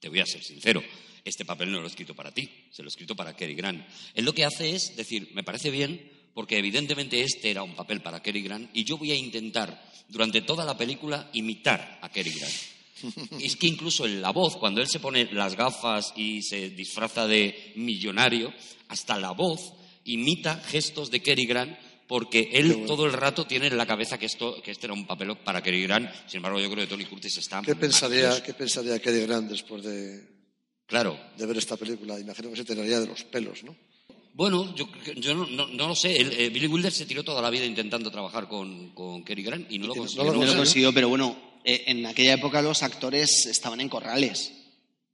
te 0.00 0.08
voy 0.08 0.20
a 0.20 0.26
ser 0.26 0.42
sincero, 0.42 0.82
este 1.24 1.44
papel 1.44 1.70
no 1.70 1.80
lo 1.80 1.84
he 1.84 1.90
escrito 1.90 2.14
para 2.14 2.32
ti, 2.32 2.48
se 2.70 2.82
lo 2.82 2.88
he 2.88 2.90
escrito 2.90 3.14
para 3.14 3.36
Kerry 3.36 3.54
Grant. 3.54 3.86
Él 4.14 4.24
lo 4.24 4.32
que 4.32 4.44
hace 4.44 4.74
es 4.74 4.96
decir, 4.96 5.30
me 5.34 5.44
parece 5.44 5.70
bien, 5.70 6.10
porque 6.32 6.58
evidentemente 6.58 7.22
este 7.22 7.50
era 7.50 7.62
un 7.62 7.74
papel 7.74 8.00
para 8.00 8.22
Kerry 8.22 8.42
Grant, 8.42 8.70
y 8.74 8.84
yo 8.84 8.96
voy 8.96 9.12
a 9.12 9.16
intentar 9.16 9.92
durante 10.08 10.40
toda 10.42 10.64
la 10.64 10.76
película 10.76 11.30
imitar 11.32 11.98
a 12.00 12.08
Kerry 12.10 12.32
Grant. 12.32 12.73
Es 13.40 13.56
que 13.56 13.66
incluso 13.66 14.06
en 14.06 14.22
la 14.22 14.30
voz, 14.30 14.56
cuando 14.56 14.80
él 14.80 14.88
se 14.88 15.00
pone 15.00 15.32
las 15.32 15.56
gafas 15.56 16.12
y 16.16 16.42
se 16.42 16.70
disfraza 16.70 17.26
de 17.26 17.72
millonario, 17.76 18.52
hasta 18.88 19.18
la 19.18 19.32
voz 19.32 19.72
imita 20.04 20.56
gestos 20.56 21.10
de 21.10 21.20
Kerry 21.20 21.46
Grant 21.46 21.78
porque 22.06 22.50
él 22.52 22.84
todo 22.86 23.06
el 23.06 23.12
rato 23.12 23.46
tiene 23.46 23.68
en 23.68 23.76
la 23.76 23.86
cabeza 23.86 24.18
que 24.18 24.26
esto 24.26 24.60
que 24.62 24.70
este 24.70 24.86
era 24.86 24.94
un 24.94 25.06
papel 25.06 25.36
para 25.38 25.62
Cary 25.62 25.82
Grant. 25.82 26.10
Sin 26.26 26.38
embargo, 26.38 26.60
yo 26.60 26.70
creo 26.70 26.84
que 26.84 26.90
Tony 26.90 27.04
Curtis 27.06 27.38
está. 27.38 27.62
¿Qué 27.62 27.74
pensaría, 27.74 28.42
¿qué 28.42 28.54
pensaría 28.54 29.00
Cary 29.00 29.20
Grant 29.22 29.50
después 29.50 29.82
de, 29.82 30.22
claro. 30.86 31.18
de 31.36 31.46
ver 31.46 31.56
esta 31.56 31.76
película? 31.76 32.18
Imagino 32.18 32.50
que 32.50 32.56
se 32.56 32.64
tiraría 32.64 33.00
de 33.00 33.06
los 33.06 33.24
pelos, 33.24 33.64
¿no? 33.64 33.74
Bueno, 34.34 34.74
yo, 34.74 34.88
yo 35.16 35.34
no, 35.34 35.46
no, 35.46 35.88
lo 35.88 35.94
sé. 35.94 36.20
Eh, 36.20 36.50
Billy 36.50 36.66
Wilder 36.66 36.92
se 36.92 37.06
tiró 37.06 37.22
toda 37.22 37.40
la 37.40 37.50
vida 37.50 37.64
intentando 37.64 38.10
trabajar 38.10 38.48
con, 38.48 38.90
con 38.90 39.22
Cary 39.22 39.44
Grant 39.44 39.70
y 39.70 39.78
no 39.78 39.86
lo 39.86 39.94
consiguió. 39.94 40.32
No 40.32 40.44
lo 40.44 40.56
consiguió, 40.56 40.92
pero 40.92 41.08
bueno, 41.08 41.53
eh, 41.64 41.84
en 41.86 42.04
aquella 42.04 42.34
época 42.34 42.60
los 42.60 42.82
actores 42.82 43.46
estaban 43.46 43.80
en 43.80 43.88
corrales. 43.88 44.52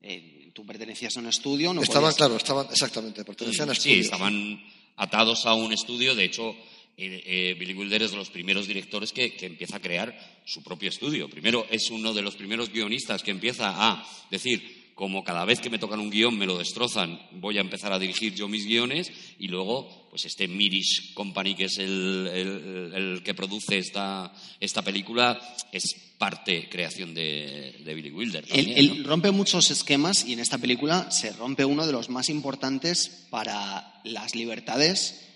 Eh, 0.02 0.50
tú 0.52 0.66
pertenecías 0.66 1.16
a 1.16 1.20
un 1.20 1.28
estudio, 1.28 1.72
no 1.72 1.82
Estaban, 1.82 2.12
claro, 2.14 2.36
estaban, 2.36 2.66
exactamente, 2.70 3.24
pertenecían 3.24 3.68
a 3.70 3.72
estudios. 3.72 3.98
Sí, 3.98 4.00
estaban 4.00 4.60
atados 4.96 5.46
a 5.46 5.54
un 5.54 5.72
estudio. 5.72 6.14
De 6.14 6.24
hecho, 6.24 6.56
eh, 6.96 7.56
Billy 7.58 7.72
Wilder 7.72 8.02
es 8.02 8.10
de 8.10 8.16
los 8.16 8.30
primeros 8.30 8.66
directores 8.66 9.12
que, 9.12 9.36
empieza 9.40 9.76
a 9.76 9.80
crear 9.80 10.42
su 10.44 10.62
propio 10.62 10.88
estudio. 10.88 11.30
Primero 11.30 11.66
es 11.70 11.88
uno 11.90 12.12
de 12.12 12.22
los 12.22 12.34
primeros 12.34 12.70
guionistas 12.70 13.22
que 13.22 13.30
empieza 13.30 13.72
a 13.76 14.06
decir, 14.30 14.79
como 15.00 15.24
cada 15.24 15.46
vez 15.46 15.60
que 15.60 15.70
me 15.70 15.78
tocan 15.78 15.98
un 15.98 16.10
guion 16.10 16.36
me 16.36 16.44
lo 16.44 16.58
destrozan, 16.58 17.18
voy 17.32 17.56
a 17.56 17.62
empezar 17.62 17.90
a 17.90 17.98
dirigir 17.98 18.34
yo 18.34 18.48
mis 18.48 18.66
guiones 18.66 19.10
y 19.38 19.48
luego, 19.48 19.88
pues 20.10 20.26
este 20.26 20.46
Mirish 20.46 21.14
Company, 21.14 21.54
que 21.54 21.64
es 21.64 21.78
el, 21.78 23.22
que 23.24 23.32
produce 23.32 23.78
esta, 23.78 24.30
esta 24.60 24.82
película, 24.82 25.40
es 25.72 25.96
parte 26.18 26.68
creación 26.68 27.14
de, 27.14 27.80
Billy 27.82 28.10
Wilder. 28.10 28.44
él, 28.50 29.02
rompe 29.04 29.30
muchos 29.30 29.70
esquemas 29.70 30.26
y 30.26 30.34
en 30.34 30.40
esta 30.40 30.58
película 30.58 31.10
se 31.10 31.32
rompe 31.32 31.64
uno 31.64 31.86
de 31.86 31.92
los 31.92 32.10
más 32.10 32.28
importantes 32.28 33.26
para 33.30 34.02
las 34.04 34.34
libertades 34.34 35.28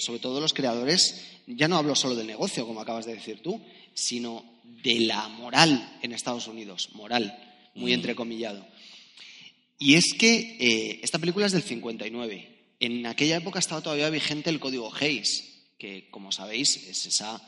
sobre 0.00 0.18
todo 0.18 0.40
los 0.40 0.54
creadores, 0.54 1.24
ya 1.46 1.68
no 1.68 1.76
hablo 1.76 1.94
solo 1.94 2.16
del 2.16 2.26
negocio, 2.26 2.66
como 2.66 2.80
acabas 2.80 3.06
de 3.06 3.14
decir 3.14 3.40
tú, 3.42 3.60
sino 3.94 4.44
de 4.82 4.98
la 5.00 5.28
moral 5.28 5.98
en 6.02 6.12
Estados 6.12 6.48
Unidos, 6.48 6.90
moral, 6.94 7.38
muy 7.74 7.92
mm. 7.92 7.94
entrecomillado. 7.94 8.73
Y 9.78 9.94
es 9.94 10.14
que 10.18 10.56
eh, 10.60 11.00
esta 11.02 11.18
película 11.18 11.46
es 11.46 11.52
del 11.52 11.62
59. 11.62 12.48
En 12.80 13.06
aquella 13.06 13.36
época 13.36 13.58
estaba 13.58 13.80
todavía 13.82 14.10
vigente 14.10 14.50
el 14.50 14.60
código 14.60 14.92
Hayes, 14.94 15.62
que 15.78 16.08
como 16.10 16.32
sabéis 16.32 16.76
es 16.88 17.06
esa, 17.06 17.40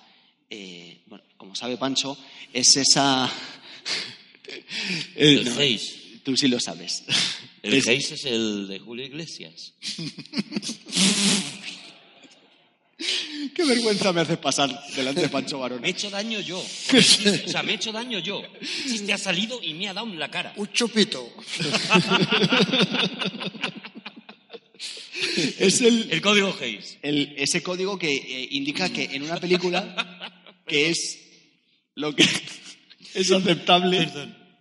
eh, 0.51 1.03
bueno, 1.07 1.25
como 1.37 1.55
sabe 1.55 1.77
Pancho, 1.77 2.17
es 2.53 2.77
esa... 2.77 3.31
el 5.17 5.49
Hayes. 5.59 6.23
Tú 6.23 6.37
sí 6.37 6.49
lo 6.49 6.59
sabes. 6.59 7.05
El 7.62 7.75
Hayes 7.75 8.12
es 8.12 8.25
el 8.25 8.67
de 8.69 8.79
Julio 8.81 9.05
Iglesias. 9.07 9.75
Qué 13.57 13.64
vergüenza 13.64 14.12
me 14.12 14.21
hace 14.21 14.37
pasar 14.37 14.69
delante 14.95 15.23
de 15.23 15.31
Pancho 15.31 15.59
Barón. 15.59 15.81
Me 15.81 15.88
he 15.88 15.92
hecho 15.92 16.11
daño 16.11 16.40
yo. 16.40 16.59
o 16.59 17.49
sea, 17.49 17.62
me 17.62 17.73
he 17.73 17.77
hecho 17.77 17.90
daño 17.90 18.19
yo. 18.19 18.42
El 18.85 19.11
ha 19.11 19.16
salido 19.16 19.62
y 19.62 19.73
me 19.73 19.88
ha 19.88 19.95
dado 19.95 20.09
en 20.09 20.19
la 20.19 20.31
cara. 20.31 20.53
Un 20.57 20.71
chupito. 20.73 21.27
es 25.59 25.81
el, 25.81 26.09
el 26.11 26.21
código 26.21 26.55
Hayes. 26.61 26.99
ese 27.01 27.62
código 27.62 27.99
que 27.99 28.14
eh, 28.14 28.49
indica 28.51 28.90
que 28.90 29.05
en 29.05 29.23
una 29.23 29.40
película 29.40 30.45
que 30.66 30.90
es 30.90 31.19
lo 31.95 32.14
que 32.14 32.29
es 33.14 33.33
aceptable 33.33 34.07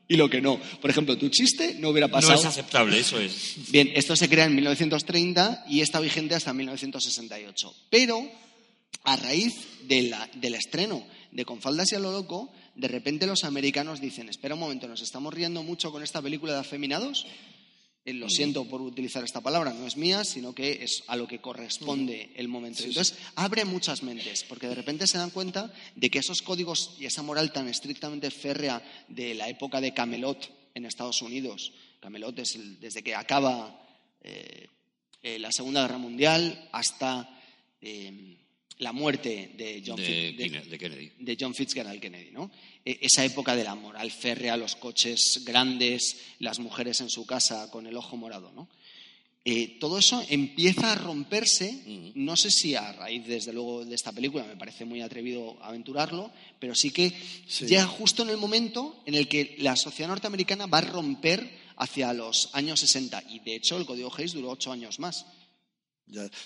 y 0.08 0.16
lo 0.16 0.30
que 0.30 0.40
no. 0.40 0.58
Por 0.80 0.90
ejemplo, 0.90 1.18
tu 1.18 1.28
chiste 1.28 1.76
no 1.80 1.90
hubiera 1.90 2.08
pasado. 2.08 2.36
No 2.36 2.40
es 2.40 2.46
aceptable, 2.46 2.98
eso 2.98 3.20
es. 3.20 3.56
Bien, 3.72 3.92
esto 3.94 4.16
se 4.16 4.30
crea 4.30 4.46
en 4.46 4.56
1930 4.56 5.66
y 5.68 5.82
está 5.82 6.00
vigente 6.00 6.34
hasta 6.34 6.54
1968. 6.54 7.76
Pero 7.90 8.45
a 9.04 9.16
raíz 9.16 9.54
del 9.84 10.56
estreno 10.56 11.06
de 11.32 11.46
Con 11.46 11.62
faldas 11.62 11.92
y 11.92 11.96
a 11.96 12.00
lo 12.00 12.12
loco, 12.12 12.52
de 12.76 12.88
repente 12.88 13.28
los 13.28 13.44
americanos 13.44 14.00
dicen, 14.00 14.30
espera 14.30 14.56
un 14.56 14.62
momento, 14.62 14.88
nos 14.88 15.02
estamos 15.02 15.34
riendo 15.34 15.64
mucho 15.64 15.92
con 15.92 16.02
esta 16.02 16.22
película 16.22 16.54
de 16.54 16.60
afeminados. 16.60 17.26
Eh, 18.06 18.14
lo 18.14 18.30
siento 18.30 18.66
por 18.66 18.82
utilizar 18.82 19.24
esta 19.24 19.42
palabra, 19.42 19.74
no 19.74 19.86
es 19.86 19.98
mía, 19.98 20.24
sino 20.24 20.54
que 20.54 20.84
es 20.84 21.04
a 21.08 21.16
lo 21.18 21.28
que 21.28 21.42
corresponde 21.42 22.32
el 22.36 22.48
momento. 22.48 22.84
Entonces, 22.84 23.18
abre 23.36 23.66
muchas 23.66 24.04
mentes, 24.04 24.44
porque 24.44 24.68
de 24.68 24.76
repente 24.76 25.08
se 25.08 25.18
dan 25.18 25.32
cuenta 25.32 25.74
de 25.96 26.10
que 26.10 26.20
esos 26.20 26.42
códigos 26.42 26.96
y 27.00 27.06
esa 27.06 27.24
moral 27.24 27.52
tan 27.52 27.68
estrictamente 27.68 28.32
férrea 28.32 28.82
de 29.10 29.34
la 29.34 29.50
época 29.50 29.82
de 29.82 29.94
Camelot 29.94 30.50
en 30.74 30.86
Estados 30.86 31.22
Unidos, 31.22 31.74
Camelot 32.00 32.38
es 32.40 32.80
desde 32.80 33.02
que 33.02 33.16
acaba 33.16 33.82
eh, 34.22 34.68
eh, 35.24 35.40
la 35.40 35.52
Segunda 35.52 35.82
Guerra 35.82 35.98
Mundial 35.98 36.70
hasta 36.72 37.30
la 38.80 38.92
muerte 38.92 39.52
de 39.58 39.84
John, 39.86 41.54
Fitzgerald 41.54 42.02
Kennedy, 42.02 42.32
¿no? 42.32 42.52
E, 42.84 43.00
esa 43.02 43.24
época 43.24 43.56
de 43.56 43.64
la 43.64 43.76
moral 43.76 44.12
férrea, 44.12 44.58
los 44.58 44.76
coches 44.76 45.42
grandes, 45.46 46.18
las 46.40 46.60
mujeres 46.60 47.02
en 47.02 47.10
su 47.10 47.26
casa 47.26 47.70
con 47.72 47.88
el 47.88 47.96
ojo 47.96 48.18
morado, 48.18 48.52
¿no? 48.52 48.68
Eh, 49.48 49.78
todo 49.80 50.00
eso 50.00 50.26
empieza 50.28 50.92
a 50.92 50.96
romperse, 50.96 52.12
no 52.16 52.36
sé 52.36 52.50
si 52.50 52.74
a 52.74 52.92
raíz, 52.94 53.28
desde 53.28 53.54
luego, 53.54 53.86
de 53.86 53.94
esta 53.94 54.12
película, 54.12 54.44
me 54.44 54.58
parece 54.58 54.86
muy 54.86 55.02
atrevido 55.02 55.56
aventurarlo, 55.62 56.32
pero 56.58 56.74
sí 56.74 56.90
que 56.90 57.14
llega 57.60 57.86
justo 57.86 58.24
en 58.24 58.30
el 58.30 58.38
momento 58.38 59.04
en 59.06 59.14
el 59.14 59.28
que 59.28 59.56
la 59.60 59.76
sociedad 59.76 60.10
norteamericana 60.10 60.66
va 60.66 60.80
a 60.80 60.90
romper 60.90 61.48
hacia 61.78 62.12
los 62.14 62.50
años 62.54 62.80
60. 62.80 63.24
Y 63.30 63.40
de 63.42 63.56
hecho, 63.56 63.78
el 63.78 63.86
Código 63.86 64.12
Hayes 64.18 64.34
duró 64.34 64.50
ocho 64.50 64.72
años 64.72 65.00
más. 65.00 65.28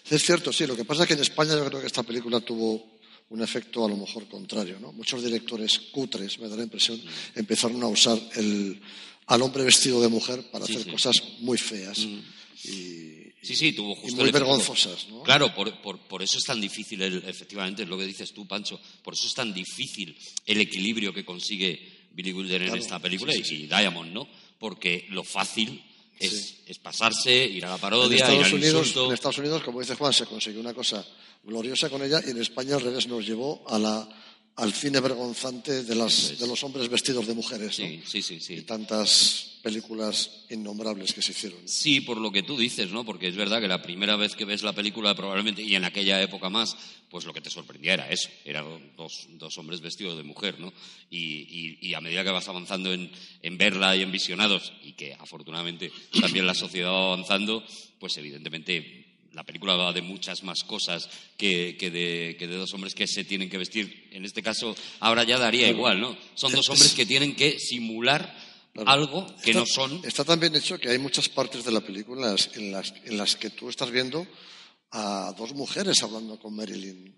Es 0.10 0.24
cierto, 0.24 0.52
sí. 0.54 0.66
Lo 0.66 0.76
que 0.76 0.86
pasa 0.86 1.04
es 1.04 1.08
que 1.08 1.14
en 1.14 1.22
España 1.22 1.56
yo 1.56 1.66
creo 1.66 1.82
que 1.82 1.88
esta 1.88 2.04
película 2.04 2.40
tuvo 2.40 3.00
un 3.30 3.42
efecto 3.42 3.86
a 3.86 3.90
lo 3.90 3.98
mejor 3.98 4.28
contrario. 4.28 4.78
¿no? 4.80 4.92
Muchos 4.92 5.24
directores 5.24 5.80
cutres, 5.92 6.40
me 6.40 6.48
da 6.48 6.56
la 6.56 6.64
impresión, 6.64 7.00
empezaron 7.36 7.82
a 7.84 7.88
usar 7.88 8.20
el, 8.36 8.82
al 9.28 9.42
hombre 9.42 9.64
vestido 9.64 10.02
de 10.02 10.08
mujer 10.08 10.50
para 10.52 10.66
hacer 10.66 10.90
cosas 10.90 11.16
muy 11.40 11.58
feas. 11.58 12.00
Mm. 12.00 12.20
Y, 12.66 13.20
Sí, 13.42 13.56
sí, 13.56 13.72
tuvo 13.72 13.96
justo. 13.96 14.22
muy 14.22 14.32
vergonzosas, 14.32 15.08
¿no? 15.08 15.24
Claro, 15.24 15.54
por, 15.56 15.80
por, 15.82 16.22
eso 16.22 16.38
es 16.38 16.44
tan 16.44 16.60
difícil, 16.60 17.02
efectivamente, 17.02 17.84
es 17.84 17.90
lo 17.90 17.98
que 17.98 18.06
dices 18.06 18.34
tú, 18.34 18.46
Pancho, 18.46 18.80
por 19.02 19.14
eso 19.14 19.28
es 19.28 19.34
tan 19.34 19.54
difícil 19.54 20.18
el 20.46 20.60
equilibrio 20.60 21.14
que 21.14 21.24
consigue 21.24 22.08
Billy 22.12 22.34
Wilder 22.34 22.64
en 22.64 22.76
esta 22.76 23.00
película 23.00 23.34
y 23.34 23.42
Diamond, 23.42 24.12
¿no? 24.12 24.28
Porque 24.60 25.06
lo 25.10 25.24
fácil 25.24 25.82
es, 26.20 26.80
pasarse, 26.80 27.34
ir 27.34 27.66
a 27.66 27.70
la 27.70 27.78
parodia, 27.78 28.26
en 28.28 28.42
Estados 28.42 28.54
Unidos, 28.54 28.94
En 28.96 29.14
Estados 29.14 29.38
Unidos, 29.38 29.64
como 29.64 29.80
dice 29.80 29.96
Juan, 29.96 30.14
se 30.14 30.26
consiguió 30.26 30.60
una 30.62 30.74
cosa 30.74 31.06
gloriosa 31.44 31.90
con 31.90 32.04
ella 32.04 32.22
y 32.26 32.32
en 32.32 32.42
España 32.42 32.76
al 32.76 32.82
revés 32.82 33.08
nos 33.08 33.26
llevó 33.26 33.64
a 33.68 33.80
la, 33.80 34.10
al 34.60 34.74
cine 34.74 35.00
vergonzante 35.00 35.84
de, 35.84 35.96
las, 35.96 36.38
de 36.38 36.48
los 36.48 36.64
hombres 36.64 36.90
vestidos 36.90 37.26
de 37.28 37.34
mujeres. 37.34 37.76
Sí, 37.76 38.02
sí, 38.06 38.22
sí, 38.22 38.54
Y 38.56 38.62
tantas 38.62 39.58
películas 39.62 40.46
innombrables 40.50 41.14
que 41.14 41.22
se 41.22 41.32
hicieron. 41.32 41.60
Sí, 41.66 42.02
por 42.02 42.18
lo 42.18 42.32
que 42.32 42.44
tú 42.44 42.58
dices, 42.58 42.92
¿no? 42.92 43.06
Porque 43.06 43.28
es 43.28 43.36
verdad 43.36 43.62
que 43.62 43.68
la 43.68 43.82
primera 43.82 44.16
vez 44.16 44.36
que 44.36 44.46
ves 44.46 44.64
la 44.64 44.74
película, 44.74 45.16
probablemente, 45.16 45.62
y 45.62 45.76
en 45.76 45.86
aquella 45.86 46.22
época 46.22 46.50
más, 46.50 46.76
pues 47.10 47.26
lo 47.26 47.34
que 47.34 47.42
te 47.42 47.50
sorprendía 47.50 47.94
era 47.94 48.10
eso, 48.10 48.30
eran 48.46 48.96
dos, 48.96 49.28
dos 49.32 49.58
hombres 49.58 49.82
vestidos 49.82 50.18
de 50.18 50.24
mujer, 50.24 50.60
¿no? 50.60 50.74
Y, 51.10 51.18
y, 51.18 51.78
y 51.82 51.94
a 51.94 52.02
medida 52.02 52.24
que 52.24 52.32
vas 52.32 52.48
avanzando 52.48 52.94
en, 52.94 53.12
en, 53.42 53.58
verla 53.58 53.96
y 53.96 54.02
en 54.02 54.12
visionados, 54.12 54.74
y 54.84 54.94
que 54.94 55.14
afortunadamente 55.14 55.92
también 56.22 56.46
la 56.46 56.54
sociedad 56.54 56.92
va 56.92 57.14
avanzando, 57.14 57.64
pues 58.00 58.18
evidentemente 58.18 58.99
la 59.34 59.44
película 59.44 59.76
va 59.76 59.94
de 59.94 60.02
muchas 60.02 60.44
más 60.44 60.64
cosas 60.64 61.10
que, 61.38 61.78
que, 61.78 61.92
de, 61.92 62.36
que, 62.38 62.48
de, 62.48 62.56
dos 62.56 62.74
hombres 62.74 62.96
que 62.96 63.08
se 63.08 63.24
tienen 63.24 63.50
que 63.50 63.58
vestir. 63.58 64.10
En 64.12 64.26
este 64.26 64.42
caso, 64.42 64.76
ahora 65.00 65.24
ya 65.24 65.38
daría 65.38 65.70
igual, 65.70 66.00
¿no? 66.00 66.18
Son 66.36 66.52
dos 66.52 66.70
hombres 66.70 66.94
que 66.94 67.06
tienen 67.06 67.36
que 67.36 67.60
simular 67.60 68.50
Claro. 68.72 68.92
algo 68.92 69.28
que 69.44 69.50
está, 69.50 69.62
no 69.62 69.66
son. 69.66 70.02
Está 70.06 70.24
también 70.24 70.56
hecho 70.56 70.78
que 70.78 70.90
hay 70.90 71.00
muchas 71.00 71.28
partes 71.28 71.66
de 71.66 71.72
la 71.72 71.82
película 71.82 72.36
en 72.54 72.72
las, 72.72 72.92
en 73.04 73.18
las 73.18 73.36
que 73.36 73.50
tú 73.50 73.68
estás 73.68 73.90
viendo 73.90 74.28
a 74.92 75.34
dos 75.38 75.54
mujeres 75.54 76.02
hablando 76.04 76.40
con 76.40 76.56
Marilyn. 76.56 77.16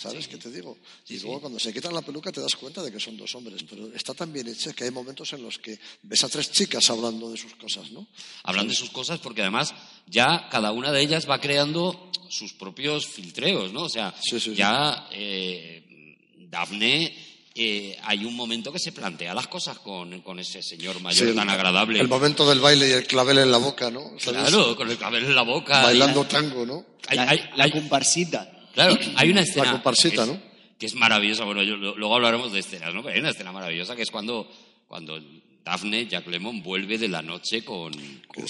¿Sabes 0.00 0.24
sí. 0.24 0.30
qué 0.30 0.36
te 0.38 0.50
digo? 0.50 0.78
Sí, 1.04 1.14
y 1.14 1.20
luego 1.20 1.36
sí. 1.36 1.40
cuando 1.42 1.58
se 1.58 1.74
quitan 1.74 1.92
la 1.92 2.00
peluca 2.00 2.32
te 2.32 2.40
das 2.40 2.56
cuenta 2.56 2.82
de 2.82 2.90
que 2.90 2.98
son 2.98 3.18
dos 3.18 3.34
hombres, 3.34 3.62
pero 3.68 3.92
está 3.94 4.14
tan 4.14 4.32
bien 4.32 4.48
hecha 4.48 4.72
que 4.72 4.84
hay 4.84 4.90
momentos 4.90 5.30
en 5.34 5.42
los 5.42 5.58
que 5.58 5.78
ves 6.02 6.24
a 6.24 6.28
tres 6.30 6.50
chicas 6.50 6.88
hablando 6.88 7.30
de 7.30 7.36
sus 7.36 7.54
cosas, 7.56 7.90
¿no? 7.90 8.06
Hablan 8.44 8.68
de 8.68 8.74
sus 8.74 8.88
cosas 8.88 9.18
porque 9.18 9.42
además 9.42 9.74
ya 10.06 10.48
cada 10.50 10.72
una 10.72 10.90
de 10.90 11.02
ellas 11.02 11.28
va 11.28 11.38
creando 11.38 12.10
sus 12.30 12.54
propios 12.54 13.06
filtreos, 13.06 13.72
¿no? 13.72 13.82
O 13.82 13.88
sea, 13.90 14.14
ya 14.54 15.08
eh, 15.12 16.16
Daphne 16.48 17.14
eh, 17.54 17.98
hay 18.04 18.24
un 18.24 18.34
momento 18.34 18.72
que 18.72 18.78
se 18.78 18.92
plantea 18.92 19.34
las 19.34 19.48
cosas 19.48 19.80
con, 19.80 20.22
con 20.22 20.38
ese 20.38 20.62
señor 20.62 21.00
mayor 21.02 21.28
sí, 21.28 21.34
tan 21.34 21.50
agradable. 21.50 22.00
El 22.00 22.08
momento 22.08 22.48
del 22.48 22.60
baile 22.60 22.88
y 22.88 22.92
el 22.92 23.06
clavel 23.06 23.36
en 23.36 23.50
la 23.50 23.58
boca, 23.58 23.90
¿no? 23.90 24.12
¿Sabes? 24.18 24.48
Claro, 24.48 24.74
con 24.76 24.88
el 24.88 24.96
clavel 24.96 25.24
en 25.24 25.34
la 25.34 25.42
boca. 25.42 25.82
Bailando 25.82 26.24
tango, 26.24 26.64
¿no? 26.64 26.86
Hay, 27.08 27.16
la, 27.16 27.28
hay, 27.28 27.40
la, 27.56 27.70
comparsita. 27.70 28.59
Claro, 28.74 28.98
hay 29.16 29.30
una 29.30 29.40
escena. 29.42 29.82
La 29.84 29.92
es, 29.92 30.14
¿no? 30.26 30.40
Que 30.78 30.86
es 30.86 30.94
maravillosa. 30.94 31.44
Bueno, 31.44 31.62
yo, 31.62 31.76
luego 31.76 32.14
hablaremos 32.14 32.52
de 32.52 32.60
escenas, 32.60 32.94
¿no? 32.94 33.02
Pero 33.02 33.14
hay 33.14 33.20
una 33.20 33.30
escena 33.30 33.52
maravillosa 33.52 33.96
que 33.96 34.02
es 34.02 34.10
cuando, 34.10 34.50
cuando 34.88 35.20
Daphne, 35.64 36.06
Jack 36.06 36.26
Lemmon, 36.26 36.62
vuelve 36.62 36.98
de 36.98 37.08
la 37.08 37.22
noche 37.22 37.64
con, 37.64 37.92
con, 38.26 38.44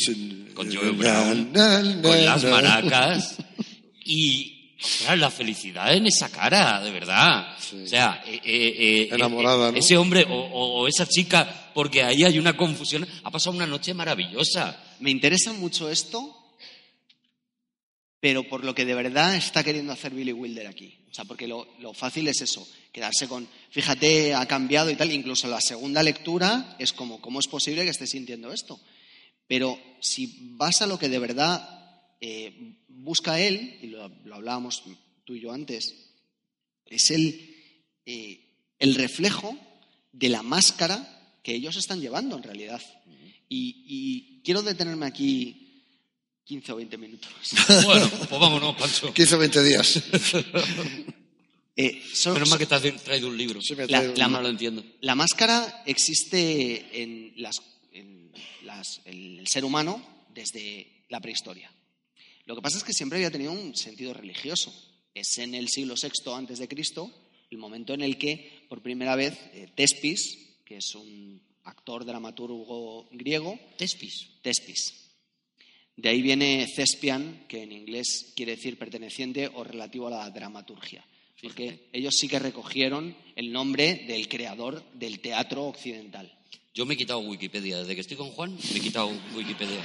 con 0.54 0.74
Joe 0.74 0.90
Brown, 0.90 1.52
con 2.02 2.24
las 2.24 2.44
maracas 2.44 3.36
y 4.04 4.60
Ostras, 4.82 5.18
la 5.18 5.30
felicidad 5.30 5.92
en 5.94 6.06
esa 6.06 6.30
cara, 6.30 6.80
de 6.80 6.90
verdad. 6.90 7.54
Sí. 7.58 7.82
O 7.84 7.86
sea, 7.86 8.22
eh, 8.26 8.40
eh, 8.42 9.08
enamorada, 9.12 9.70
¿no? 9.70 9.76
ese 9.76 9.98
hombre 9.98 10.24
o, 10.28 10.34
o, 10.34 10.80
o, 10.80 10.88
esa 10.88 11.06
chica, 11.06 11.70
porque 11.74 12.02
ahí 12.02 12.24
hay 12.24 12.38
una 12.38 12.56
confusión, 12.56 13.06
ha 13.22 13.30
pasado 13.30 13.54
una 13.54 13.66
noche 13.66 13.92
maravillosa. 13.92 14.82
Me 15.00 15.10
interesa 15.10 15.52
mucho 15.52 15.90
esto, 15.90 16.34
pero 18.20 18.46
por 18.48 18.64
lo 18.64 18.74
que 18.74 18.84
de 18.84 18.94
verdad 18.94 19.34
está 19.34 19.64
queriendo 19.64 19.92
hacer 19.92 20.12
Billy 20.12 20.32
Wilder 20.32 20.66
aquí. 20.66 20.94
O 21.10 21.14
sea, 21.14 21.24
porque 21.24 21.48
lo, 21.48 21.66
lo 21.80 21.94
fácil 21.94 22.28
es 22.28 22.40
eso, 22.42 22.66
quedarse 22.92 23.26
con, 23.26 23.48
fíjate, 23.70 24.34
ha 24.34 24.46
cambiado 24.46 24.90
y 24.90 24.96
tal, 24.96 25.10
incluso 25.10 25.48
la 25.48 25.60
segunda 25.60 26.02
lectura 26.02 26.76
es 26.78 26.92
como, 26.92 27.20
¿cómo 27.20 27.40
es 27.40 27.48
posible 27.48 27.82
que 27.82 27.90
esté 27.90 28.06
sintiendo 28.06 28.52
esto? 28.52 28.78
Pero 29.48 29.80
si 30.00 30.52
vas 30.52 30.82
a 30.82 30.86
lo 30.86 30.98
que 30.98 31.08
de 31.08 31.18
verdad 31.18 31.80
eh, 32.20 32.76
busca 32.86 33.40
él, 33.40 33.78
y 33.82 33.88
lo, 33.88 34.08
lo, 34.24 34.36
hablábamos 34.36 34.84
tú 35.24 35.34
y 35.34 35.40
yo 35.40 35.52
antes, 35.52 35.94
es 36.86 37.10
el, 37.10 37.56
eh, 38.06 38.74
el, 38.78 38.94
reflejo 38.94 39.56
de 40.12 40.28
la 40.28 40.42
máscara 40.42 41.38
que 41.42 41.54
ellos 41.54 41.76
están 41.76 42.00
llevando 42.00 42.36
en 42.36 42.42
realidad. 42.42 42.82
Y, 43.48 43.84
y 43.86 44.42
quiero 44.42 44.62
detenerme 44.62 45.06
aquí 45.06 45.69
15 46.50 46.72
o 46.72 46.76
20 46.82 46.98
minutos. 46.98 47.30
Bueno, 47.86 48.10
pues 48.10 48.40
vámonos, 48.40 48.74
Pancho. 48.74 49.14
15 49.14 49.34
o 49.34 49.38
20 49.38 49.62
días. 49.62 50.02
Eh, 51.76 52.02
son, 52.12 52.34
Menos 52.34 52.50
mal 52.50 52.58
que 52.58 52.66
te 52.66 52.74
has 52.74 53.02
traído 53.02 53.28
un 53.28 53.38
libro. 53.38 53.62
Sí, 53.62 53.74
la, 53.74 54.00
un 54.02 54.12
la, 54.14 54.28
no 54.28 54.42
lo 54.42 54.48
entiendo. 54.50 54.84
La 55.00 55.14
máscara 55.14 55.82
existe 55.86 57.00
en, 57.00 57.32
las, 57.36 57.62
en 57.92 58.30
las, 58.64 59.00
el 59.06 59.46
ser 59.46 59.64
humano 59.64 60.04
desde 60.34 61.06
la 61.08 61.20
prehistoria. 61.20 61.72
Lo 62.44 62.54
que 62.54 62.60
pasa 62.60 62.76
es 62.76 62.84
que 62.84 62.92
siempre 62.92 63.16
había 63.16 63.30
tenido 63.30 63.52
un 63.52 63.74
sentido 63.74 64.12
religioso. 64.12 64.74
Es 65.14 65.38
en 65.38 65.54
el 65.54 65.68
siglo 65.70 65.94
VI 65.94 66.32
antes 66.34 66.58
de 66.58 66.68
Cristo 66.68 67.10
el 67.50 67.56
momento 67.56 67.94
en 67.94 68.02
el 68.02 68.18
que 68.18 68.66
por 68.68 68.82
primera 68.82 69.16
vez 69.16 69.38
eh, 69.54 69.68
Tespis, 69.74 70.58
que 70.66 70.76
es 70.76 70.94
un 70.94 71.40
actor 71.64 72.04
dramaturgo 72.04 73.08
griego, 73.12 73.58
Tespis, 73.78 74.28
Tespis. 74.42 74.99
De 76.00 76.08
ahí 76.08 76.22
viene 76.22 76.66
Thespian, 76.74 77.44
que 77.46 77.62
en 77.62 77.72
inglés 77.72 78.32
quiere 78.34 78.56
decir 78.56 78.78
perteneciente 78.78 79.50
o 79.52 79.64
relativo 79.64 80.06
a 80.06 80.10
la 80.10 80.30
dramaturgia. 80.30 81.04
Porque 81.42 81.72
Fíjate. 81.72 81.88
ellos 81.92 82.14
sí 82.18 82.26
que 82.26 82.38
recogieron 82.38 83.14
el 83.36 83.52
nombre 83.52 84.06
del 84.06 84.26
creador 84.26 84.82
del 84.94 85.20
teatro 85.20 85.66
occidental. 85.66 86.34
Yo 86.72 86.86
me 86.86 86.94
he 86.94 86.96
quitado 86.96 87.18
Wikipedia. 87.18 87.80
Desde 87.80 87.94
que 87.94 88.00
estoy 88.00 88.16
con 88.16 88.30
Juan, 88.30 88.56
me 88.72 88.78
he 88.78 88.80
quitado 88.80 89.12
Wikipedia. 89.34 89.84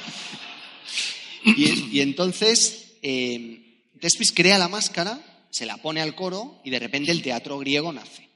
Y, 1.43 1.97
y 1.97 1.99
entonces 1.99 2.93
eh, 3.01 3.83
Tespis 3.99 4.31
crea 4.31 4.57
la 4.57 4.69
máscara, 4.69 5.47
se 5.49 5.65
la 5.65 5.75
pone 5.77 5.99
al 5.99 6.15
coro 6.15 6.61
y 6.63 6.69
de 6.69 6.79
repente 6.79 7.11
el 7.11 7.21
teatro 7.21 7.59
griego 7.59 7.91
nace. 7.91 8.29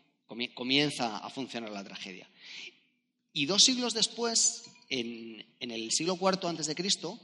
Comienza 0.54 1.20
a 1.20 1.30
funcionar 1.30 1.72
la 1.72 1.86
tragedia. 1.86 2.30
Y 3.32 3.46
dos 3.46 3.64
siglos 3.64 3.94
después, 3.94 4.66
en, 4.90 5.46
en 5.62 5.72
el 5.72 5.92
siglo 5.92 6.20
IV 6.22 6.46
antes 6.46 6.68
de 6.68 6.76
Cristo, 6.76 7.18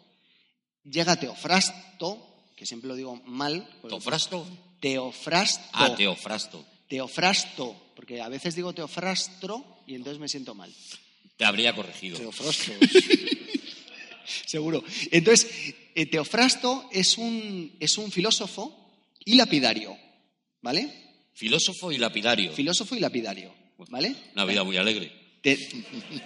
llega 0.90 1.16
Teofrasto, 1.16 2.46
que 2.56 2.66
siempre 2.66 2.88
lo 2.88 2.96
digo 2.96 3.22
mal. 3.26 3.68
¿Teofrasto? 3.88 4.46
Teofrasto. 4.80 5.70
Ah, 5.74 5.96
Teofrasto. 5.96 6.66
Teofrasto, 6.88 7.76
porque 7.96 8.22
a 8.22 8.30
veces 8.30 8.56
digo 8.56 8.74
Teofrastro 8.74 9.66
y 9.88 9.96
entonces 9.96 10.20
me 10.20 10.30
siento 10.30 10.54
mal. 10.54 10.74
Te 11.38 11.46
habría 11.46 11.76
corregido. 11.76 12.18
Teofrasto. 12.18 12.72
Seguro. 14.46 14.84
Entonces, 15.12 15.76
eh, 15.96 16.06
Teofrasto 16.06 16.90
es 16.92 17.18
un, 17.18 17.76
es 17.80 17.98
un 17.98 18.12
filósofo 18.12 18.86
y 19.24 19.36
lapidario, 19.36 19.98
¿vale? 20.62 21.06
Filósofo 21.34 21.92
y 21.92 21.98
lapidario. 21.98 22.54
Filósofo 22.54 22.96
y 22.96 23.00
lapidario, 23.00 23.54
¿vale? 23.90 24.16
Una 24.34 24.46
vida 24.46 24.64
muy 24.64 24.78
alegre. 24.78 25.12
Te, 25.42 25.58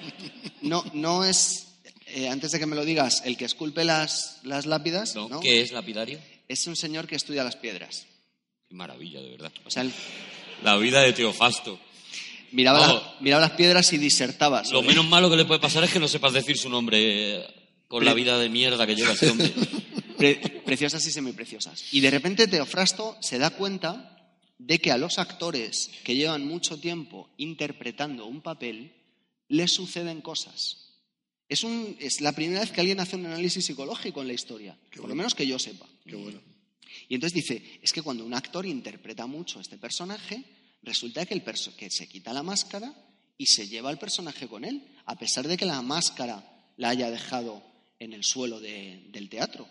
no, 0.61 0.83
no 0.93 1.25
es, 1.25 1.68
eh, 2.13 2.29
antes 2.29 2.51
de 2.51 2.59
que 2.59 2.65
me 2.65 2.75
lo 2.75 2.85
digas, 2.85 3.21
el 3.25 3.37
que 3.37 3.45
esculpe 3.45 3.83
las, 3.83 4.39
las 4.43 4.65
lápidas. 4.65 5.15
No, 5.15 5.29
¿no? 5.29 5.39
¿Qué 5.39 5.61
es 5.61 5.71
lapidario? 5.71 6.19
Es 6.47 6.67
un 6.67 6.75
señor 6.75 7.07
que 7.07 7.15
estudia 7.15 7.43
las 7.43 7.55
piedras. 7.55 8.07
Qué 8.67 8.75
maravilla, 8.75 9.21
de 9.21 9.29
verdad. 9.29 9.51
O 9.65 9.69
sea, 9.69 9.83
el, 9.83 9.91
la 10.63 10.77
vida 10.77 11.01
de 11.01 11.13
Teofasto. 11.13 11.79
Miraba, 12.51 12.79
la, 12.79 13.15
miraba 13.19 13.41
las 13.41 13.51
piedras 13.51 13.93
y 13.93 13.97
disertaba. 13.97 14.63
Lo 14.71 14.81
menos 14.81 15.07
malo 15.07 15.29
que 15.29 15.37
le 15.37 15.45
puede 15.45 15.59
pasar 15.59 15.83
es 15.83 15.91
que 15.91 15.99
no 15.99 16.07
sepas 16.07 16.33
decir 16.33 16.57
su 16.57 16.69
nombre 16.69 17.45
con 17.87 18.03
la 18.03 18.13
vida 18.13 18.37
de 18.39 18.49
mierda 18.49 18.87
que 18.87 18.95
lleva 18.95 19.13
ese 19.13 19.29
hombre. 19.29 19.53
Pre 20.17 20.35
preciosas 20.65 21.05
y 21.05 21.11
semipreciosas. 21.11 21.93
Y 21.93 22.01
de 22.01 22.11
repente 22.11 22.47
Teofrasto 22.47 23.17
se 23.21 23.37
da 23.37 23.51
cuenta 23.51 24.33
de 24.57 24.79
que 24.79 24.91
a 24.91 24.97
los 24.97 25.17
actores 25.17 25.89
que 26.03 26.15
llevan 26.15 26.45
mucho 26.45 26.79
tiempo 26.79 27.29
interpretando 27.37 28.25
un 28.25 28.41
papel 28.41 28.93
les 29.47 29.73
suceden 29.73 30.21
cosas. 30.21 30.88
Es, 31.49 31.63
un, 31.63 31.97
es 31.99 32.21
la 32.21 32.31
primera 32.31 32.61
vez 32.61 32.71
que 32.71 32.79
alguien 32.79 32.99
hace 32.99 33.15
un 33.15 33.25
análisis 33.25 33.65
psicológico 33.65 34.21
en 34.21 34.27
la 34.27 34.33
historia, 34.33 34.77
Qué 34.91 34.97
por 34.97 35.01
bueno. 35.01 35.09
lo 35.09 35.15
menos 35.15 35.35
que 35.35 35.47
yo 35.47 35.57
sepa. 35.57 35.87
Qué 36.05 36.15
bueno. 36.15 36.39
Y 37.07 37.15
entonces 37.15 37.33
dice, 37.33 37.79
es 37.81 37.91
que 37.91 38.03
cuando 38.03 38.23
un 38.23 38.35
actor 38.35 38.67
interpreta 38.67 39.25
mucho 39.25 39.57
a 39.57 39.61
este 39.63 39.77
personaje, 39.77 40.43
resulta 40.83 41.25
que, 41.25 41.33
el 41.33 41.41
perso 41.41 41.75
que 41.75 41.89
se 41.89 42.07
quita 42.07 42.33
la 42.33 42.43
máscara 42.43 42.93
y 43.35 43.47
se 43.47 43.67
lleva 43.67 43.89
al 43.89 43.97
personaje 43.97 44.47
con 44.47 44.63
él, 44.63 44.83
a 45.05 45.17
pesar 45.17 45.47
de 45.47 45.57
que 45.57 45.65
la 45.65 45.81
máscara 45.81 46.71
la 46.77 46.89
haya 46.89 47.09
dejado 47.09 47.63
en 47.97 48.13
el 48.13 48.23
suelo 48.23 48.59
de, 48.59 49.07
del 49.11 49.27
teatro. 49.27 49.67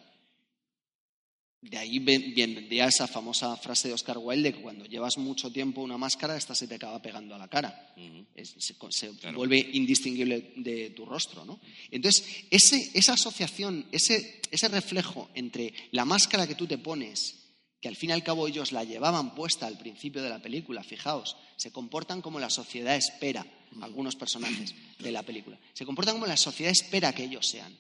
De 1.60 1.76
ahí 1.76 1.98
vendría 1.98 2.86
esa 2.86 3.08
famosa 3.08 3.56
frase 3.56 3.88
de 3.88 3.94
Oscar 3.94 4.16
Wilde 4.18 4.50
de 4.50 4.54
que 4.54 4.62
cuando 4.62 4.84
llevas 4.84 5.18
mucho 5.18 5.50
tiempo 5.50 5.80
una 5.80 5.98
máscara, 5.98 6.36
esta 6.36 6.54
se 6.54 6.68
te 6.68 6.76
acaba 6.76 7.02
pegando 7.02 7.34
a 7.34 7.38
la 7.38 7.48
cara. 7.48 7.92
Uh 7.96 8.00
-huh. 8.00 8.26
es, 8.36 8.54
se, 8.58 8.74
se 8.90 9.16
claro. 9.16 9.36
vuelve 9.36 9.58
indistinguible 9.72 10.52
de 10.54 10.90
tu 10.90 11.04
rostro. 11.04 11.44
¿no? 11.44 11.58
Entonces, 11.90 12.24
ese, 12.50 12.90
esa 12.94 13.14
asociación, 13.14 13.86
ese, 13.90 14.40
ese 14.52 14.68
reflejo 14.68 15.30
entre 15.34 15.74
la 15.90 16.04
máscara 16.04 16.46
que 16.46 16.54
tú 16.54 16.68
te 16.68 16.78
pones, 16.78 17.34
que 17.80 17.88
al 17.88 17.96
fin 17.96 18.10
y 18.10 18.12
al 18.12 18.22
cabo 18.22 18.48
ellos 18.48 18.72
la 18.72 18.84
llevaban 18.84 19.34
puesta 19.34 19.66
al 19.66 19.78
principio 19.78 20.22
de 20.22 20.30
la 20.30 20.40
película, 20.40 20.82
fijaos, 20.82 21.36
se 21.56 21.70
comportan 21.70 22.22
como 22.22 22.40
la 22.40 22.50
sociedad 22.50 22.96
espera, 22.96 23.46
algunos 23.80 24.16
personajes 24.16 24.74
de 24.98 25.12
la 25.12 25.22
película, 25.22 25.58
se 25.74 25.84
comportan 25.84 26.14
como 26.16 26.26
la 26.26 26.36
sociedad 26.36 26.72
espera 26.72 27.12
que 27.12 27.24
ellos 27.24 27.46
sean. 27.46 27.76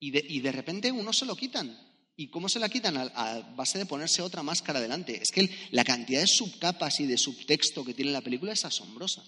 Y 0.00 0.10
de, 0.10 0.24
y 0.28 0.40
de, 0.40 0.52
repente 0.52 0.92
uno 0.92 1.12
se 1.12 1.24
lo 1.24 1.34
quitan. 1.36 1.78
¿Y 2.16 2.28
cómo 2.28 2.48
se 2.48 2.60
la 2.60 2.68
quitan? 2.68 2.96
A, 2.96 3.02
a, 3.14 3.40
base 3.56 3.78
de 3.78 3.86
ponerse 3.86 4.22
otra 4.22 4.42
máscara 4.42 4.80
delante. 4.80 5.20
Es 5.20 5.30
que 5.32 5.40
el, 5.40 5.50
la 5.72 5.84
cantidad 5.84 6.20
de 6.20 6.26
subcapas 6.28 7.00
y 7.00 7.06
de 7.06 7.18
subtexto 7.18 7.84
que 7.84 7.94
tiene 7.94 8.12
la 8.12 8.20
película 8.20 8.52
es 8.52 8.64
asombrosa. 8.64 9.24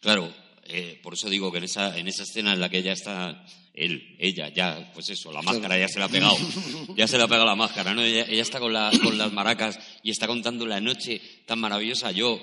Claro, 0.00 0.32
eh, 0.64 1.00
por 1.02 1.14
eso 1.14 1.30
digo 1.30 1.50
que 1.50 1.58
en 1.58 1.64
esa, 1.64 1.96
en 1.98 2.08
esa 2.08 2.24
escena 2.24 2.52
en 2.52 2.60
la 2.60 2.68
que 2.68 2.78
ella 2.78 2.92
está, 2.92 3.46
él, 3.72 4.16
ella, 4.18 4.50
ya, 4.52 4.90
pues 4.92 5.08
eso, 5.08 5.32
la 5.32 5.40
máscara 5.40 5.78
ya 5.78 5.88
se 5.88 5.98
la 5.98 6.04
ha 6.06 6.08
pegado, 6.10 6.36
ya 6.96 7.08
se 7.08 7.16
le 7.16 7.24
ha 7.24 7.28
pegado 7.28 7.46
la 7.46 7.54
máscara, 7.56 7.94
¿no? 7.94 8.02
Ella, 8.02 8.26
ella 8.28 8.42
está 8.42 8.60
con, 8.60 8.72
la- 8.72 8.90
con 9.02 9.16
las 9.16 9.32
maracas 9.32 9.78
y 10.02 10.10
está 10.10 10.26
contando 10.26 10.66
la 10.66 10.80
noche 10.80 11.20
tan 11.46 11.58
maravillosa. 11.58 12.10
Yo, 12.12 12.38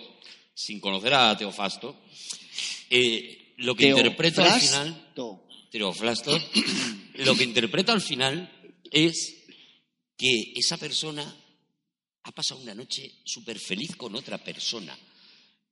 sin 0.56 0.80
conocer 0.80 1.14
a 1.14 1.38
Teofasto, 1.38 2.02
eh, 2.90 3.54
lo 3.58 3.76
que 3.76 3.90
interpreto 3.90 4.42
al 4.44 4.60
final... 4.60 5.12
Teofrasto, 5.70 6.40
lo 7.16 7.36
que 7.36 7.44
interpreto 7.44 7.92
al 7.92 8.02
final 8.02 8.52
es 8.92 9.43
que 10.18 10.54
esa 10.56 10.78
persona 10.78 11.36
ha 12.24 12.32
pasado 12.32 12.62
una 12.62 12.74
noche 12.76 13.12
súper 13.26 13.60
feliz 13.60 13.96
con 13.96 14.16
otra 14.16 14.38
persona. 14.38 14.98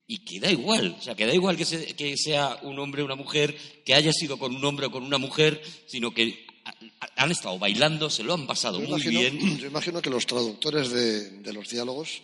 Y 0.08 0.20
que 0.26 0.40
da 0.42 0.52
igual, 0.52 0.98
o 1.00 1.02
sea, 1.02 1.16
que 1.16 1.26
da 1.26 1.34
igual 1.34 1.56
que, 1.56 1.64
se- 1.64 1.96
que 1.96 2.18
sea 2.18 2.60
un 2.64 2.78
hombre 2.80 3.02
o 3.02 3.06
una 3.06 3.16
mujer, 3.16 3.56
que 3.86 3.94
haya 3.94 4.12
sido 4.12 4.38
con 4.38 4.54
un 4.54 4.66
hombre 4.66 4.88
o 4.88 4.92
con 4.92 5.04
una 5.04 5.18
mujer, 5.18 5.62
sino 5.88 6.14
que 6.14 6.46
ha- 6.66 6.76
ha- 7.00 7.24
han 7.24 7.32
estado 7.32 7.58
bailando, 7.58 8.10
se 8.10 8.24
lo 8.24 8.34
han 8.34 8.46
pasado 8.46 8.82
Yo 8.82 8.90
muy 8.90 9.02
imagino, 9.02 9.20
bien. 9.40 9.58
yo 9.60 9.68
imagino 9.68 10.02
que 10.02 10.10
los 10.10 10.26
traductores 10.26 10.90
de, 10.90 11.30
de 11.40 11.54
los 11.54 11.70
diálogos, 11.70 12.22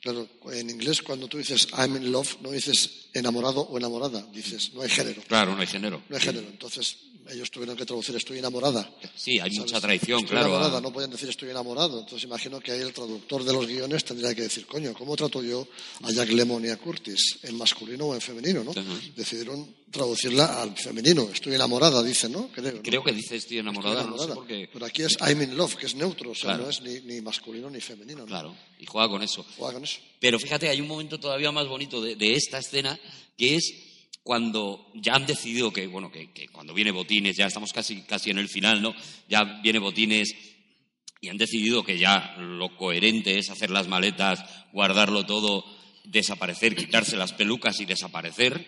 claro, 0.00 0.28
en 0.52 0.70
inglés 0.70 1.02
cuando 1.02 1.26
tú 1.26 1.38
dices 1.38 1.66
I'm 1.76 1.96
in 1.96 2.12
love, 2.12 2.36
no 2.42 2.52
dices 2.52 3.05
enamorado 3.18 3.60
o 3.62 3.76
enamorada, 3.78 4.24
dices 4.32 4.72
no 4.74 4.82
hay 4.82 4.88
género. 4.88 5.22
Claro, 5.26 5.54
no 5.54 5.60
hay 5.60 5.66
género. 5.66 6.02
No 6.08 6.16
hay 6.16 6.22
género. 6.22 6.46
Entonces 6.48 6.96
ellos 7.28 7.50
tuvieron 7.50 7.76
que 7.76 7.84
traducir 7.84 8.14
estoy 8.14 8.38
enamorada. 8.38 8.88
Sí, 9.16 9.40
hay 9.40 9.50
mucha 9.50 9.80
traición, 9.80 10.20
Estoy 10.20 10.30
claro. 10.30 10.46
enamorada, 10.48 10.78
a- 10.78 10.80
no 10.80 10.92
podían 10.92 11.10
decir 11.10 11.28
estoy 11.28 11.50
enamorado. 11.50 11.98
Entonces 12.00 12.24
imagino 12.24 12.60
que 12.60 12.70
ahí 12.72 12.80
el 12.80 12.92
traductor 12.92 13.42
de 13.44 13.52
los 13.52 13.66
guiones 13.66 14.04
tendría 14.04 14.32
que 14.34 14.42
decir, 14.42 14.64
coño, 14.66 14.94
¿cómo 14.94 15.16
trato 15.16 15.42
yo 15.42 15.66
a 16.04 16.12
Jack 16.12 16.30
Lemmon 16.30 16.64
y 16.64 16.68
a 16.68 16.76
Curtis? 16.76 17.38
¿En 17.42 17.56
masculino 17.56 18.06
o 18.06 18.14
en 18.14 18.20
femenino? 18.20 18.62
¿no? 18.62 18.72
Decidieron 19.16 19.74
traducirla 19.90 20.60
al 20.62 20.76
femenino. 20.76 21.28
Estoy 21.32 21.54
enamorada, 21.54 22.02
dice, 22.02 22.28
¿no? 22.28 22.48
Creo, 22.48 22.72
¿no? 22.74 22.82
Creo 22.82 23.02
que 23.02 23.12
dice 23.12 23.36
estoy 23.36 23.58
enamorada, 23.58 24.00
Estoy 24.02 24.10
no 24.12 24.18
sé 24.18 24.24
enamorada. 24.24 24.34
por 24.34 24.46
qué. 24.46 24.68
Pero 24.72 24.86
aquí 24.86 25.02
es 25.02 25.16
I'm 25.20 25.42
in 25.42 25.56
love, 25.56 25.74
que 25.76 25.86
es 25.86 25.94
neutro, 25.94 26.30
o 26.30 26.34
sea, 26.34 26.50
Claro. 26.50 26.64
no 26.64 26.70
es 26.70 26.80
ni, 26.82 27.00
ni 27.00 27.20
masculino 27.22 27.70
ni 27.70 27.80
femenino. 27.80 28.20
¿no? 28.20 28.26
Claro, 28.26 28.54
y 28.78 28.86
juega 28.86 29.08
con 29.08 29.22
eso. 29.22 29.44
Juega 29.56 29.74
con 29.74 29.84
eso. 29.84 29.98
Pero 30.20 30.38
fíjate, 30.38 30.68
hay 30.68 30.80
un 30.80 30.88
momento 30.88 31.18
todavía 31.18 31.50
más 31.52 31.66
bonito 31.66 32.00
de, 32.02 32.14
de 32.16 32.34
esta 32.34 32.58
escena, 32.58 32.98
que 33.36 33.56
es 33.56 33.86
cuando 34.22 34.90
ya 34.94 35.14
han 35.14 35.26
decidido 35.26 35.72
que, 35.72 35.86
bueno, 35.86 36.10
que, 36.10 36.48
cuando 36.50 36.74
viene 36.74 36.90
Botines, 36.90 37.36
ya 37.36 37.46
estamos 37.46 37.72
casi, 37.72 38.02
casi 38.02 38.30
en 38.30 38.38
el 38.38 38.48
final, 38.48 38.82
¿no? 38.82 38.94
Ya 39.28 39.44
viene 39.62 39.78
Botines 39.78 40.34
y 41.20 41.28
han 41.28 41.38
decidido 41.38 41.84
que 41.84 41.98
ya 41.98 42.34
lo 42.38 42.76
coherente 42.76 43.38
es 43.38 43.50
hacer 43.50 43.70
las 43.70 43.88
maletas, 43.88 44.44
guardarlo 44.72 45.24
todo, 45.24 45.64
desaparecer, 46.04 46.74
quitarse 46.74 47.16
las 47.16 47.32
pelucas 47.32 47.80
y 47.80 47.84
desaparecer. 47.84 48.66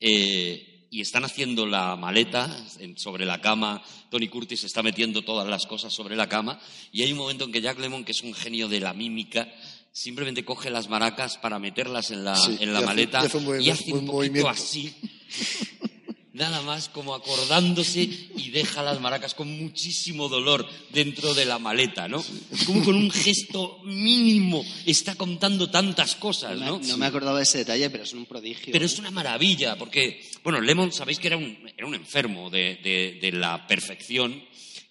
Eh, 0.00 0.70
y 0.90 1.00
están 1.00 1.24
haciendo 1.24 1.66
la 1.66 1.94
maleta 1.94 2.48
sobre 2.96 3.24
la 3.24 3.40
cama. 3.40 3.80
Tony 4.10 4.28
Curtis 4.28 4.64
está 4.64 4.82
metiendo 4.82 5.22
todas 5.22 5.48
las 5.48 5.64
cosas 5.66 5.94
sobre 5.94 6.16
la 6.16 6.28
cama. 6.28 6.60
Y 6.90 7.02
hay 7.02 7.12
un 7.12 7.18
momento 7.18 7.44
en 7.44 7.52
que 7.52 7.60
Jack 7.60 7.78
Lemmon, 7.78 8.04
que 8.04 8.10
es 8.10 8.22
un 8.22 8.34
genio 8.34 8.68
de 8.68 8.80
la 8.80 8.92
mímica, 8.92 9.48
simplemente 9.92 10.44
coge 10.44 10.70
las 10.70 10.88
maracas 10.88 11.38
para 11.38 11.58
meterlas 11.58 12.10
en 12.10 12.24
la, 12.24 12.36
Sí, 12.36 12.56
en 12.60 12.72
la 12.72 12.80
y 12.80 12.82
hace- 12.82 12.86
maleta 12.86 13.22
y 13.22 13.26
hace 13.26 13.36
un 13.38 13.44
movimiento- 13.44 13.66
y 13.68 13.70
hace 13.70 13.92
un 13.92 13.98
un 14.00 14.06
poquito 14.06 14.12
movimiento. 14.16 14.48
así. 14.48 14.94
Nada 16.32 16.62
más 16.62 16.88
como 16.88 17.14
acordándose 17.14 18.02
y 18.36 18.50
deja 18.50 18.82
las 18.84 19.00
maracas 19.00 19.34
con 19.34 19.48
muchísimo 19.60 20.28
dolor 20.28 20.66
dentro 20.90 21.34
de 21.34 21.44
la 21.44 21.58
maleta, 21.58 22.06
¿no? 22.08 22.24
Como 22.66 22.82
con 22.84 22.94
un 22.94 23.10
gesto 23.10 23.80
mínimo 23.84 24.64
está 24.86 25.16
contando 25.16 25.68
tantas 25.70 26.14
cosas, 26.14 26.56
No, 26.56 26.64
¿no? 26.66 26.78
me- 26.78 26.86
no 26.86 26.96
me 26.96 27.06
acordaba 27.06 27.38
de 27.38 27.42
ese 27.42 27.58
detalle, 27.58 27.90
pero 27.90 28.04
es 28.04 28.12
un 28.14 28.24
prodigio. 28.26 28.72
Pero 28.72 28.86
es 28.86 28.98
una 28.98 29.10
maravilla, 29.10 29.76
porque, 29.76 30.22
bueno, 30.44 30.60
Lemon, 30.60 30.92
sabéis 30.92 31.18
que 31.18 31.26
era 31.26 31.36
un, 31.36 31.58
era 31.76 31.86
un 31.86 31.96
enfermo 31.96 32.48
de, 32.48 32.76
de- 32.76 33.18
de 33.20 33.32
la 33.32 33.66
perfección, 33.66 34.40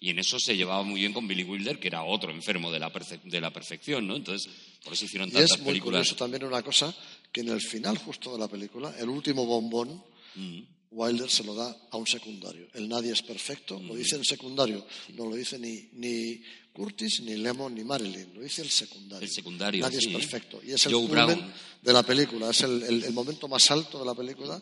y 0.00 0.10
en 0.10 0.18
eso 0.18 0.38
se 0.40 0.56
llevaba 0.56 0.82
muy 0.82 1.00
bien 1.00 1.12
con 1.12 1.28
Billy 1.28 1.44
Wilder, 1.44 1.78
que 1.78 1.88
era 1.88 2.02
otro 2.04 2.30
enfermo 2.32 2.72
de 2.72 2.78
la, 2.78 2.90
perfe- 2.92 3.20
de 3.22 3.40
la 3.40 3.52
perfección, 3.52 4.06
¿no? 4.06 4.16
Entonces, 4.16 4.50
por 4.82 4.94
eso 4.94 5.04
hicieron 5.04 5.28
Y 5.28 5.32
tantas 5.32 5.50
es 5.52 5.58
muy 5.58 5.66
películas. 5.66 6.00
curioso 6.00 6.16
también 6.16 6.44
una 6.44 6.62
cosa, 6.62 6.94
que 7.30 7.42
en 7.42 7.50
el 7.50 7.60
final 7.60 7.98
justo 7.98 8.32
de 8.32 8.38
la 8.38 8.48
película, 8.48 8.94
el 8.98 9.08
último 9.08 9.44
bombón, 9.46 10.02
Mm. 10.36 10.60
Wilder 10.92 11.28
se 11.28 11.42
lo 11.44 11.54
da 11.56 11.76
a 11.90 11.96
un 11.96 12.06
secundario. 12.06 12.68
El 12.74 12.88
nadie 12.88 13.12
es 13.12 13.20
perfecto, 13.22 13.80
lo 13.80 13.94
dice 13.96 14.14
el 14.16 14.24
secundario, 14.24 14.86
no 15.16 15.26
lo 15.26 15.34
dice 15.36 15.58
ni, 15.58 15.88
ni 15.94 16.40
Curtis, 16.72 17.20
ni 17.22 17.36
Lemon, 17.36 17.74
ni 17.74 17.82
Marilyn, 17.84 18.32
lo 18.34 18.40
dice 18.40 18.62
el 18.62 18.70
secundario. 18.70 19.24
El 19.26 19.32
secundario, 19.32 19.82
Nadie 19.82 20.00
sí. 20.00 20.08
es 20.08 20.12
perfecto. 20.16 20.60
Y 20.64 20.70
es 20.72 20.86
el 20.86 20.92
Joe 20.94 21.06
culmen 21.08 21.26
Brown. 21.26 21.52
de 21.82 21.92
la 21.92 22.02
película, 22.04 22.50
es 22.50 22.60
el, 22.62 22.82
el- 22.84 23.04
el 23.04 23.12
momento 23.12 23.48
más 23.48 23.68
alto 23.72 23.98
de 23.98 24.04
la 24.06 24.14
película. 24.14 24.60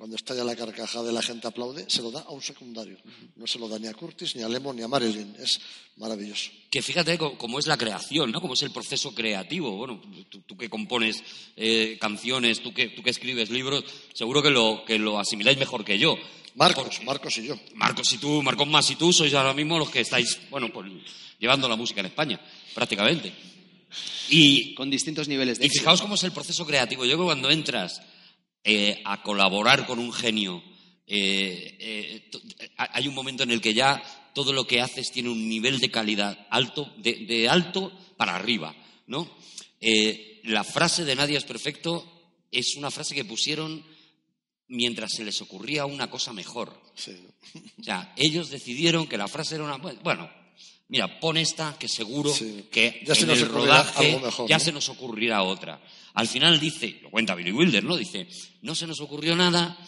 Cuando 0.00 0.16
estalla 0.16 0.42
la 0.44 0.56
carcajada 0.56 1.10
y 1.10 1.14
la 1.14 1.20
gente 1.20 1.46
aplaude, 1.46 1.84
se 1.86 2.00
lo 2.00 2.10
da 2.10 2.20
a 2.20 2.30
un 2.30 2.40
secundario. 2.40 2.96
No 3.36 3.46
se 3.46 3.58
lo 3.58 3.68
da 3.68 3.78
ni 3.78 3.86
a 3.86 3.92
Curtis, 3.92 4.34
ni 4.34 4.42
a 4.42 4.48
Lemon, 4.48 4.74
ni 4.74 4.80
a 4.82 4.88
Marilyn. 4.88 5.36
Es 5.38 5.60
maravilloso. 5.98 6.50
Que 6.70 6.80
fíjate 6.80 7.18
cómo 7.18 7.58
es 7.58 7.66
la 7.66 7.76
creación, 7.76 8.32
¿no? 8.32 8.40
Cómo 8.40 8.54
es 8.54 8.62
el 8.62 8.70
proceso 8.70 9.14
creativo. 9.14 9.76
Bueno, 9.76 10.00
tú, 10.30 10.40
tú 10.40 10.56
que 10.56 10.70
compones 10.70 11.22
eh, 11.54 11.98
canciones, 12.00 12.62
tú 12.62 12.72
que, 12.72 12.88
tú 12.88 13.02
que 13.02 13.10
escribes 13.10 13.50
libros, 13.50 13.84
seguro 14.14 14.42
que 14.42 14.48
lo, 14.48 14.84
que 14.86 14.98
lo 14.98 15.18
asimiláis 15.18 15.58
mejor 15.58 15.84
que 15.84 15.98
yo. 15.98 16.16
Marcos, 16.54 16.84
Porque- 16.84 17.04
Marcos 17.04 17.36
y 17.36 17.46
yo. 17.48 17.60
Marcos 17.74 18.10
y 18.14 18.16
tú, 18.16 18.42
Marcos 18.42 18.66
más 18.68 18.90
y 18.90 18.96
tú 18.96 19.12
sois 19.12 19.34
ahora 19.34 19.52
mismo 19.52 19.78
los 19.78 19.90
que 19.90 20.00
estáis, 20.00 20.40
bueno, 20.48 20.72
pues 20.72 20.90
llevando 21.38 21.68
la 21.68 21.76
música 21.76 22.00
en 22.00 22.06
España, 22.06 22.40
prácticamente. 22.74 23.34
Y, 24.30 24.74
Con 24.74 24.88
distintos 24.88 25.28
niveles 25.28 25.58
de 25.58 25.64
y 25.64 25.66
éxito. 25.66 25.82
fijaos 25.82 26.00
cómo 26.00 26.14
es 26.14 26.22
el 26.22 26.32
proceso 26.32 26.64
creativo. 26.64 27.04
Yo 27.04 27.16
creo 27.16 27.26
que 27.26 27.32
cuando 27.34 27.50
entras 27.50 28.00
eh, 28.64 29.02
a 29.04 29.22
colaborar 29.22 29.86
con 29.86 29.98
un 29.98 30.12
genio, 30.12 30.62
eh, 31.06 31.76
eh, 31.80 32.30
hay 32.76 33.08
un 33.08 33.14
momento 33.14 33.42
en 33.42 33.50
el 33.50 33.60
que 33.60 33.74
ya 33.74 34.02
todo 34.34 34.52
lo 34.52 34.66
que 34.66 34.80
haces 34.80 35.10
tiene 35.10 35.28
un 35.28 35.48
nivel 35.48 35.80
de 35.80 35.90
calidad 35.90 36.46
alto, 36.50 36.92
de, 36.98 37.26
de 37.26 37.48
alto 37.48 37.92
para 38.16 38.36
arriba, 38.36 38.74
¿no? 39.06 39.28
La 40.44 40.62
frase 40.62 41.04
de 41.04 41.16
nadie 41.16 41.36
es 41.36 41.44
perfecto 41.44 42.06
es 42.50 42.76
una 42.76 42.90
frase 42.90 43.14
que 43.14 43.24
pusieron 43.24 43.84
mientras 44.68 45.12
se 45.12 45.24
les 45.24 45.40
ocurría 45.40 45.86
una 45.86 46.10
cosa 46.10 46.32
mejor. 46.32 46.80
O 47.78 47.82
sea, 47.82 48.12
ellos 48.16 48.50
decidieron 48.50 49.06
que 49.06 49.18
la 49.18 49.28
frase 49.28 49.56
era 49.56 49.64
una... 49.64 49.76
Bueno, 49.76 50.30
mira, 50.90 51.18
pon 51.20 51.38
esta 51.38 51.76
que 51.78 51.88
seguro 51.88 52.28
Sí. 52.34 52.66
que 52.70 53.00
Ya 53.06 53.14
se 53.14 53.22
en 53.22 53.28
nos 53.28 53.38
el 53.38 53.44
ocurrirá 53.48 53.82
rodaje 53.82 54.18
mejor, 54.20 54.48
ya 54.48 54.58
¿no? 54.58 54.64
se 54.64 54.72
nos 54.72 54.88
ocurrirá 54.90 55.42
otra. 55.42 55.80
Al 56.14 56.28
final 56.28 56.60
dice, 56.60 56.98
lo 57.02 57.10
cuenta 57.10 57.34
Billy 57.34 57.52
Wilder, 57.52 57.82
¿no? 57.84 57.96
Dice, 57.96 58.26
no 58.62 58.74
se 58.74 58.86
nos 58.86 59.00
ocurrió 59.00 59.34
nada. 59.36 59.78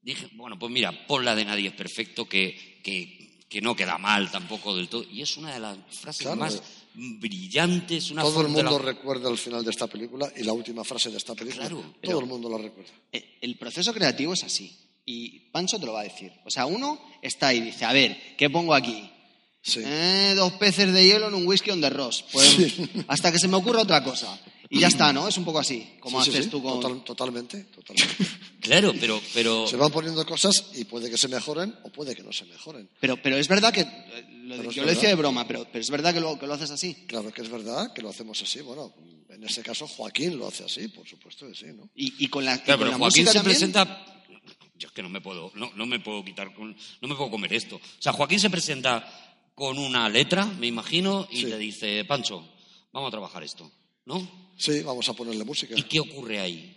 Dije, 0.00 0.28
bueno, 0.34 0.58
pues 0.58 0.70
mira, 0.72 1.06
pon 1.06 1.24
la 1.24 1.34
de 1.34 1.44
Nadie 1.44 1.68
es 1.68 1.74
perfecto, 1.74 2.26
que, 2.28 2.80
que, 2.82 3.44
que 3.48 3.60
no 3.60 3.74
queda 3.74 3.98
mal 3.98 4.30
tampoco 4.30 4.74
del 4.76 4.88
todo. 4.88 5.04
Y 5.10 5.20
es 5.22 5.36
una 5.36 5.52
de 5.52 5.60
las 5.60 5.76
frases 5.90 6.22
Claro. 6.22 6.36
más 6.40 6.62
brillantes. 6.94 8.10
Una 8.10 8.22
Todo 8.22 8.42
el 8.42 8.46
la- 8.48 8.52
mundo 8.52 8.78
recuerda 8.78 9.30
el 9.30 9.38
final 9.38 9.64
de 9.64 9.70
esta 9.70 9.86
película 9.86 10.30
y 10.36 10.42
la 10.44 10.52
última 10.52 10.84
frase 10.84 11.10
de 11.10 11.16
esta 11.18 11.34
película. 11.34 11.66
Claro, 11.68 11.80
Todo 11.80 11.94
pero- 12.00 12.20
el 12.20 12.26
mundo 12.26 12.48
la 12.50 12.58
recuerda. 12.58 12.92
Eh, 13.12 13.38
El 13.40 13.56
proceso 13.56 13.92
creativo 13.92 14.34
es 14.34 14.44
así. 14.44 14.76
Y 15.06 15.50
Pancho 15.50 15.78
te 15.78 15.86
lo 15.86 15.92
va 15.92 16.00
a 16.00 16.04
decir. 16.04 16.32
O 16.46 16.50
sea, 16.50 16.64
uno 16.66 16.98
está 17.20 17.48
ahí 17.48 17.58
y 17.58 17.62
dice, 17.62 17.84
a 17.84 17.92
ver, 17.92 18.36
¿qué 18.38 18.48
pongo 18.48 18.74
aquí? 18.74 19.10
Sí. 19.66 19.80
Eh, 19.82 20.34
dos 20.36 20.52
peces 20.54 20.92
de 20.92 21.04
hielo 21.06 21.28
en 21.28 21.34
un 21.34 21.46
whisky 21.46 21.70
on 21.70 21.80
the 21.80 21.88
rocks. 21.90 22.22
Pues 22.30 22.56
hasta 23.08 23.32
que 23.32 23.38
se 23.38 23.48
me 23.48 23.56
ocurra 23.56 23.80
otra 23.80 24.04
cosa. 24.04 24.38
Y 24.68 24.80
ya 24.80 24.88
está, 24.88 25.12
¿no? 25.12 25.26
Es 25.28 25.36
un 25.38 25.44
poco 25.44 25.58
así, 25.60 25.94
como 26.00 26.22
Sí, 26.22 26.30
haces 26.30 26.44
sí, 26.46 26.50
tú 26.50 26.62
con... 26.62 26.80
total- 26.80 27.02
totalmente, 27.04 27.64
totalmente. 27.64 28.24
Claro, 28.60 28.94
pero... 28.98 29.20
pero... 29.34 29.66
Se 29.68 29.76
van 29.76 29.90
poniendo 29.92 30.24
cosas 30.26 30.70
y 30.74 30.84
puede 30.84 31.10
que 31.10 31.18
se 31.18 31.28
mejoren 31.28 31.74
o 31.84 31.90
puede 31.90 32.14
que 32.16 32.22
no 32.22 32.32
se 32.32 32.44
mejoren. 32.46 32.88
Pero, 32.98 33.20
pero 33.22 33.36
es 33.36 33.46
verdad 33.46 33.72
que... 33.72 33.82
eh, 33.82 34.26
lo- 34.44 34.56
Pero 34.56 34.70
es 34.70 34.74
yo 34.76 34.82
lo 34.84 34.88
decía 34.90 35.10
de 35.10 35.14
broma, 35.14 35.46
pero, 35.46 35.66
pero 35.70 35.80
es 35.80 35.90
verdad 35.90 36.12
que 36.14 36.20
lo, 36.20 36.38
que 36.38 36.46
lo 36.46 36.54
haces 36.54 36.70
así. 36.70 36.94
Claro 37.06 37.30
que 37.32 37.42
es 37.42 37.48
verdad 37.50 37.92
que 37.92 38.00
lo 38.02 38.08
hacemos 38.08 38.40
así. 38.42 38.60
Bueno, 38.62 38.94
en 39.28 39.44
este 39.44 39.62
caso 39.62 39.86
Joaquín 39.86 40.38
lo 40.38 40.48
hace 40.48 40.64
así, 40.64 40.88
por 40.88 41.06
supuesto 41.06 41.46
que 41.46 41.54
sí, 41.54 41.66
¿no? 41.74 41.88
Y, 41.94 42.24
y 42.24 42.28
con 42.28 42.44
la, 42.44 42.54
y 42.56 42.58
Claro, 42.60 42.78
con 42.80 42.88
pero 42.88 42.90
la 42.92 42.98
Joaquín 42.98 43.24
música 43.24 43.30
se 43.32 43.38
también, 43.38 43.56
presenta. 43.58 44.24
Yo 44.76 44.88
es 44.88 44.94
que 44.94 45.02
no 45.02 45.08
me 45.10 45.20
puedo, 45.20 45.52
no, 45.54 45.70
no 45.76 45.86
me 45.86 46.00
puedo 46.00 46.24
quitar, 46.24 46.50
no 46.58 47.08
me 47.08 47.14
puedo 47.14 47.30
comer 47.30 47.52
esto. 47.52 47.76
O 47.76 47.80
sea, 48.02 48.12
Joaquín 48.12 48.40
se 48.40 48.50
presenta 48.50 49.33
con 49.54 49.78
una 49.78 50.08
letra, 50.08 50.44
me 50.46 50.66
imagino, 50.66 51.26
y 51.30 51.38
Sí. 51.42 51.44
te 51.46 51.58
dice, 51.58 52.04
Pancho, 52.04 52.46
vamos 52.92 53.08
a 53.08 53.10
trabajar 53.12 53.42
esto, 53.44 53.70
¿no? 54.04 54.28
Sí, 54.56 54.80
vamos 54.82 55.08
a 55.08 55.12
ponerle 55.14 55.44
música. 55.44 55.74
¿Y 55.76 55.82
qué 55.84 56.00
ocurre 56.00 56.40
ahí? 56.40 56.70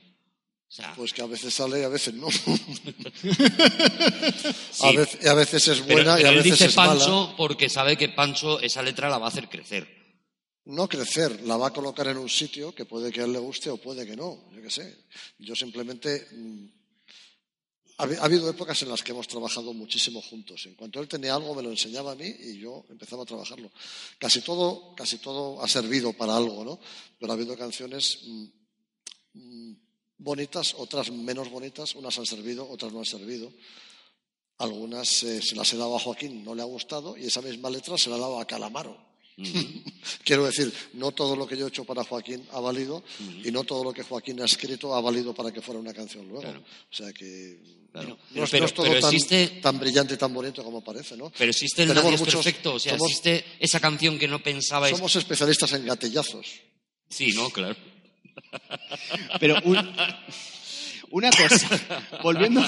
O 0.70 0.72
sea, 0.72 0.94
Pues 0.96 1.14
que 1.14 1.22
a 1.22 1.26
veces 1.28 1.54
sale 1.54 1.80
y 1.80 1.84
a 1.84 1.88
veces 1.88 2.14
no. 2.14 2.28
sí, 4.72 4.86
a, 4.86 4.92
veces, 4.92 5.26
a 5.26 5.34
veces 5.34 5.68
es 5.70 5.86
buena 5.86 6.16
pero 6.16 6.22
y 6.22 6.26
a 6.26 6.30
él 6.30 6.36
veces 6.38 6.52
dice 6.52 6.66
es 6.66 6.74
Pancho 6.76 7.24
mala. 7.26 7.38
porque 7.38 7.70
sabe 7.70 7.96
que 7.98 8.10
Pancho 8.10 8.60
esa 8.60 8.82
letra 8.82 9.10
la 9.10 9.18
va 9.18 9.26
a 9.28 9.30
hacer 9.30 9.48
crecer. 9.50 9.88
No 10.66 10.90
crecer, 10.90 11.42
la 11.44 11.56
va 11.56 11.68
a 11.68 11.74
colocar 11.74 12.08
en 12.08 12.18
un 12.18 12.28
sitio 12.30 12.76
que 12.76 12.84
puede 12.86 13.12
que 13.12 13.22
a 13.22 13.24
él 13.24 13.32
le 13.32 13.40
guste 13.40 13.70
o 13.70 13.78
puede 13.78 14.06
que 14.06 14.18
no. 14.18 14.50
Yo 14.54 14.62
qué 14.62 14.70
sé. 14.70 15.06
Yo 15.40 15.56
simplemente. 15.56 16.28
Ha 17.98 18.04
habido 18.04 18.48
épocas 18.48 18.80
en 18.84 18.90
las 18.90 19.02
que 19.02 19.12
hemos 19.12 19.28
trabajado 19.28 19.74
muchísimo 19.74 20.22
juntos. 20.22 20.68
En 20.68 20.76
cuanto 20.76 21.00
él 21.00 21.08
tenía 21.08 21.34
algo, 21.34 21.56
me 21.56 21.64
lo 21.64 21.72
enseñaba 21.72 22.12
a 22.12 22.16
mí 22.16 22.28
y 22.28 22.60
yo 22.60 22.86
empezaba 22.90 23.24
a 23.24 23.26
trabajarlo. 23.26 23.72
Casi 24.20 24.42
todo, 24.42 24.94
casi 24.96 25.18
todo 25.18 25.64
ha 25.64 25.68
servido 25.68 26.14
para 26.14 26.38
algo, 26.38 26.64
¿no? 26.64 26.80
Pero 27.20 27.32
ha 27.32 27.36
habido 27.36 27.58
canciones 27.58 28.20
mm, 28.24 28.46
mm, 29.34 29.78
bonitas, 30.20 30.76
otras 30.78 31.10
menos 31.12 31.50
bonitas, 31.50 31.96
unas 31.96 32.18
han 32.20 32.28
servido, 32.28 32.70
otras 32.70 32.94
no 32.94 33.00
han 33.00 33.06
servido. 33.06 33.52
Algunas 34.60 35.24
eh, 35.24 35.42
se 35.42 35.56
las 35.56 35.74
he 35.74 35.78
dado 35.78 35.96
a 35.96 36.00
Joaquín, 36.00 36.44
no 36.44 36.54
le 36.54 36.62
ha 36.62 36.66
gustado, 36.66 37.18
y 37.18 37.26
esa 37.26 37.42
misma 37.42 37.72
letra 37.72 37.98
se 37.98 38.12
la 38.12 38.18
ha 38.18 38.20
dado 38.20 38.40
a 38.40 38.46
Calamaro. 38.46 39.07
Quiero 40.24 40.46
decir, 40.46 40.74
no 40.94 41.12
todo 41.12 41.36
lo 41.36 41.48
que 41.48 41.56
yo 41.56 41.66
he 41.66 41.70
hecho 41.70 41.86
para 41.86 42.04
Joaquín 42.04 42.44
ha 42.54 42.60
valido 42.60 43.04
y 43.44 43.52
no 43.52 43.64
todo 43.64 43.84
lo 43.84 43.94
que 43.94 44.04
Joaquín 44.04 44.42
ha 44.42 44.46
escrito 44.46 44.96
ha 44.96 45.02
valido 45.02 45.34
para 45.34 45.52
que 45.52 45.62
fuera 45.62 45.80
una 45.80 45.94
canción 45.94 46.28
luego. 46.28 46.50
O 46.50 46.96
sea 46.96 47.14
que 47.14 47.60
no, 47.94 48.44
es, 48.44 48.50
pero, 48.50 48.68
todo 48.70 48.86
tan, 48.86 48.96
existe... 48.98 49.48
tan, 49.62 49.80
brillante 49.80 50.14
y 50.16 50.18
tan 50.18 50.34
bonito 50.34 50.64
como 50.64 50.84
parece, 50.84 51.16
¿no? 51.18 51.32
Pero 51.38 51.52
existe 51.52 51.84
el 51.84 51.90
Tenemos 51.90 52.22
perfecto, 52.22 52.76
o 52.76 52.80
sea, 52.80 52.96
existe 52.96 53.44
esa 53.60 53.80
canción 53.80 54.20
que 54.20 54.28
no 54.28 54.42
pensabais... 54.42 54.96
Somos 54.96 55.16
especialistas 55.16 55.72
en 55.74 55.86
gatellazos. 55.86 56.46
Sí, 57.10 57.34
¿no? 57.34 57.50
Claro. 57.50 57.76
pero 59.40 59.56
una 61.12 61.30
cosa, 61.32 61.70
volviendo, 62.24 62.64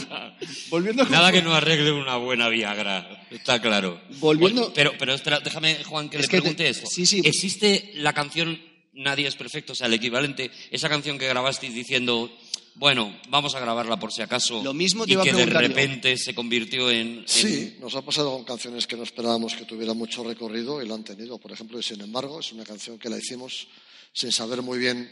volviendo 0.70 1.06
Nada 1.06 1.32
que 1.32 1.42
no 1.42 1.54
arregle 1.54 1.92
una 1.92 2.18
buena 2.18 2.50
Viagra, 2.50 3.28
está 3.32 3.62
claro. 3.62 4.02
Volviendo... 4.20 4.74
Pero, 4.74 4.94
pero 4.98 5.14
espera, 5.14 5.40
déjame, 5.40 5.84
Juan, 5.84 6.10
que 6.10 6.20
le 6.20 6.28
pregunte 6.28 6.68
esto. 6.70 6.88
Sí, 6.88 7.06
sí. 7.06 7.22
¿Existe 7.24 7.92
la 7.96 8.14
canción 8.14 8.60
Nadie 8.94 9.28
es 9.28 9.36
perfecto, 9.36 9.72
o 9.72 9.76
sea, 9.76 9.88
el 9.88 9.94
equivalente, 9.94 10.52
esa 10.72 10.90
canción 10.90 11.18
que 11.18 11.28
grabasteis 11.28 11.74
diciendo, 11.74 12.30
bueno, 12.76 13.18
vamos 13.30 13.56
a 13.56 13.60
grabarla 13.62 13.98
por 13.98 14.12
si 14.12 14.22
acaso, 14.22 14.62
Lo 14.62 14.74
mismo 14.74 15.06
te 15.06 15.12
y 15.12 15.14
iba 15.14 15.22
a 15.22 15.26
que 15.26 15.32
de 15.32 15.46
repente 15.46 16.18
se 16.18 16.36
convirtió 16.36 16.92
en, 16.92 17.20
en- 17.20 17.24
Sí, 17.26 17.78
nos 17.80 17.96
ha 17.96 18.02
pasado 18.02 18.32
con 18.34 18.44
canciones 18.44 18.88
que 18.88 18.98
no 18.98 19.04
esperábamos 19.04 19.56
que 19.56 19.64
tuvieran 19.64 19.98
mucho 19.98 20.24
recorrido 20.24 20.82
y 20.82 20.88
lo 20.88 20.96
han 20.96 21.06
tenido. 21.06 21.38
Por 21.38 21.52
ejemplo, 21.52 21.80
y 21.80 21.84
sin 21.84 22.02
embargo, 22.02 22.42
es 22.42 22.52
una 22.52 22.66
canción 22.66 23.00
que 23.00 23.10
la 23.10 23.18
hicimos 23.18 23.68
sin 24.12 24.32
saber 24.34 24.62
muy 24.62 24.80
bien, 24.80 25.10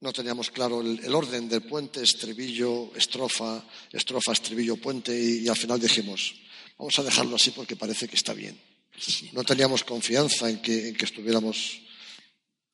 no 0.00 0.12
teníamos 0.12 0.50
claro 0.50 0.80
el, 0.80 1.00
el 1.04 1.14
orden 1.14 1.48
del 1.48 1.62
puente, 1.62 2.02
estribillo, 2.02 2.92
estrofa, 2.94 3.64
estrofa, 3.92 4.32
estribillo, 4.32 4.76
puente 4.76 5.12
y, 5.18 5.44
y 5.44 5.48
al 5.48 5.56
final 5.56 5.80
dijimos, 5.80 6.34
vamos 6.78 6.98
a 6.98 7.02
dejarlo 7.02 7.36
así 7.36 7.50
porque 7.50 7.76
parece 7.76 8.08
que 8.08 8.16
está 8.16 8.32
bien. 8.34 8.58
No 9.32 9.44
teníamos 9.44 9.84
confianza 9.84 10.48
en 10.50 10.60
que, 10.60 10.88
en 10.88 10.96
que 10.96 11.04
estuviéramos 11.04 11.80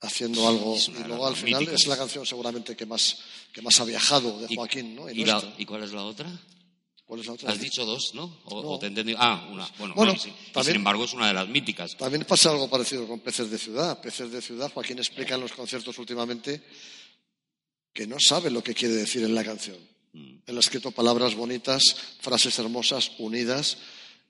haciendo 0.00 0.46
algo 0.48 0.76
y 0.76 1.04
luego 1.08 1.26
al 1.26 1.36
final 1.36 1.66
es 1.68 1.86
la 1.86 1.96
canción 1.96 2.26
seguramente 2.26 2.76
que 2.76 2.84
más, 2.86 3.18
que 3.52 3.62
más 3.62 3.78
ha 3.80 3.84
viajado 3.84 4.38
de 4.40 4.54
Joaquín, 4.54 4.94
¿no? 4.94 5.08
Y 5.10 5.22
y, 5.22 5.24
la- 5.24 5.34
nuestra. 5.34 5.54
¿y 5.58 5.64
cuál 5.64 5.82
es 5.84 5.92
la 5.92 6.04
otra? 6.04 6.30
¿Cuál 7.06 7.20
es 7.20 7.26
la 7.26 7.32
otra? 7.34 7.50
Has 7.52 7.60
dicho 7.60 7.84
dos, 7.84 8.14
¿no? 8.14 8.38
O, 8.44 8.62
No. 8.62 8.68
o 8.70 8.78
te 8.78 8.86
he 8.86 8.88
entendido. 8.88 9.18
Ah, 9.20 9.48
una. 9.52 9.66
Bueno, 9.78 9.94
Bueno, 9.94 10.12
no, 10.14 10.18
sí. 10.18 10.28
Y 10.30 10.52
también- 10.52 10.64
sin 10.72 10.76
embargo 10.76 11.04
es 11.04 11.12
una 11.12 11.28
de 11.28 11.34
las 11.34 11.48
míticas. 11.48 11.96
También 11.96 12.24
pasa 12.24 12.50
algo 12.50 12.68
parecido 12.68 13.06
con 13.06 13.20
Peces 13.20 13.50
de 13.50 13.58
Ciudad. 13.58 14.00
Peces 14.00 14.30
de 14.30 14.40
Ciudad, 14.40 14.70
Joaquín 14.72 14.98
explica 14.98 15.34
en 15.34 15.42
los 15.42 15.52
conciertos 15.52 15.98
últimamente 15.98 16.62
que 17.94 18.06
no 18.06 18.16
sabe 18.20 18.50
lo 18.50 18.62
que 18.62 18.74
quiere 18.74 18.94
decir 18.94 19.22
en 19.22 19.34
la 19.34 19.42
canción. 19.44 19.78
Él 20.46 20.56
ha 20.56 20.60
escrito 20.60 20.90
palabras 20.92 21.34
bonitas, 21.34 21.82
frases 22.20 22.58
hermosas, 22.58 23.12
unidas, 23.18 23.78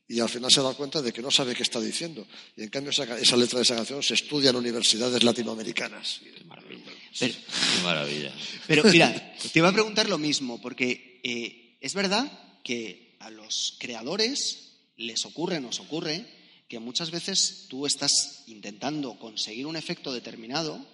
y 0.06 0.20
al 0.20 0.28
final 0.28 0.50
se 0.50 0.62
da 0.62 0.72
cuenta 0.74 1.02
de 1.02 1.12
que 1.12 1.20
no 1.22 1.30
sabe 1.30 1.54
qué 1.54 1.62
está 1.62 1.80
diciendo. 1.80 2.26
Y 2.56 2.62
en 2.62 2.68
cambio 2.68 2.90
esa, 2.90 3.36
letra 3.36 3.58
de 3.58 3.62
esa 3.64 3.74
canción 3.74 4.02
se 4.02 4.14
estudia 4.14 4.50
en 4.50 4.56
universidades 4.56 5.22
latinoamericanas. 5.24 6.20
Qué 6.22 6.44
maravilla. 6.44 6.84
Pero- 7.18 7.34
Qué 7.34 7.82
maravilla. 7.82 8.34
Pero 8.66 8.84
mira, 8.84 9.34
te 9.52 9.58
iba 9.58 9.68
a 9.68 9.72
preguntar 9.72 10.08
lo 10.08 10.18
mismo, 10.18 10.60
porque 10.60 11.20
eh, 11.24 11.78
es 11.80 11.94
verdad 11.94 12.30
que 12.62 13.16
a 13.18 13.30
los 13.30 13.76
creadores 13.80 14.72
les 14.96 15.24
ocurre, 15.24 15.60
nos 15.60 15.80
ocurre, 15.80 16.26
que 16.68 16.78
muchas 16.78 17.10
veces 17.10 17.66
tú 17.68 17.86
estás 17.86 18.44
intentando 18.46 19.18
conseguir 19.18 19.66
un 19.66 19.76
efecto 19.76 20.12
determinado 20.12 20.86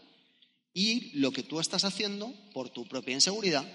y 0.74 1.18
lo 1.18 1.32
que 1.32 1.42
tú 1.42 1.60
estás 1.60 1.84
haciendo, 1.84 2.32
por 2.52 2.70
tu 2.70 2.86
propia 2.86 3.14
inseguridad, 3.14 3.66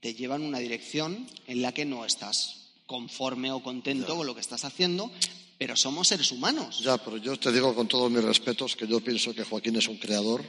te 0.00 0.14
lleva 0.14 0.36
en 0.36 0.42
una 0.42 0.58
dirección 0.58 1.26
en 1.46 1.62
la 1.62 1.72
que 1.72 1.84
no 1.84 2.04
estás 2.04 2.72
conforme 2.86 3.52
o 3.52 3.62
contento 3.62 4.16
con 4.16 4.26
lo 4.26 4.34
que 4.34 4.40
estás 4.40 4.64
haciendo, 4.64 5.12
pero 5.58 5.76
somos 5.76 6.08
seres 6.08 6.32
humanos. 6.32 6.80
Ya, 6.82 6.98
pero 6.98 7.18
yo 7.18 7.38
te 7.38 7.52
digo 7.52 7.74
con 7.74 7.86
todos 7.86 8.10
mis 8.10 8.24
respetos 8.24 8.74
que 8.74 8.86
yo 8.86 9.00
pienso 9.00 9.34
que 9.34 9.44
Joaquín 9.44 9.76
es 9.76 9.86
un 9.86 9.98
creador 9.98 10.44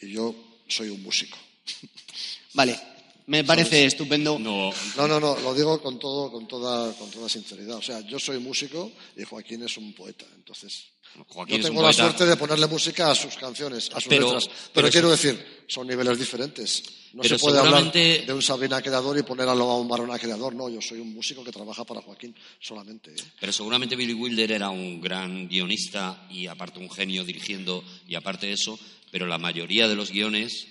y 0.00 0.12
yo 0.12 0.34
soy 0.68 0.90
un 0.90 1.02
músico. 1.02 1.36
Vale, 2.54 2.78
me 3.28 3.44
parece 3.44 3.84
estupendo. 3.84 4.38
No, 4.38 4.70
No, 4.96 5.06
no, 5.08 5.20
no, 5.20 5.38
lo 5.38 5.54
digo 5.54 5.80
con, 5.80 5.98
todo, 5.98 6.30
con, 6.32 6.48
toda, 6.48 6.92
con 6.94 7.10
toda 7.10 7.28
sinceridad. 7.28 7.76
O 7.76 7.82
sea, 7.82 8.00
yo 8.00 8.18
soy 8.18 8.38
músico 8.38 8.90
y 9.16 9.22
Joaquín 9.24 9.62
es 9.62 9.76
un 9.76 9.92
poeta. 9.94 10.24
Entonces, 10.34 10.84
Joaquín 11.28 11.56
yo 11.56 11.60
es 11.60 11.64
un 11.66 11.70
tengo 11.70 11.82
la 11.82 11.88
poeta. 11.88 12.02
suerte 12.04 12.26
de 12.26 12.36
ponerle 12.36 12.66
música 12.66 13.10
a 13.10 13.14
sus 13.14 13.36
canciones, 13.36 13.90
a 13.94 14.00
sus 14.00 14.08
Pero- 14.08 14.26
letras. 14.26 14.46
Pero, 14.48 14.70
pero 14.74 14.90
quiero 14.90 15.10
decir, 15.10 15.64
son 15.68 15.86
niveles 15.86 16.18
diferentes. 16.18 16.82
No 17.14 17.22
Pero 17.22 17.38
se 17.38 17.42
puede 17.42 17.58
hablar 17.58 17.90
de 17.90 18.32
un 18.34 18.42
Sabina 18.42 18.82
creador 18.82 19.16
y 19.18 19.22
ponerlo 19.22 19.64
a 19.70 19.78
un 19.80 19.88
Barona 19.88 20.18
creador. 20.18 20.54
No, 20.54 20.68
yo 20.68 20.80
soy 20.82 21.00
un 21.00 21.14
músico 21.14 21.42
que 21.42 21.50
trabaja 21.52 21.84
para 21.84 22.02
Joaquín 22.02 22.34
solamente. 22.60 23.12
¿eh? 23.12 23.16
Pero 23.40 23.52
seguramente 23.52 23.96
Billy 23.96 24.12
Wilder 24.12 24.52
era 24.52 24.68
un 24.68 25.00
gran 25.00 25.48
guionista 25.48 26.26
y 26.30 26.46
aparte 26.46 26.78
un 26.78 26.90
genio 26.90 27.24
dirigiendo 27.24 27.82
y 28.06 28.14
aparte 28.14 28.46
de 28.46 28.52
eso, 28.52 28.78
pero 29.10 29.26
la 29.26 29.38
mayoría 29.38 29.88
de 29.88 29.94
los 29.96 30.10
guiones 30.10 30.66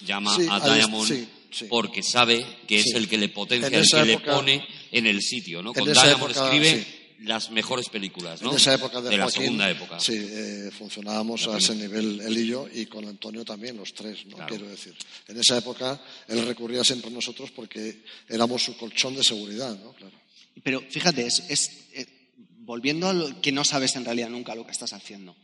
llama 0.00 0.34
Sí, 0.36 0.46
a 0.50 0.60
Diamond 0.60 1.08
sí, 1.08 1.28
sí. 1.50 1.66
porque 1.68 2.02
sabe 2.02 2.44
que 2.66 2.80
es 2.80 2.84
Sí. 2.86 2.96
el 2.96 3.08
que 3.08 3.18
le 3.18 3.28
potencia, 3.28 3.68
En 3.68 3.74
el 3.74 3.80
que 3.88 3.96
época- 3.96 4.04
le 4.04 4.18
pone 4.18 4.66
en 4.90 5.06
el 5.06 5.20
sitio, 5.22 5.62
¿no? 5.62 5.72
Con 5.72 5.84
Diamond 5.84 6.08
época, 6.30 6.32
escribe 6.46 6.82
sí. 6.84 7.24
las 7.24 7.50
mejores 7.50 7.88
películas, 7.88 8.42
¿no? 8.42 8.50
En 8.50 8.56
esa 8.56 8.74
época 8.74 9.00
de, 9.00 9.16
la 9.16 9.24
Joaquín, 9.24 9.42
segunda 9.42 9.70
época. 9.70 10.00
Sí, 10.00 10.14
eh, 10.16 10.70
funcionábamos 10.76 11.46
a 11.46 11.58
ese 11.58 11.74
nivel 11.76 12.20
él 12.20 12.38
y 12.38 12.46
yo 12.46 12.66
y 12.72 12.86
con 12.86 13.04
Antonio 13.06 13.44
también, 13.44 13.76
los 13.76 13.94
tres, 13.94 14.26
¿no? 14.26 14.36
Claro. 14.36 14.48
Quiero 14.48 14.68
decir. 14.68 14.94
En 15.28 15.38
esa 15.38 15.56
época 15.58 16.00
él 16.28 16.44
recurría 16.46 16.82
siempre 16.82 17.10
a 17.10 17.14
nosotros 17.14 17.50
porque 17.52 18.02
éramos 18.28 18.64
su 18.64 18.76
colchón 18.76 19.14
de 19.14 19.22
seguridad, 19.22 19.78
¿no? 19.78 19.92
Claro. 19.92 20.16
Pero 20.64 20.82
fíjate, 20.90 21.24
es, 21.26 21.44
es, 21.48 21.70
eh, 21.94 22.06
volviendo 22.58 23.08
a 23.08 23.12
lo 23.12 23.40
que 23.40 23.52
no 23.52 23.64
sabes 23.64 23.94
en 23.96 24.04
realidad 24.04 24.28
nunca 24.28 24.54
lo 24.54 24.64
que 24.66 24.72
estás 24.72 24.92
haciendo. 24.92 25.36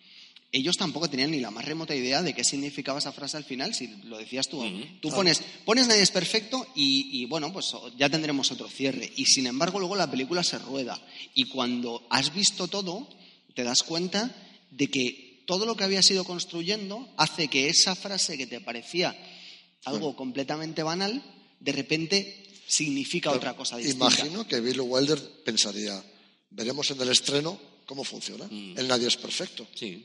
Ellos 0.50 0.76
tampoco 0.78 1.10
tenían 1.10 1.30
ni 1.30 1.40
la 1.40 1.50
más 1.50 1.64
remota 1.66 1.94
idea 1.94 2.22
de 2.22 2.32
qué 2.32 2.42
significaba 2.42 2.98
esa 2.98 3.12
frase 3.12 3.36
al 3.36 3.44
final, 3.44 3.74
si 3.74 3.88
lo 4.04 4.16
decías 4.16 4.48
tú. 4.48 4.64
Tú 5.00 5.10
pones, 5.10 5.42
pones 5.66 5.86
nadie 5.86 6.00
es 6.00 6.10
perfecto 6.10 6.66
y, 6.74 7.20
y, 7.20 7.26
bueno, 7.26 7.52
pues 7.52 7.72
ya 7.98 8.08
tendremos 8.08 8.50
otro 8.50 8.66
cierre. 8.68 9.12
Y 9.16 9.26
sin 9.26 9.46
embargo, 9.46 9.78
luego 9.78 9.94
la 9.94 10.10
película 10.10 10.42
se 10.42 10.58
rueda. 10.58 10.98
Y 11.34 11.44
cuando 11.44 12.06
has 12.08 12.32
visto 12.32 12.66
todo, 12.66 13.06
te 13.54 13.62
das 13.62 13.82
cuenta 13.82 14.34
de 14.70 14.88
que 14.88 15.42
todo 15.46 15.66
lo 15.66 15.76
que 15.76 15.84
habías 15.84 16.10
ido 16.10 16.24
construyendo 16.24 17.08
hace 17.16 17.48
que 17.48 17.68
esa 17.68 17.94
frase 17.94 18.38
que 18.38 18.46
te 18.46 18.60
parecía 18.60 19.16
algo 19.84 20.16
completamente 20.16 20.82
banal, 20.82 21.22
de 21.60 21.72
repente 21.72 22.44
significa 22.66 23.32
otra 23.32 23.54
cosa 23.56 23.76
distinta. 23.76 24.06
Imagino 24.06 24.46
que 24.46 24.60
Bill 24.60 24.80
Wilder 24.80 25.18
pensaría, 25.44 26.02
veremos 26.50 26.90
en 26.90 27.00
el 27.00 27.08
estreno 27.08 27.58
cómo 27.86 28.04
funciona. 28.04 28.46
El 28.50 28.86
nadie 28.88 29.08
es 29.08 29.16
perfecto. 29.16 29.66
Sí. 29.74 30.04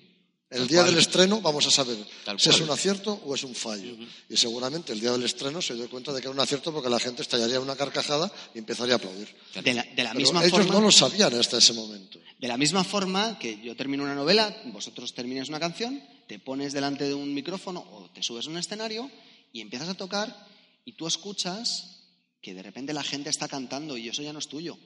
El 0.54 0.68
día 0.68 0.84
del 0.84 0.98
estreno 0.98 1.42
vamos 1.42 1.66
a 1.66 1.72
saber 1.72 1.98
si 2.38 2.50
es 2.50 2.60
un 2.60 2.70
acierto 2.70 3.20
o 3.26 3.34
es 3.34 3.44
un 3.44 3.56
fallo. 3.56 3.96
Y 4.30 4.38
seguramente 4.38 4.94
el 4.94 5.00
día 5.00 5.12
del 5.12 5.24
estreno 5.24 5.62
se 5.62 5.74
dio 5.74 5.90
cuenta 5.90 6.14
de 6.14 6.22
que 6.22 6.28
era 6.28 6.34
un 6.34 6.40
acierto 6.40 6.72
porque 6.72 6.90
la 6.90 7.00
gente 7.00 7.22
estallaría 7.24 7.60
una 7.60 7.76
carcajada 7.76 8.32
y 8.54 8.60
empezaría 8.60 8.94
a 8.94 8.98
aplaudir. 8.98 9.28
De 9.64 9.74
la, 9.74 9.84
de 9.84 10.04
la 10.04 10.12
Pero 10.12 10.20
misma 10.20 10.44
ellos 10.44 10.52
forma, 10.52 10.74
no 10.76 10.82
lo 10.82 10.92
sabían 10.92 11.34
hasta 11.34 11.58
ese 11.58 11.74
momento. 11.74 12.20
De 12.40 12.48
la 12.48 12.58
misma 12.58 12.84
forma 12.84 13.40
que 13.40 13.60
yo 13.62 13.76
termino 13.76 14.04
una 14.04 14.16
novela, 14.16 14.56
vosotros 14.66 15.14
termináis 15.14 15.50
una 15.50 15.60
canción, 15.60 16.02
te 16.28 16.40
pones 16.40 16.74
delante 16.74 17.06
de 17.06 17.14
un 17.14 17.34
micrófono 17.34 17.80
o 17.92 18.10
te 18.12 18.22
subes 18.22 18.48
a 18.48 18.50
un 18.50 18.58
escenario 18.58 19.10
y 19.52 19.62
empiezas 19.62 19.90
a 19.90 19.96
tocar 19.96 20.48
y 20.86 20.94
tú 20.94 21.08
escuchas 21.08 22.02
que 22.42 22.54
de 22.54 22.62
repente 22.62 22.94
la 22.94 23.04
gente 23.04 23.30
está 23.30 23.48
cantando 23.48 23.98
y 23.98 24.10
eso 24.10 24.22
ya 24.22 24.34
no 24.34 24.40
es 24.40 24.48
tuyo. 24.48 24.78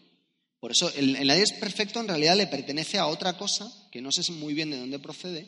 Por 0.59 0.71
eso 0.71 0.91
el, 0.95 1.15
el 1.15 1.27
nadie 1.27 1.43
es 1.43 1.53
perfecto 1.53 1.99
en 1.99 2.07
realidad 2.07 2.35
le 2.35 2.47
pertenece 2.47 2.97
a 2.97 3.07
otra 3.07 3.37
cosa 3.37 3.71
que 3.91 4.01
no 4.01 4.11
sé 4.11 4.29
muy 4.31 4.53
bien 4.53 4.71
de 4.71 4.77
dónde 4.79 4.99
procede. 4.99 5.47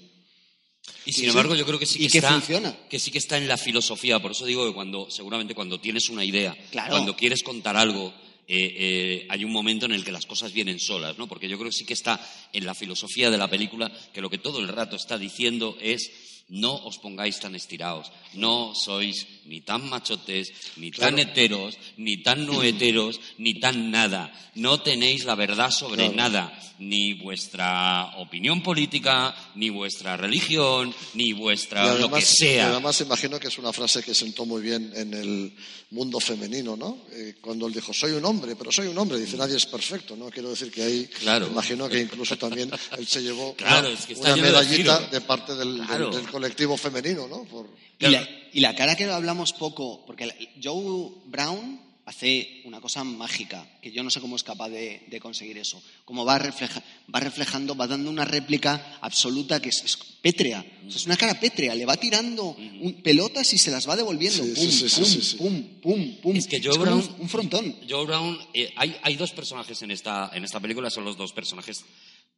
Y 1.05 1.13
sin 1.13 1.29
embargo, 1.29 1.55
yo 1.55 1.65
creo 1.65 1.77
que 1.79 1.85
sí 1.85 1.99
que, 1.99 2.07
que 2.09 2.17
está, 2.19 2.31
funciona. 2.31 2.75
que 2.89 2.99
sí 2.99 3.11
que 3.11 3.17
está 3.17 3.37
en 3.37 3.47
la 3.47 3.57
filosofía. 3.57 4.19
Por 4.19 4.31
eso 4.31 4.45
digo 4.45 4.65
que 4.67 4.73
cuando, 4.73 5.09
seguramente 5.11 5.53
cuando 5.53 5.79
tienes 5.79 6.09
una 6.09 6.23
idea, 6.23 6.55
Claro. 6.71 6.91
cuando 6.91 7.15
quieres 7.15 7.43
contar 7.43 7.75
algo, 7.77 8.13
eh, 8.47 8.57
eh, 8.57 9.27
hay 9.29 9.43
un 9.43 9.51
momento 9.51 9.85
en 9.85 9.91
el 9.91 10.03
que 10.03 10.11
las 10.11 10.25
cosas 10.25 10.53
vienen 10.53 10.79
solas, 10.79 11.17
¿no? 11.17 11.27
Porque 11.27 11.47
yo 11.47 11.57
creo 11.57 11.69
que 11.69 11.77
sí 11.77 11.85
que 11.85 11.93
está 11.93 12.19
en 12.53 12.65
la 12.65 12.73
filosofía 12.73 13.29
de 13.29 13.37
la 13.37 13.49
película 13.49 13.91
que 14.13 14.21
lo 14.21 14.29
que 14.29 14.37
todo 14.39 14.59
el 14.59 14.67
rato 14.67 14.95
está 14.95 15.17
diciendo 15.19 15.77
es 15.81 16.09
no 16.49 16.73
os 16.85 16.97
pongáis 16.97 17.39
tan 17.39 17.55
estirados, 17.55 18.11
no 18.33 18.73
sois 18.75 19.27
ni 19.45 19.61
tan 19.61 19.87
machotes, 19.89 20.49
ni 20.77 20.89
tan 20.91 21.17
heteros, 21.19 21.77
ni 21.97 22.21
tan 22.21 22.45
no 22.45 22.61
heteros, 22.63 23.19
ni 23.37 23.59
tan 23.59 23.91
nada. 23.91 24.33
No 24.55 24.81
tenéis 24.81 25.25
la 25.25 25.35
verdad 25.35 25.69
sobre 25.71 26.09
Claro. 26.09 26.15
nada, 26.15 26.59
ni 26.79 27.13
vuestra 27.13 28.13
opinión 28.17 28.61
política, 28.61 29.33
ni 29.55 29.69
vuestra 29.69 30.17
religión, 30.17 30.93
ni 31.13 31.33
vuestra 31.33 31.93
lo 31.95 32.11
que 32.11 32.21
sea. 32.21 32.69
además 32.69 32.99
imagino 33.01 33.39
que 33.39 33.47
es 33.47 33.57
una 33.57 33.71
frase 33.73 34.03
que 34.03 34.13
sentó 34.13 34.45
muy 34.45 34.61
bien 34.61 34.91
en 34.95 35.13
el 35.13 35.53
mundo 35.91 36.19
femenino, 36.19 36.75
¿no? 36.77 37.05
Eh, 37.11 37.35
cuando 37.41 37.67
él 37.67 37.73
dijo, 37.73 37.93
soy 37.93 38.11
un 38.11 38.25
hombre, 38.25 38.55
pero 38.55 38.71
soy 38.71 38.87
un 38.87 38.97
hombre, 38.97 39.17
dice, 39.19 39.37
nadie 39.37 39.57
es 39.57 39.65
perfecto, 39.65 40.15
¿no? 40.15 40.29
Quiero 40.29 40.49
decir 40.49 40.71
que 40.71 40.83
ahí, 40.83 41.07
Claro. 41.07 41.47
imagino 41.47 41.87
que 41.89 41.99
incluso 42.01 42.37
también 42.37 42.69
él 42.97 43.07
se 43.07 43.21
llevó 43.23 43.55
Claro, 43.55 43.87
una, 43.89 43.97
es 43.97 44.05
que 44.05 44.13
está 44.13 44.25
una 44.33 44.35
lleno 44.35 44.47
de 44.47 44.51
medallita 44.53 44.99
de 45.07 45.21
parte 45.21 45.55
del, 45.55 45.85
del- 45.87 46.11
del 46.11 46.27
colectivo 46.39 46.77
femenino, 46.77 47.27
¿no? 47.27 47.43
Por- 47.43 47.69
Y 47.99 48.07
la, 48.07 48.27
y 48.53 48.59
la 48.61 48.73
cara 48.75 48.95
que 48.95 49.05
hablamos 49.05 49.51
poco, 49.53 50.05
porque 50.05 50.29
Joe 50.63 51.11
Brown 51.25 51.81
hace 52.05 52.61
una 52.65 52.81
cosa 52.81 53.03
mágica, 53.03 53.67
que 53.83 53.91
yo 53.91 54.01
no 54.01 54.09
sé 54.09 54.19
cómo 54.19 54.35
es 54.35 54.41
capaz 54.43 54.69
de, 54.69 55.03
de 55.07 55.19
conseguir 55.19 55.57
eso. 55.59 55.79
Como 56.05 56.25
va, 56.25 56.39
refleja- 56.39 56.81
va 57.13 57.19
reflejando, 57.19 57.75
va 57.75 57.85
dando 57.85 58.09
una 58.09 58.25
réplica 58.25 58.97
absoluta 59.01 59.61
que 59.61 59.69
es, 59.69 59.83
es 59.83 59.95
pétrea. 60.21 60.65
O 60.87 60.89
sea, 60.89 60.97
es 61.01 61.05
una 61.05 61.17
cara 61.17 61.39
pétrea, 61.39 61.75
le 61.75 61.85
va 61.85 61.97
tirando 61.97 62.45
un- 62.45 63.01
pelotas 63.03 63.53
y 63.53 63.57
se 63.59 63.69
las 63.69 63.87
va 63.87 63.95
devolviendo. 63.95 64.43
Sí, 64.43 64.53
pum, 64.55 64.65
sí, 64.71 64.71
sí, 64.71 64.89
sí, 64.89 64.95
pum, 65.01 65.05
sí, 65.05 65.21
sí. 65.21 65.37
pum, 65.37 65.63
pum, 65.81 66.15
pum. 66.21 66.35
Es 66.35 66.47
que 66.47 66.59
Joe 66.63 66.79
Brown- 66.79 66.97
un, 67.17 67.21
un 67.21 67.29
frontón. 67.29 67.75
Joe 67.87 68.05
Brown, 68.07 68.39
eh, 68.55 68.71
hay, 68.75 68.95
hay 69.03 69.15
dos 69.15 69.31
personajes 69.31 69.79
en 69.83 69.91
esta, 69.91 70.31
en 70.33 70.43
esta 70.43 70.59
película, 70.59 70.89
son 70.89 71.05
los 71.05 71.15
dos 71.17 71.31
personajes 71.33 71.83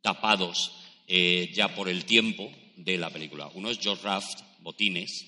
tapados 0.02 0.74
eh, 1.08 1.49
ya 1.54 1.74
por 1.76 1.88
el 1.89 2.04
tiempo 2.06 2.52
de 2.84 2.97
la 2.97 3.09
película. 3.09 3.49
Uno 3.53 3.69
es 3.69 3.79
George 3.79 4.03
Raft, 4.03 4.39
Botines, 4.59 5.25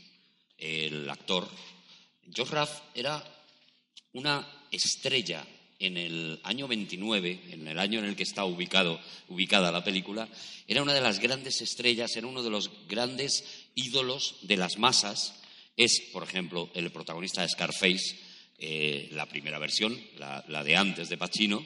el 0.58 1.10
actor. 1.10 1.48
George 2.34 2.54
Raft 2.54 2.84
era 2.96 3.24
una 4.14 4.48
estrella 4.72 5.46
en 5.80 5.98
el 5.98 6.40
año 6.44 6.68
29, 6.68 7.42
en 7.52 7.68
el 7.68 7.78
año 7.78 8.00
en 8.00 8.06
el 8.06 8.16
que 8.16 8.24
está 8.24 8.46
ubicado, 8.46 9.00
ubicada 9.28 9.72
la 9.72 9.84
película, 9.84 10.30
era 10.68 10.82
una 10.82 10.94
de 10.94 11.02
las 11.02 11.20
grandes 11.20 11.62
estrellas, 11.62 12.16
era 12.16 12.28
uno 12.28 12.42
de 12.42 12.50
los 12.50 12.72
grandes 12.88 13.44
ídolos 13.76 14.38
de 14.44 14.58
las 14.58 14.78
masas. 14.78 15.42
Es, 15.76 16.02
por 16.14 16.24
ejemplo, 16.24 16.70
el 16.74 16.92
protagonista 16.92 17.42
de 17.42 17.50
Scarface, 17.50 18.18
eh, 18.60 19.10
la 19.12 19.26
primera 19.26 19.60
versión, 19.60 20.00
la, 20.18 20.44
la 20.48 20.64
de 20.64 20.78
antes 20.78 21.10
de 21.10 21.18
Pacino, 21.18 21.66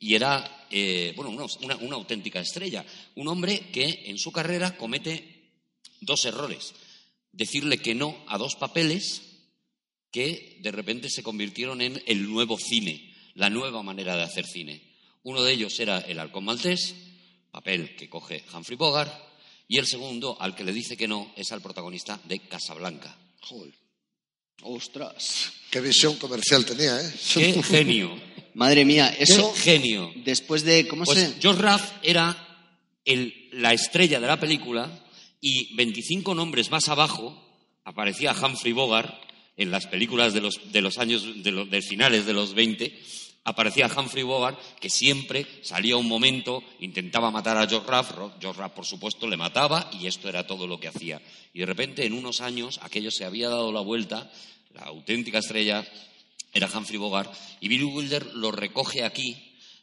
y 0.00 0.14
era, 0.16 0.66
eh, 0.70 1.12
bueno, 1.14 1.30
una, 1.30 1.44
una- 1.60 1.76
una 1.76 1.94
auténtica 1.96 2.40
estrella. 2.40 2.84
Un 3.14 3.28
hombre 3.28 3.70
que 3.70 4.04
en 4.06 4.18
su 4.18 4.32
carrera 4.32 4.76
comete 4.76 5.52
dos 6.00 6.24
errores. 6.24 6.72
Decirle 7.30 7.78
que 7.78 7.94
no 7.94 8.24
a 8.26 8.36
dos 8.38 8.56
papeles 8.56 9.22
que 10.10 10.58
de 10.62 10.72
repente 10.72 11.08
se 11.08 11.22
convirtieron 11.22 11.80
en 11.82 12.02
el 12.06 12.28
nuevo 12.28 12.58
cine, 12.58 13.14
la 13.34 13.48
nueva 13.50 13.82
manera 13.84 14.16
de 14.16 14.24
hacer 14.24 14.44
cine. 14.46 14.82
Uno 15.22 15.42
de 15.44 15.52
ellos 15.52 15.78
era 15.78 15.98
El 16.00 16.18
Halcón 16.18 16.44
Maltés, 16.46 16.94
papel 17.52 17.94
que 17.94 18.08
coge 18.08 18.42
Humphrey 18.52 18.76
Bogart, 18.76 19.12
y 19.68 19.78
el 19.78 19.86
segundo, 19.86 20.36
al 20.40 20.56
que 20.56 20.64
le 20.64 20.72
dice 20.72 20.96
que 20.96 21.06
no, 21.06 21.32
es 21.36 21.52
al 21.52 21.60
protagonista 21.62 22.18
de 22.24 22.40
Casablanca. 22.40 23.16
Joder, 23.42 23.72
Ostras. 24.62 25.52
qué 25.70 25.80
visión 25.80 26.16
comercial 26.16 26.64
tenía, 26.66 27.00
¿eh? 27.00 27.12
¡Qué 27.34 27.62
genio! 27.62 28.20
Madre 28.54 28.84
mía, 28.84 29.14
eso 29.18 29.52
¡Qué 29.54 29.60
genio! 29.78 30.12
después 30.24 30.64
de, 30.64 30.86
¿cómo 30.88 31.04
Pues 31.04 31.18
se...? 31.18 31.40
George 31.40 31.62
Raft 31.62 31.92
era 32.02 32.36
el- 33.04 33.48
la 33.52 33.72
estrella 33.72 34.20
de 34.20 34.26
la 34.26 34.38
película 34.40 34.90
y 35.40 35.74
25 35.74 36.34
nombres 36.34 36.70
más 36.70 36.88
abajo 36.88 37.46
aparecía 37.84 38.32
Humphrey 38.34 38.72
Bogart 38.72 39.14
en 39.56 39.70
las 39.70 39.86
películas 39.86 40.32
de 40.34 40.40
los, 40.40 40.72
de 40.72 40.80
los 40.82 40.98
años, 40.98 41.42
de, 41.42 41.50
los, 41.52 41.70
de 41.70 41.82
finales 41.82 42.26
de 42.26 42.32
los 42.32 42.54
20, 42.54 42.98
aparecía 43.44 43.90
Humphrey 43.94 44.22
Bogart 44.22 44.58
que 44.80 44.90
siempre 44.90 45.46
salía 45.62 45.96
un 45.96 46.06
momento, 46.08 46.62
intentaba 46.80 47.30
matar 47.30 47.56
a 47.56 47.66
George 47.68 47.88
Raft, 47.88 48.10
Ro- 48.12 48.32
George 48.40 48.60
Raft 48.60 48.74
por 48.74 48.86
supuesto 48.86 49.26
le 49.26 49.36
mataba 49.36 49.90
y 49.98 50.06
esto 50.06 50.28
era 50.28 50.46
todo 50.46 50.66
lo 50.66 50.78
que 50.80 50.88
hacía. 50.88 51.20
Y 51.52 51.60
de 51.60 51.66
repente 51.66 52.04
en 52.04 52.12
unos 52.12 52.40
años 52.40 52.78
aquello 52.82 53.10
se 53.10 53.24
había 53.24 53.48
dado 53.48 53.72
la 53.72 53.80
vuelta, 53.80 54.30
la 54.74 54.82
auténtica 54.82 55.38
estrella 55.38 55.86
era 56.52 56.70
Humphrey 56.72 56.98
Bogart, 56.98 57.32
y 57.60 57.68
Billy 57.68 57.84
Wilder 57.84 58.34
lo 58.34 58.50
recoge 58.50 59.04
aquí 59.04 59.36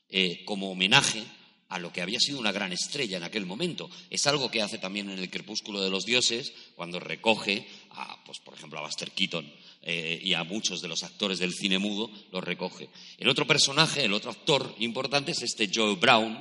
eh, 0.10 0.44
como 0.46 0.72
homenaje 0.72 1.24
a 1.70 1.80
lo 1.80 1.92
que 1.92 2.02
había 2.02 2.20
sido 2.20 2.40
una 2.40 2.52
gran 2.52 2.72
estrella 2.72 3.18
en 3.18 3.24
aquel 3.24 3.46
momento. 3.46 3.90
Es 4.10 4.26
algo 4.28 4.50
que 4.50 4.62
hace 4.62 4.78
también 4.78 5.10
en 5.10 5.20
el 5.20 5.30
Crepúsculo 5.30 5.82
de 5.82 5.90
los 5.90 6.06
Dioses, 6.06 6.54
cuando 6.76 7.00
recoge 7.00 7.68
a, 7.92 8.24
pues, 8.24 8.40
por 8.40 8.54
ejemplo, 8.54 8.80
a 8.80 8.84
Buster 8.84 9.12
Keaton 9.12 9.52
eh, 9.82 10.20
y 10.24 10.34
a 10.34 10.44
muchos 10.44 10.82
de 10.82 10.88
los 10.88 11.04
actores 11.04 11.40
del 11.40 11.54
cine 11.54 11.78
mudo, 11.78 12.10
los 12.32 12.44
recoge. 12.44 12.90
El 13.18 13.28
otro 13.28 13.46
personaje, 13.46 14.06
el 14.06 14.14
otro 14.14 14.32
actor 14.32 14.76
importante 14.80 15.32
es 15.32 15.42
este 15.42 15.70
Joe 15.74 15.96
Brown, 15.96 16.38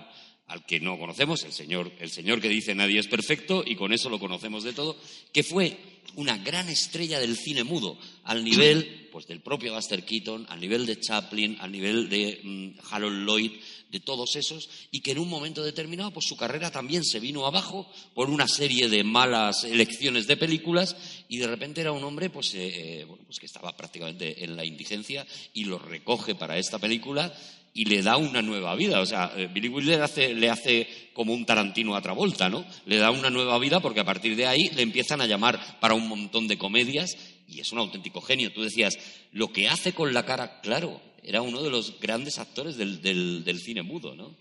al 0.47 0.65
que 0.65 0.79
no 0.79 0.97
conocemos, 0.97 1.43
el 1.43 1.53
señor, 1.53 1.91
el 1.99 2.11
señor 2.11 2.41
que 2.41 2.49
dice 2.49 2.75
nadie 2.75 3.01
es 3.01 3.09
perfecto, 3.09 3.65
y 3.67 3.75
con 3.75 3.93
eso 3.93 4.09
lo 4.09 4.21
conocemos 4.21 4.63
de 4.63 4.73
todo, 4.73 4.97
que 5.33 5.43
fue 5.43 5.77
una 6.15 6.39
gran 6.39 6.69
estrella 6.69 7.19
del 7.19 7.37
cine 7.37 7.65
mudo, 7.65 7.99
al 8.25 8.45
nivel 8.45 9.09
pues, 9.13 9.27
del 9.27 9.41
propio 9.41 9.75
Buster 9.75 10.05
Keaton, 10.05 10.47
al 10.49 10.61
nivel 10.61 10.87
de 10.87 11.01
Chaplin, 11.01 11.57
al 11.61 11.73
nivel 11.73 12.09
de 12.09 12.41
mm, 12.43 12.71
Harold 12.91 13.27
Lloyd, 13.27 13.53
de 13.91 14.01
todos 14.01 14.37
esos, 14.37 14.69
y 14.91 15.01
que 15.01 15.13
en 15.13 15.19
un 15.19 15.29
momento 15.29 15.63
determinado 15.63 16.11
pues, 16.11 16.27
su 16.27 16.37
carrera 16.37 16.71
también 16.71 17.05
se 17.05 17.21
vino 17.21 17.47
abajo 17.47 17.91
por 18.15 18.31
una 18.31 18.49
serie 18.49 18.89
de 18.89 19.05
malas 19.05 19.65
elecciones 19.65 20.27
de 20.27 20.37
películas, 20.37 20.97
y 21.29 21.39
de 21.39 21.47
repente 21.47 21.81
era 21.81 21.93
un 21.93 22.05
hombre 22.05 22.31
pues, 22.31 22.55
eh, 22.55 23.01
eh, 23.01 23.05
bueno, 23.05 23.25
pues 23.27 23.39
que 23.39 23.47
estaba 23.47 23.77
prácticamente 23.77 24.45
en 24.45 24.57
la 24.57 24.65
indigencia 24.65 25.27
y 25.55 25.65
lo 25.65 25.79
recoge 25.79 26.35
para 26.35 26.59
esta 26.59 26.79
película 26.79 27.33
y 27.77 27.85
le 27.85 28.03
da 28.03 28.17
una 28.17 28.41
nueva 28.41 28.75
vida. 28.75 29.01
O 29.01 29.07
sea, 29.07 29.31
eh, 29.37 29.49
Billy 29.53 29.69
Wilder 29.69 30.01
hace- 30.01 30.35
le 30.35 30.49
hace 30.49 30.89
como 31.13 31.35
un 31.35 31.45
Tarantino 31.45 31.95
a 31.95 32.01
Travolta, 32.01 32.49
¿no? 32.49 32.65
Le 32.87 32.97
da 32.97 33.11
una 33.11 33.29
nueva 33.29 33.59
vida 33.59 33.81
porque 33.81 34.01
a 34.01 34.05
partir 34.05 34.35
de 34.35 34.47
ahí 34.47 34.71
le 34.75 34.81
empiezan 34.81 35.21
a 35.21 35.27
llamar 35.27 35.79
para 35.79 35.93
un 35.95 36.09
montón 36.09 36.49
de 36.49 36.57
comedias 36.57 37.17
y 37.47 37.61
es 37.61 37.71
un 37.73 37.79
auténtico 37.79 38.23
genio. 38.23 38.51
Tú 38.53 38.63
decías, 38.63 38.99
lo 39.33 39.53
que 39.53 39.69
hace 39.69 39.93
con 39.93 40.15
la 40.15 40.25
cara, 40.25 40.61
claro, 40.63 41.03
era 41.23 41.43
uno 41.43 41.63
de 41.63 41.69
los 41.71 42.01
grandes 42.01 42.39
actores 42.39 42.77
del, 42.79 43.61
cine 43.61 43.83
mudo, 43.83 44.15
¿no? 44.17 44.35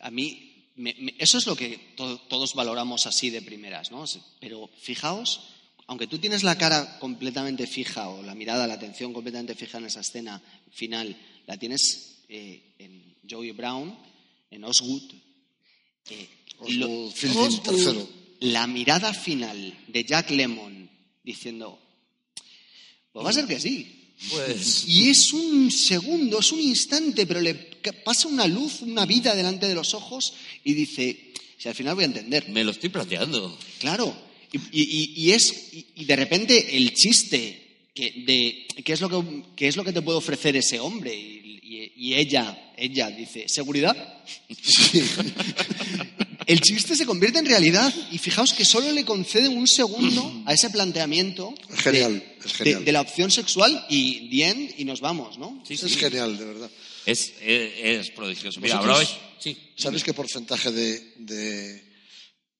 A 0.00 0.10
mí, 0.10 0.66
me- 0.74 0.96
me- 0.98 1.14
eso 1.18 1.38
es 1.38 1.46
lo 1.46 1.54
que 1.54 1.78
to- 1.96 2.18
todos 2.28 2.54
valoramos 2.54 3.06
así 3.06 3.30
de 3.30 3.40
primeras, 3.42 3.92
¿no? 3.92 4.04
Pero 4.40 4.68
fijaos, 4.80 5.42
aunque 5.86 6.06
tú 6.08 6.18
tienes 6.18 6.42
la 6.42 6.58
cara 6.58 6.98
completamente 6.98 7.66
fija 7.68 8.08
o 8.08 8.22
la 8.22 8.34
mirada, 8.34 8.66
la 8.66 8.74
atención 8.74 9.12
completamente 9.12 9.54
fija 9.54 9.78
en 9.78 9.86
esa 9.86 10.00
escena 10.00 10.42
final, 10.72 11.16
la 11.46 11.56
tienes 11.56 12.09
eh, 12.30 12.74
en 12.78 13.14
Joey 13.28 13.50
Brown, 13.52 13.94
en 14.50 14.64
Osgood. 14.64 15.02
eh, 16.10 16.28
Osgood 16.60 17.60
tercero. 17.62 18.08
La 18.40 18.66
mirada 18.66 19.12
final 19.12 19.76
de 19.88 20.04
Jack 20.04 20.30
Lemmon 20.30 20.88
diciendo, 21.22 21.78
pues 23.12 23.26
va 23.26 23.30
a 23.30 23.32
ser 23.34 23.46
que 23.46 23.60
sí. 23.60 23.96
Pues 24.30 24.84
Y 24.86 25.08
es 25.10 25.32
un 25.32 25.70
segundo, 25.70 26.40
es 26.40 26.52
un 26.52 26.60
instante, 26.60 27.26
pero 27.26 27.40
le 27.40 27.54
pasa 28.04 28.28
una 28.28 28.46
luz, 28.46 28.80
una 28.82 29.04
vida 29.06 29.34
delante 29.34 29.66
de 29.68 29.74
los 29.74 29.94
ojos 29.94 30.34
y 30.64 30.74
dice, 30.74 31.32
si 31.58 31.68
al 31.68 31.74
final 31.74 31.94
voy 31.94 32.04
a 32.04 32.08
entender. 32.08 32.48
me 32.50 32.64
lo 32.64 32.70
estoy 32.70 32.88
planteando. 32.90 33.58
Claro. 33.78 34.14
Y, 34.52 34.58
y- 34.82 35.12
y 35.16 35.30
es, 35.32 35.72
y, 35.72 35.86
y 35.96 36.04
de 36.06 36.16
repente 36.16 36.76
el 36.76 36.92
chiste 36.94 37.59
que, 37.94 38.10
de 38.26 38.82
qué 38.82 38.92
es, 38.92 39.00
lo 39.00 39.08
que, 39.08 39.42
qué 39.56 39.68
es 39.68 39.76
lo 39.76 39.84
que 39.84 39.92
te 39.92 40.02
puede 40.02 40.18
ofrecer 40.18 40.56
ese 40.56 40.78
hombre. 40.80 41.14
Y, 41.14 41.60
y- 41.62 41.92
y 41.96 42.14
ella, 42.14 42.72
ella 42.76 43.10
dice, 43.10 43.46
¿seguridad? 43.48 43.96
El 46.46 46.60
chiste 46.60 46.96
se 46.96 47.06
convierte 47.06 47.38
en 47.38 47.46
realidad 47.46 47.94
y 48.10 48.18
fijaos 48.18 48.52
que 48.52 48.64
solo 48.64 48.90
le 48.90 49.04
conceden 49.04 49.56
un 49.56 49.68
segundo 49.68 50.42
a 50.46 50.54
ese 50.54 50.70
planteamiento 50.70 51.54
Es 51.68 51.80
genial, 51.80 52.14
de, 52.18 52.38
es 52.44 52.52
genial. 52.54 52.78
de- 52.80 52.84
de 52.86 52.92
la 52.92 53.00
opción 53.02 53.30
sexual 53.30 53.86
y 53.88 54.28
bien 54.28 54.74
y 54.76 54.84
nos 54.84 55.00
vamos, 55.00 55.38
¿no? 55.38 55.62
Sí, 55.66 55.74
es 55.74 55.80
sí. 55.80 55.90
genial, 55.90 56.36
de 56.38 56.44
verdad. 56.44 56.70
Es, 57.06 57.34
es, 57.40 57.72
es 58.06 58.10
prodigioso. 58.10 58.60
Mira, 58.60 58.76
¿Vosotros 58.76 58.98
hablabais- 59.08 59.16
Sí. 59.38 59.56
¿Sabéis 59.76 60.02
qué 60.04 60.12
porcentaje 60.12 60.70
de, 60.70 61.14
de, 61.18 61.82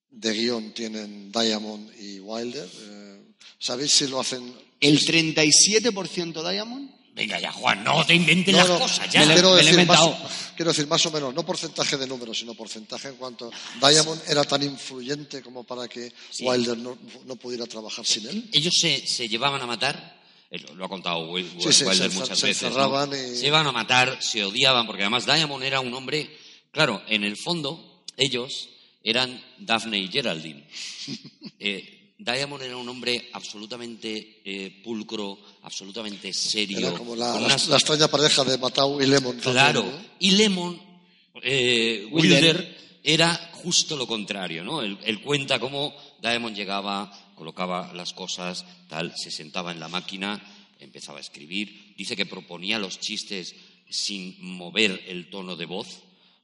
de 0.09 0.33
guion 0.33 0.73
tienen 0.73 1.31
Diamond 1.31 1.91
y 2.01 2.19
Wilder? 2.19 2.67
Eh, 2.67 3.21
¿Sabéis 3.59 3.91
si 3.91 4.07
lo 4.07 4.19
hacen? 4.19 4.51
El 4.81 4.99
37% 4.99 6.49
Diamond. 6.51 6.89
Venga 7.13 7.39
ya, 7.39 7.51
Juan, 7.51 7.83
no 7.83 8.05
te 8.05 8.15
inventes 8.15 8.53
No, 8.53 8.59
las 8.59 8.69
no, 8.69 8.79
cosas 8.79 9.11
ya. 9.11 9.25
me 9.25 9.33
quiero, 9.33 9.51
me 9.55 9.63
decir 9.63 9.85
más, 9.85 9.99
quiero 10.55 10.71
decir 10.71 10.87
más 10.87 11.05
o 11.05 11.11
menos, 11.11 11.33
no 11.33 11.45
porcentaje 11.45 11.97
de 11.97 12.07
números, 12.07 12.39
sino 12.39 12.53
porcentaje 12.53 13.09
en 13.09 13.15
cuanto 13.15 13.51
Diamond 13.81 14.21
era 14.29 14.45
tan 14.45 14.63
influyente 14.63 15.41
como 15.41 15.65
para 15.65 15.89
que 15.89 16.11
Wilder 16.39 16.77
no, 16.77 16.97
no 17.25 17.35
pudiera 17.35 17.65
trabajar 17.65 18.05
sin 18.05 18.27
él. 18.29 18.49
ellos 18.53 18.73
se, 18.79 19.05
se 19.05 19.27
llevaban 19.27 19.61
a 19.61 19.65
matar, 19.65 20.21
eh, 20.49 20.59
lo, 20.73 20.85
ha 20.85 20.89
contado 20.89 21.29
Will- 21.29 21.49
sí, 21.59 21.83
Wilder 21.83 22.09
se- 22.11 22.17
muchas 22.17 22.39
se 22.39 22.47
veces. 22.47 22.63
encerraban 22.63 23.09
y- 23.11 23.35
Se 23.37 23.47
iban 23.47 23.67
a 23.67 23.73
matar, 23.73 24.17
se 24.23 24.45
odiaban, 24.45 24.85
porque 24.87 25.01
además 25.03 25.25
Diamond 25.25 25.63
era 25.65 25.81
un 25.81 25.93
hombre, 25.93 26.29
claro, 26.71 27.03
en 27.09 27.25
el 27.25 27.35
fondo 27.35 28.03
ellos 28.15 28.69
eran 29.03 29.43
Daphne 29.59 29.99
y 29.99 30.07
Geraldine. 30.07 30.65
Eh, 31.63 32.00
Diamond 32.23 32.61
era 32.61 32.77
un 32.77 32.87
hombre 32.87 33.29
absolutamente 33.33 34.41
eh, 34.45 34.81
pulcro, 34.83 35.39
absolutamente 35.63 36.31
serio. 36.33 36.77
Era 36.77 36.91
como 36.97 37.15
la, 37.15 37.33
la- 37.39 37.45
unas- 37.47 37.67
la 37.67 37.77
extraña 37.77 38.07
pareja 38.07 38.43
de 38.43 38.57
Matau 38.59 39.01
y 39.01 39.07
Lemon. 39.07 39.37
también, 39.37 39.53
Claro. 39.53 39.83
¿no? 39.83 40.05
Y 40.19 40.31
Lemon, 40.31 40.79
eh, 41.41 42.07
Wilder. 42.11 42.43
Wilder, 42.55 42.77
era 43.03 43.33
justo 43.63 43.95
lo 43.97 44.05
contrario, 44.05 44.63
¿no? 44.63 44.81
Él, 44.83 44.97
él 45.03 45.21
cuenta 45.21 45.59
cómo 45.59 45.95
Diamond 46.21 46.55
llegaba, 46.55 47.11
colocaba 47.35 47.91
las 47.93 48.13
cosas, 48.13 48.65
tal, 48.87 49.13
se 49.17 49.31
sentaba 49.31 49.71
en 49.71 49.79
la 49.79 49.87
máquina, 49.87 50.39
empezaba 50.79 51.17
a 51.17 51.21
escribir. 51.21 51.95
Dice 51.97 52.15
que 52.15 52.27
proponía 52.27 52.77
los 52.77 52.99
chistes 52.99 53.55
sin 53.89 54.35
mover 54.39 55.03
el 55.07 55.29
tono 55.31 55.55
de 55.55 55.65
voz. 55.65 55.87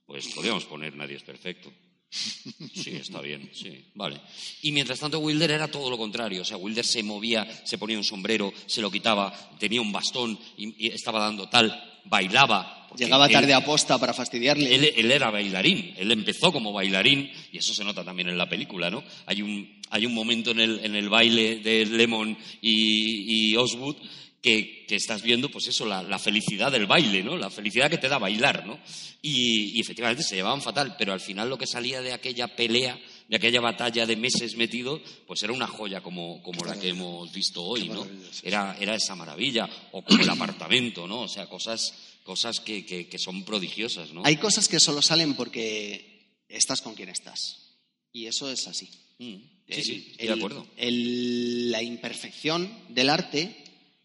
Pues 0.08 0.28
podríamos 0.30 0.66
poner 0.66 0.96
Nadie 0.96 1.18
es 1.18 1.24
perfecto. 1.24 1.72
Sí, 2.74 2.92
está 2.96 3.22
bien, 3.22 3.50
sí, 3.54 3.86
vale. 3.96 4.20
Y 4.62 4.72
mientras 4.72 5.00
tanto 5.00 5.20
Wilder 5.20 5.52
era 5.52 5.68
todo 5.70 5.90
lo 5.90 5.98
contrario, 5.98 6.42
o 6.42 6.46
sea, 6.46 6.58
Wilder 6.58 6.86
se 6.86 7.04
movía, 7.04 7.46
se 7.66 7.78
ponía 7.78 7.98
un 7.98 8.04
sombrero, 8.04 8.54
se 8.66 8.82
lo 8.82 8.90
quitaba, 8.92 9.34
tenía 9.60 9.82
un 9.82 9.92
bastón 9.92 10.38
y, 10.58 10.86
y 10.86 10.88
estaba 10.90 11.20
dando 11.20 11.50
tal, 11.50 12.00
bailaba. 12.06 12.88
Llegaba 12.98 13.26
él- 13.28 13.34
tarde 13.34 13.54
a 13.54 13.66
posta 13.66 13.98
para 14.00 14.14
fastidiarle. 14.14 14.74
él, 14.74 14.94
él 14.96 15.12
era 15.12 15.30
bailarín, 15.30 15.94
él 15.98 16.12
empezó 16.12 16.54
como 16.54 16.72
bailarín 16.72 17.30
y 17.52 17.58
eso 17.58 17.74
se 17.74 17.84
nota 17.84 18.04
también 18.06 18.30
en 18.30 18.38
la 18.38 18.48
película, 18.48 18.90
¿no? 18.90 19.04
Hay 19.26 19.42
un, 19.42 19.82
hay 19.90 20.06
un 20.06 20.14
momento 20.14 20.52
en 20.52 20.60
el, 20.62 20.80
en 20.86 20.96
el 20.96 21.10
baile 21.10 21.58
de 21.60 21.86
Lemon 21.86 22.38
y, 22.62 23.50
y 23.52 23.56
Oswood 23.58 23.98
que, 24.42 24.86
que 24.88 24.96
estás 24.96 25.22
viendo, 25.24 25.50
pues 25.50 25.68
eso, 25.68 25.86
la, 25.86 26.04
la 26.04 26.20
felicidad 26.20 26.72
del 26.72 26.86
baile, 26.86 27.24
¿no? 27.24 27.36
La 27.38 27.50
felicidad 27.50 27.90
que 27.90 27.98
te 27.98 28.08
da 28.08 28.18
bailar, 28.20 28.66
¿no? 28.68 28.80
Y, 29.22 29.78
y 29.78 29.80
efectivamente 29.82 30.24
se 30.24 30.36
llevaban 30.36 30.62
fatal, 30.62 30.96
pero 30.98 31.12
al 31.12 31.20
final 31.20 31.50
lo 31.50 31.58
que 31.58 31.66
salía 31.68 32.02
de 32.02 32.14
aquella 32.14 32.56
pelea, 32.56 33.00
de 33.28 33.36
aquella 33.36 33.60
batalla 33.62 34.06
de 34.06 34.16
meses 34.16 34.56
metido, 34.56 35.02
pues 35.26 35.42
era 35.44 35.52
una 35.54 35.68
joya 35.68 36.02
como, 36.02 36.42
como 36.44 36.64
la 36.66 36.80
que 36.80 36.90
hemos 36.90 37.32
visto 37.34 37.64
hoy, 37.64 37.90
¿no? 37.90 38.08
Era, 38.44 38.78
era 38.80 38.96
esa 38.96 39.16
maravilla, 39.16 39.68
o 39.92 40.04
como 40.04 40.22
el 40.22 40.30
apartamento, 40.30 41.08
¿no? 41.08 41.22
O 41.22 41.28
sea, 41.28 41.48
cosas, 41.48 41.94
cosas 42.24 42.60
que, 42.60 42.86
que- 42.86 43.08
que 43.10 43.18
son 43.20 43.44
prodigiosas, 43.44 44.14
¿no? 44.14 44.22
Hay 44.24 44.38
cosas 44.38 44.68
que 44.70 44.80
solo 44.80 45.02
salen 45.02 45.34
porque 45.36 46.44
estás 46.48 46.82
con 46.82 46.94
quien 46.94 47.10
estás. 47.10 47.76
Y 48.14 48.28
eso 48.28 48.50
es 48.52 48.68
así. 48.68 48.88
Mm, 49.20 49.36
Sí, 49.70 49.74
El- 49.74 49.84
sí, 49.84 50.08
estoy 50.12 50.28
el- 50.28 50.34
de 50.34 50.40
acuerdo. 50.40 50.68
el- 50.78 51.72
la 51.72 51.84
imperfección 51.84 52.72
del 52.88 53.10
arte, 53.10 53.54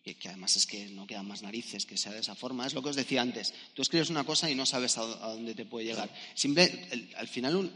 que, 0.02 0.16
además 0.28 0.56
es 0.56 0.66
que 0.66 0.88
no 0.88 1.06
quedan 1.06 1.28
más 1.28 1.42
narices 1.42 1.86
que 1.86 1.96
sea 1.96 2.12
de 2.12 2.20
esa 2.20 2.34
forma, 2.34 2.66
es 2.66 2.74
lo 2.74 2.82
que 2.82 2.88
os 2.88 2.96
decía 2.96 3.22
antes. 3.22 3.54
Tú 3.74 3.82
escribes 3.82 4.10
una 4.10 4.24
cosa 4.24 4.50
y 4.50 4.54
no 4.54 4.66
sabes 4.66 4.98
a, 4.98 5.02
dónde 5.02 5.54
te 5.54 5.64
puede 5.64 5.86
llegar. 5.86 6.12
Simple, 6.34 7.10
al 7.16 7.28
final, 7.28 7.70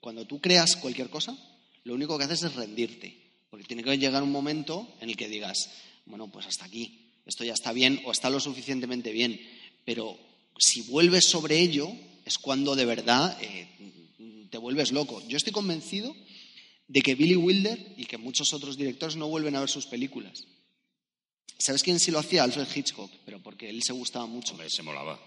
cuando 0.00 0.26
tú 0.26 0.40
creas 0.40 0.76
cualquier 0.76 1.10
cosa, 1.10 1.36
lo 1.84 1.94
único 1.94 2.16
que 2.16 2.24
haces 2.24 2.44
es 2.44 2.54
rendirte. 2.54 3.20
Porque 3.50 3.66
tiene 3.66 3.82
que 3.82 3.98
llegar 3.98 4.22
un 4.22 4.32
momento 4.32 4.88
en 5.00 5.10
el 5.10 5.16
que 5.16 5.28
digas, 5.28 5.70
bueno, 6.06 6.30
pues 6.30 6.46
hasta 6.46 6.64
aquí, 6.64 7.10
esto 7.26 7.44
ya 7.44 7.52
está 7.52 7.72
bien 7.72 8.00
o 8.04 8.12
está 8.12 8.30
lo 8.30 8.40
suficientemente 8.40 9.12
bien. 9.12 9.40
Pero 9.84 10.18
si 10.58 10.82
vuelves 10.82 11.26
sobre 11.26 11.58
ello, 11.58 11.92
es 12.24 12.38
cuando 12.38 12.76
de 12.76 12.84
verdad 12.84 13.36
eh, 13.42 14.46
te 14.50 14.58
vuelves 14.58 14.92
loco. 14.92 15.22
Yo 15.28 15.36
estoy 15.36 15.52
convencido 15.52 16.14
de 16.86 17.02
que 17.02 17.14
Billy 17.14 17.36
Wilder 17.36 17.94
y 17.96 18.04
que 18.04 18.18
muchos 18.18 18.52
otros 18.52 18.76
directores 18.76 19.16
no 19.16 19.28
vuelven 19.28 19.56
a 19.56 19.60
ver 19.60 19.68
sus 19.68 19.86
películas. 19.86 20.44
¿Sabes 21.62 21.82
quién 21.82 22.00
sí 22.00 22.10
lo 22.10 22.18
hacía? 22.18 22.42
Alfred 22.42 22.66
Hitchcock, 22.74 23.10
pero 23.24 23.40
porque 23.40 23.70
él 23.70 23.82
se 23.82 23.92
gustaba 23.92 24.26
mucho. 24.26 24.52
Hombre, 24.52 24.68
se 24.68 24.82
molaba. 24.82 25.20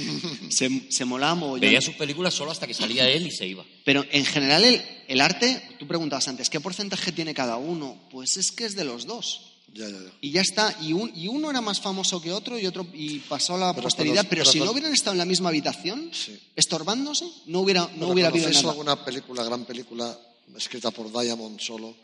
Se, 0.50 0.90
se 0.90 1.04
molaba 1.04 1.34
mogollón. 1.34 1.60
Veía 1.60 1.80
sus 1.80 1.94
películas 1.94 2.32
solo 2.34 2.50
hasta 2.52 2.66
que 2.66 2.74
salía 2.74 3.08
él 3.08 3.26
y 3.26 3.30
se 3.30 3.46
iba. 3.46 3.64
Pero 3.84 4.04
en 4.10 4.24
general 4.24 4.64
el, 4.64 4.82
el 5.08 5.20
arte, 5.20 5.62
tú 5.78 5.86
preguntabas 5.86 6.28
antes, 6.28 6.48
¿qué 6.50 6.60
porcentaje 6.60 7.12
tiene 7.12 7.34
cada 7.34 7.56
uno? 7.56 7.96
Pues 8.10 8.36
es 8.36 8.52
que 8.52 8.66
es 8.66 8.76
de 8.76 8.84
los 8.84 9.06
dos. 9.06 9.46
Ya, 9.72 9.86
ya, 9.88 9.98
ya. 9.98 10.12
Y 10.20 10.30
ya 10.32 10.40
está. 10.40 10.76
Y, 10.80 10.92
un- 10.92 11.12
y 11.14 11.28
uno 11.28 11.50
era 11.50 11.60
más 11.60 11.80
famoso 11.80 12.20
que 12.20 12.32
otro 12.32 12.58
y 12.58 12.66
otro 12.66 12.86
y 12.92 13.18
pasó 13.20 13.54
a 13.54 13.58
la 13.58 13.72
Pero 13.72 13.84
posteridad. 13.84 14.26
pero 14.28 14.42
pero 14.42 14.44
si 14.52 14.58
no 14.60 14.70
hubieran 14.72 14.92
estado 14.92 15.12
en 15.12 15.18
la 15.18 15.24
misma 15.24 15.48
habitación, 15.48 16.10
Sí. 16.12 16.38
estorbándose, 16.56 17.24
no 17.46 17.60
hubiera, 17.60 17.82
no 17.82 17.88
Pero 17.94 18.08
hubiera 18.08 18.28
habido 18.30 18.44
¿conocéis 18.44 18.62
nada. 18.64 18.72
alguna 18.72 19.04
película, 19.04 19.44
gran 19.44 19.64
película, 19.64 20.18
escrita 20.56 20.90
por 20.90 21.10
Diamond 21.12 21.60
solo? 21.60 21.94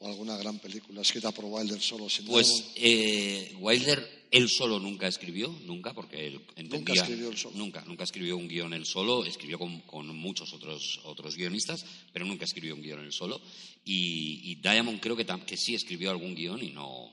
¿O 0.00 0.08
alguna 0.08 0.36
gran 0.36 0.58
película 0.58 1.02
escrita 1.02 1.30
por 1.30 1.44
Wilder 1.44 1.80
solo? 1.80 2.08
Sin 2.08 2.24
Pues 2.26 2.72
eh, 2.76 3.54
Wilder 3.60 4.20
él 4.30 4.48
solo 4.48 4.78
nunca 4.78 5.06
escribió, 5.08 5.48
nunca, 5.66 5.92
porque 5.92 6.26
él 6.26 6.40
entendía... 6.56 6.94
escribió 7.02 7.28
él 7.30 7.36
solo. 7.36 7.56
Nunca, 7.56 7.84
nunca 7.84 8.04
escribió 8.04 8.36
un 8.36 8.48
guion 8.48 8.72
él 8.72 8.86
solo, 8.86 9.24
escribió 9.24 9.58
con, 9.58 9.80
con 9.80 10.06
muchos 10.16 10.52
otros, 10.54 11.00
otros 11.04 11.36
guionistas, 11.36 11.84
pero 12.12 12.24
nunca 12.24 12.44
escribió 12.44 12.74
un 12.74 12.80
guion 12.82 13.00
él 13.00 13.12
solo. 13.12 13.40
Y, 13.84 14.40
y 14.50 14.54
Diamond 14.56 15.00
creo 15.00 15.16
que, 15.16 15.26
tam- 15.26 15.44
que 15.44 15.56
sí 15.56 15.74
escribió 15.74 16.10
algún 16.10 16.34
guion 16.34 16.62
y 16.62 16.70
no, 16.70 17.10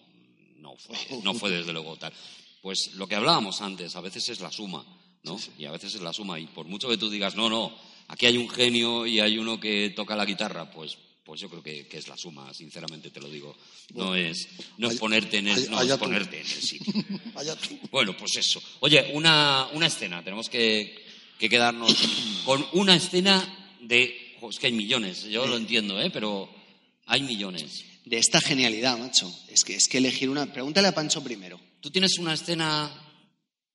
no, 0.58 0.76
fue, 0.78 0.96
no 1.24 1.34
fue 1.34 1.50
desde 1.52 1.74
luego 1.74 1.98
tal. 1.98 2.14
Pues 2.62 2.94
lo 2.94 3.08
que 3.08 3.16
hablábamos 3.16 3.62
antes, 3.62 3.96
a 3.96 4.02
veces 4.02 4.30
es 4.30 4.40
la 4.40 4.52
suma, 4.52 4.86
¿no? 5.24 5.38
Y 5.58 5.66
a 5.66 5.72
veces 5.72 5.96
es 5.96 6.02
la 6.02 6.14
suma. 6.14 6.40
Y 6.40 6.46
por 6.48 6.68
mucho 6.68 6.88
que 6.88 6.98
tú 6.98 7.10
digas, 7.10 7.36
no, 7.36 7.50
no, 7.50 7.76
aquí 8.08 8.28
hay 8.28 8.38
un 8.38 8.48
genio 8.50 9.06
y 9.08 9.20
hay 9.20 9.38
uno 9.40 9.60
que 9.60 9.90
toca 9.90 10.16
la 10.16 10.24
guitarra, 10.26 10.72
pues... 10.72 10.98
Pues 11.28 11.42
yo 11.42 11.50
creo 11.50 11.62
que, 11.62 11.86
que 11.88 11.98
es 11.98 12.08
la 12.08 12.16
suma, 12.16 12.54
sinceramente 12.54 13.10
te 13.10 13.20
lo 13.20 13.28
digo. 13.28 13.54
No 13.94 14.16
es, 14.16 14.48
no 14.78 14.90
es 14.90 14.98
ponerte 14.98 15.40
en 15.40 15.50
el, 15.50 15.70
no, 15.70 15.82
es 15.82 15.98
ponerte 15.98 16.40
en 16.40 16.48
el 16.48 16.62
sitio. 16.62 16.94
Bueno, 17.92 18.16
pues 18.16 18.38
eso. 18.38 18.64
Oye, 18.80 19.12
una, 19.14 19.68
una 19.74 19.88
escena. 19.88 20.24
Tenemos 20.24 20.48
que, 20.48 21.06
que 21.38 21.50
quedarnos 21.50 21.94
con 22.46 22.66
una 22.72 22.96
escena 22.96 23.76
de... 23.82 24.38
es 24.50 24.58
que 24.58 24.68
hay 24.68 24.72
millones, 24.72 25.26
yo 25.26 25.46
lo 25.46 25.58
entiendo, 25.58 26.00
¿eh? 26.00 26.10
Pero 26.12 26.50
hay 27.06 27.22
millones. 27.24 27.84
De 28.06 28.18
esta 28.18 28.40
genialidad, 28.40 28.98
macho. 28.98 29.30
Es 29.50 29.66
que, 29.66 29.76
es 29.76 29.90
que 29.90 29.98
elegir 29.98 30.30
una. 30.30 30.54
Pregúntale 30.54 30.88
a 30.88 30.96
Pancho 30.96 31.22
primero. 31.22 31.60
¿Tú 31.82 31.92
tienes 31.92 32.18
una 32.20 32.36
escena 32.36 32.90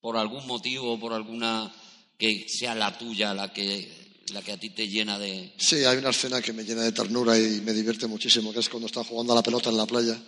por 0.00 0.16
algún 0.16 0.46
motivo, 0.46 0.98
por 0.98 1.12
alguna 1.12 1.70
que 2.16 2.46
sea 2.48 2.74
la 2.74 2.96
tuya, 2.96 3.34
la 3.34 3.52
que, 3.52 4.01
la 4.32 4.42
que 4.42 4.52
a 4.52 4.56
ti 4.58 4.70
te 4.70 4.88
llena 4.88 5.18
de... 5.18 5.52
Sí, 5.56 5.76
hay 5.84 5.96
una 5.98 6.10
escena 6.10 6.40
que 6.42 6.52
me 6.52 6.64
llena 6.64 6.82
de 6.82 6.92
ternura 6.92 7.38
y 7.38 7.60
me 7.60 7.72
divierte 7.72 8.06
muchísimo, 8.06 8.52
que 8.52 8.60
es 8.60 8.68
cuando 8.68 8.86
están 8.86 9.04
jugando 9.04 9.32
a 9.32 9.36
la 9.36 9.42
pelota 9.42 9.70
en 9.70 9.76
la 9.76 9.86
playa. 9.86 10.18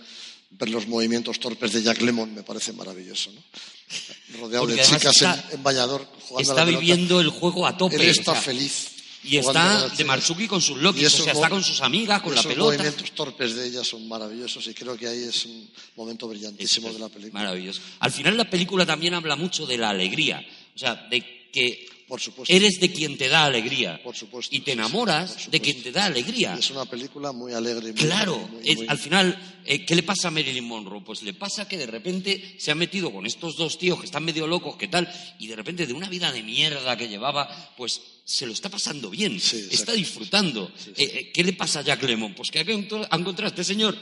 Ver 0.50 0.68
los 0.70 0.86
movimientos 0.86 1.40
torpes 1.40 1.72
de 1.72 1.82
Jack 1.82 2.00
Lemmon 2.02 2.32
me 2.34 2.42
parece 2.44 2.72
maravilloso, 2.72 3.32
¿no? 3.32 3.40
Rodeado 4.40 4.64
Porque 4.66 4.80
de 4.80 4.86
chicas 4.86 5.06
está- 5.16 5.44
en, 5.50 5.56
en 5.56 5.62
bañador 5.62 6.06
jugando 6.20 6.38
a 6.38 6.42
Está 6.42 6.54
la 6.54 6.64
pelota. 6.66 6.80
viviendo 6.80 7.20
el 7.20 7.28
juego 7.30 7.66
a 7.66 7.76
tope. 7.76 7.96
Él 7.96 8.02
o 8.08 8.10
está 8.10 8.32
sea, 8.32 8.40
feliz. 8.42 8.88
Y 9.24 9.38
está 9.38 9.88
de. 9.88 10.04
Marsuki 10.04 10.46
con 10.46 10.60
sus 10.60 10.76
lokis, 10.76 11.06
o 11.18 11.24
sea, 11.24 11.32
está 11.32 11.48
con 11.48 11.64
sus 11.64 11.80
amigas, 11.80 12.20
con 12.20 12.34
la 12.34 12.42
pelota. 12.42 12.76
movimientos 12.76 13.10
torpes 13.12 13.54
de 13.54 13.66
ella 13.68 13.82
son 13.82 14.06
maravillosos 14.06 14.66
y 14.66 14.74
creo 14.74 14.96
que 14.98 15.08
ahí 15.08 15.24
es 15.24 15.46
un 15.46 15.68
momento 15.96 16.28
brillantísimo 16.28 16.92
de 16.92 16.98
la 16.98 17.08
película. 17.08 17.40
Maravilloso. 17.42 17.80
Al 18.00 18.12
final 18.12 18.36
la 18.36 18.48
película 18.50 18.84
también 18.84 19.14
habla 19.14 19.34
mucho 19.34 19.64
de 19.66 19.78
la 19.78 19.88
alegría, 19.90 20.44
o 20.76 20.78
sea, 20.78 20.94
de 21.10 21.48
que 21.50 21.88
Por 22.14 22.20
supuesto. 22.20 22.54
eres 22.54 22.78
de 22.78 22.92
quien 22.92 23.18
te 23.18 23.28
da 23.28 23.44
alegría 23.44 24.00
Por 24.04 24.14
supuesto, 24.14 24.54
y 24.54 24.60
te 24.60 24.70
sí, 24.70 24.76
sí, 24.76 24.80
enamoras 24.80 25.50
de 25.50 25.60
quien 25.60 25.82
te 25.82 25.90
da 25.90 26.04
alegría. 26.04 26.54
Es 26.58 26.70
una 26.70 26.84
película 26.84 27.32
muy 27.32 27.52
alegre. 27.52 27.86
muy- 27.92 27.94
Claro, 27.94 28.38
muy- 28.38 28.68
es- 28.68 28.76
muy- 28.76 28.86
al 28.88 28.98
final, 28.98 29.60
eh, 29.66 29.84
¿qué 29.84 29.96
le 29.96 30.02
pasa 30.04 30.28
a 30.28 30.30
Marilyn 30.30 30.62
Monroe? 30.64 31.02
Pues 31.04 31.22
le 31.22 31.34
pasa 31.34 31.66
que 31.66 31.76
de 31.76 31.86
repente 31.86 32.54
se 32.58 32.70
ha 32.70 32.74
metido 32.76 33.12
con 33.12 33.26
estos 33.26 33.56
dos 33.56 33.78
tíos 33.78 33.98
que 33.98 34.06
están 34.06 34.24
medio 34.24 34.46
locos, 34.46 34.76
que 34.76 34.86
tal, 34.86 35.10
y 35.40 35.48
de 35.48 35.56
repente 35.56 35.86
de 35.88 35.92
una 35.92 36.08
vida 36.08 36.30
de 36.30 36.42
mierda 36.44 36.96
que 36.96 37.08
llevaba, 37.08 37.48
pues 37.76 38.00
se 38.24 38.46
lo 38.46 38.52
está 38.52 38.68
pasando 38.70 39.10
bien, 39.10 39.38
Sí, 39.40 39.66
está 39.72 39.92
disfrutando. 39.92 40.72
Eh, 40.96 41.02
eh, 41.02 41.30
¿Qué 41.34 41.42
le 41.44 41.52
pasa 41.52 41.80
a 41.80 41.82
Jack 41.82 42.02
Lemmon? 42.04 42.34
Pues 42.34 42.50
que 42.50 42.60
ha 42.60 42.64
encontr- 42.64 43.06
ha 43.10 43.16
encontrado 43.16 43.48
a 43.48 43.50
este 43.50 43.64
señor 43.64 43.98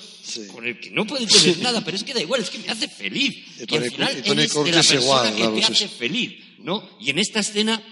con 0.53 0.65
el 0.67 0.79
que 0.79 0.91
no 0.91 1.07
puede 1.07 1.27
tener 1.27 1.59
nada, 1.59 1.83
pero 1.85 1.97
es 1.97 2.05
que 2.05 2.13
da 2.15 2.21
igual, 2.21 2.43
es 2.43 2.51
que 2.51 2.59
me 2.59 2.69
hace 2.69 2.87
feliz. 2.89 3.35
Y 3.67 3.75
al 3.75 3.91
final 3.91 4.19
y 4.19 4.23
Tony 4.23 4.43
de 4.43 4.49
la 4.49 4.83
persona 4.83 5.01
igual, 5.01 5.31
que 5.33 5.37
claro, 5.39 5.55
te 5.57 5.65
hace 5.65 5.89
feliz, 5.89 6.35
¿no? 6.59 6.89
Y 7.01 7.11
en 7.11 7.19
esta 7.19 7.41
escena, 7.41 7.83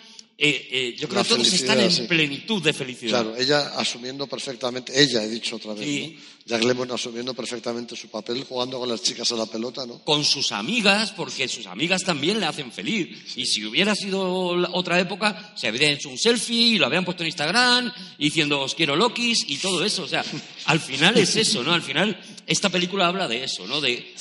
eh, 0.43 0.69
eh, 0.71 0.97
yo 0.99 1.07
creo 1.09 1.23
que 1.23 1.29
todos 1.29 1.53
están 1.53 1.81
en 1.81 1.91
sí. 1.91 2.03
plenitud 2.09 2.63
de 2.63 2.73
felicidad. 2.73 3.23
Claro, 3.23 3.37
ella 3.37 3.79
asumiendo 3.79 4.27
perfectamente, 4.27 4.99
ella 4.99 5.23
he 5.23 5.29
dicho 5.29 5.57
otra 5.57 5.75
vez, 5.75 5.85
Sí. 5.85 6.15
¿no? 6.17 6.31
Jack 6.47 6.65
Lemmon 6.65 6.91
asumiendo 6.91 7.35
perfectamente 7.35 7.95
su 7.95 8.09
papel, 8.09 8.43
jugando 8.45 8.81
con 8.81 8.89
las 8.89 9.03
chicas 9.03 9.31
a 9.31 9.37
la 9.37 9.47
pelota, 9.47 9.85
¿no? 9.87 10.03
con 10.03 10.25
sus 10.25 10.51
amigas, 10.51 11.13
porque 11.13 11.47
sus 11.47 11.67
amigas 11.67 12.03
también 12.03 12.41
le 12.41 12.47
hacen 12.47 12.73
feliz. 12.73 13.37
Y 13.37 13.45
si 13.47 13.65
hubiera 13.67 13.95
sido 13.95 14.57
la- 14.57 14.71
otra 14.73 14.99
época, 14.99 15.53
se 15.55 15.69
habrían 15.69 15.93
hecho 15.93 16.09
un 16.09 16.19
selfie 16.19 16.57
y 16.75 16.79
lo 16.79 16.87
habrían 16.87 17.05
puesto 17.05 17.23
en 17.23 17.29
Instagram 17.29 17.93
diciendo 18.19 18.63
os 18.63 18.75
quiero 18.75 18.97
Lokis 18.97 19.45
y 19.47 19.59
todo 19.59 19.85
eso. 19.85 20.03
O 20.05 20.09
sea, 20.09 20.25
al 20.65 20.81
final 20.81 21.17
es 21.19 21.37
eso, 21.37 21.63
¿no? 21.63 21.73
Al 21.75 21.83
final 21.83 22.19
esta 22.47 22.69
película 22.71 23.07
habla 23.07 23.29
de 23.29 23.45
eso, 23.45 23.67
¿no? 23.69 23.81
De. 23.81 24.13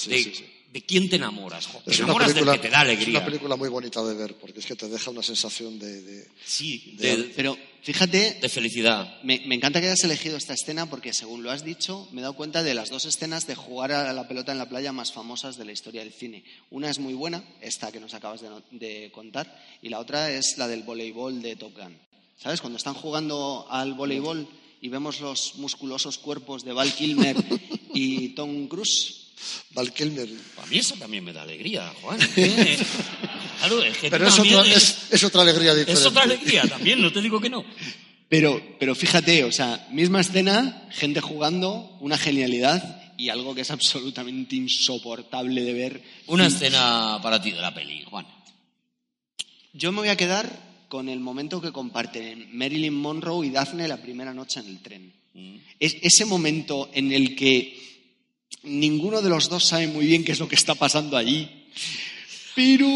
De 0.72 0.82
quién 0.84 1.09
te 1.09 1.15
enamoras. 1.15 1.65
jo, 1.67 1.80
Te 1.84 1.91
Es 1.91 1.97
una, 1.99 2.05
enamoras 2.07 2.28
película, 2.30 2.51
del 2.51 2.61
que 2.61 2.67
te 2.67 2.72
da 2.72 2.82
es 2.82 2.88
alegría. 2.89 3.17
una 3.17 3.26
película 3.26 3.55
muy 3.55 3.70
bonita 3.70 4.03
de 4.03 4.13
ver, 4.13 4.36
porque 4.36 4.59
es 4.59 4.65
que 4.65 4.76
te 4.76 4.88
deja 4.88 5.09
una 5.11 5.24
sensación 5.24 5.80
de... 5.80 6.01
de- 6.01 6.28
Sí, 6.45 6.93
de- 6.97 7.17
de, 7.17 7.24
Pero 7.36 7.57
fíjate, 7.82 8.38
de 8.41 8.49
felicidad. 8.49 9.20
me, 9.24 9.41
me 9.47 9.55
encanta 9.55 9.80
que 9.82 9.88
hayas 9.88 10.03
elegido 10.03 10.38
esta 10.38 10.53
escena 10.53 10.88
porque, 10.88 11.11
según 11.13 11.41
lo 11.41 11.49
has 11.51 11.63
dicho, 11.65 12.07
me 12.11 12.20
he 12.20 12.22
dado 12.22 12.34
cuenta 12.36 12.61
de 12.61 12.74
las 12.76 12.89
dos 12.89 13.05
escenas 13.05 13.47
de 13.47 13.55
jugar 13.55 13.91
a 13.91 14.13
la 14.13 14.28
pelota 14.28 14.51
en 14.51 14.59
la 14.59 14.70
playa 14.70 14.91
más 14.91 15.11
famosas 15.11 15.57
de 15.57 15.65
la 15.65 15.72
historia 15.72 16.01
del 16.03 16.13
cine. 16.13 16.43
Una 16.70 16.89
es 16.89 16.99
muy 16.99 17.13
buena, 17.15 17.43
esta 17.61 17.91
que 17.91 17.99
nos 17.99 18.13
acabas 18.13 18.41
de, 18.41 18.49
de 18.72 19.11
contar, 19.11 19.59
y 19.82 19.89
la 19.89 19.99
otra 19.99 20.32
es 20.32 20.57
la 20.57 20.67
del 20.67 20.84
voleibol 20.84 21.41
de 21.41 21.55
Top 21.55 21.76
Gun. 21.76 21.97
¿Sabes? 22.38 22.61
Cuando 22.61 22.78
están 22.78 22.93
jugando 22.93 23.65
al 23.70 23.95
voleibol 23.95 24.47
y 24.82 24.88
vemos 24.88 25.20
los 25.20 25.55
musculosos 25.55 26.17
cuerpos 26.20 26.63
de 26.63 26.72
Val 26.74 26.93
Kilmer 26.93 27.36
y 27.93 28.30
Tom 28.30 28.67
Cruise. 28.67 29.18
Val 29.71 29.93
Kilmer. 29.93 30.29
A 30.61 30.65
mí 30.65 30.77
eso 30.77 30.95
también 30.95 31.23
me 31.23 31.33
da 31.33 31.43
alegría, 31.43 31.91
Juan. 32.01 32.19
Eh, 32.37 32.77
claro, 33.59 33.83
es 33.83 33.97
que 33.97 34.09
Pero 34.09 34.27
es 34.27 34.39
otra, 34.39 34.65
es, 34.65 34.97
es 35.11 35.23
otra 35.23 35.41
alegría 35.41 35.75
diferente. 35.75 35.99
es 35.99 36.05
otra 36.05 36.23
alegría 36.23 36.63
también, 36.63 37.01
no 37.01 37.11
te 37.11 37.21
digo 37.21 37.41
que 37.41 37.49
no. 37.49 37.65
Pero, 38.29 38.61
pero 38.79 38.95
fíjate, 38.95 39.43
o 39.43 39.51
sea, 39.51 39.87
misma 39.91 40.21
escena, 40.21 40.87
gente 40.91 41.19
jugando, 41.19 41.97
una 41.99 42.17
genialidad 42.17 43.13
y 43.17 43.29
algo 43.29 43.53
que 43.53 43.61
es 43.61 43.71
absolutamente 43.71 44.55
insoportable 44.55 45.61
de 45.61 45.73
ver. 45.73 46.03
Una 46.27 46.47
escena 46.47 47.19
para 47.21 47.41
ti 47.41 47.51
de 47.51 47.59
la 47.59 47.73
peli, 47.73 48.03
Juan. 48.05 48.25
Yo 49.73 49.91
me 49.91 49.99
voy 49.99 50.09
a 50.09 50.15
quedar 50.15 50.85
con 50.87 51.09
el 51.09 51.19
momento 51.19 51.59
que 51.59 51.71
comparten 51.71 52.49
Marilyn 52.57 52.93
Monroe 52.93 53.45
y 53.45 53.49
Daphne 53.49 53.87
la 53.87 53.97
primera 53.97 54.33
noche 54.33 54.61
en 54.61 54.67
el 54.67 54.79
tren. 54.79 55.13
Es 55.79 55.97
ese 56.01 56.25
momento 56.25 56.89
en 56.93 57.11
el 57.11 57.35
que 57.35 57.88
ninguno 58.64 59.22
de 59.22 59.30
los 59.30 59.49
dos 59.49 59.66
sabe 59.66 59.88
muy 59.88 60.05
bien 60.05 60.24
qué 60.24 60.32
es 60.32 60.39
lo 60.39 60.47
que 60.47 60.55
está 60.55 60.76
pasando 60.76 61.18
allí. 61.18 61.49
Pero... 62.55 62.88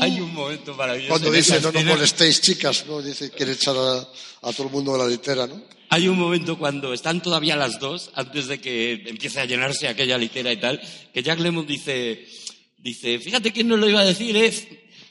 Hay 0.00 0.20
un 0.20 0.32
momento 0.32 0.74
maravilloso. 0.74 1.10
Cuando 1.10 1.32
dice, 1.32 1.60
no 1.60 1.72
nos 1.72 1.84
molestéis, 1.84 2.40
chicas, 2.40 2.84
¿no? 2.86 3.02
Dice, 3.02 3.30
quiere 3.30 3.52
echar 3.52 3.76
a, 3.76 3.98
a 4.42 4.52
todo 4.52 4.68
el 4.68 4.72
mundo 4.72 4.92
de 4.92 4.98
la 4.98 5.08
litera, 5.08 5.46
¿no? 5.46 5.60
Hay 5.90 6.06
un 6.06 6.18
momento 6.18 6.58
cuando 6.58 6.92
están 6.92 7.22
todavía 7.22 7.56
las 7.56 7.80
dos, 7.80 8.10
antes 8.14 8.46
de 8.46 8.60
que 8.60 9.04
empiece 9.06 9.40
a 9.40 9.46
llenarse 9.46 9.88
aquella 9.88 10.18
litera 10.18 10.52
y 10.52 10.58
tal, 10.58 10.80
que 11.12 11.22
Jack 11.22 11.40
Lemmon 11.40 11.66
dice, 11.66 12.28
dice, 12.76 13.18
fíjate 13.18 13.52
quién 13.52 13.68
nos 13.68 13.78
lo 13.78 13.88
iba 13.88 14.00
a 14.00 14.04
decir, 14.04 14.36
¿eh? 14.36 14.52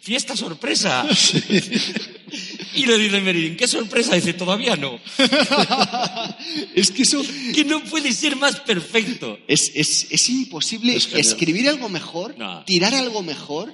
Fiesta 0.01 0.38
sorpresa. 0.38 1.05
Y 2.78 2.86
le 2.86 2.97
dice 2.97 3.19
Marilyn, 3.21 3.57
¿qué 3.57 3.67
sorpresa? 3.67 4.15
Dice, 4.15 4.34
todavía 4.34 4.75
no. 4.75 4.99
Es 6.75 6.91
que 6.91 7.03
eso 7.03 7.21
Que 7.55 7.65
no 7.65 7.84
puede 7.84 8.11
ser 8.13 8.36
más 8.36 8.59
perfecto. 8.61 9.38
es, 9.47 9.71
es- 9.75 10.07
es 10.09 10.30
imposible 10.30 10.95
Es 10.95 11.09
escribir 11.13 11.67
algo 11.69 11.89
mejor, 11.89 12.38
No. 12.38 12.63
tirar 12.65 12.93
algo 12.95 13.23
mejor 13.23 13.73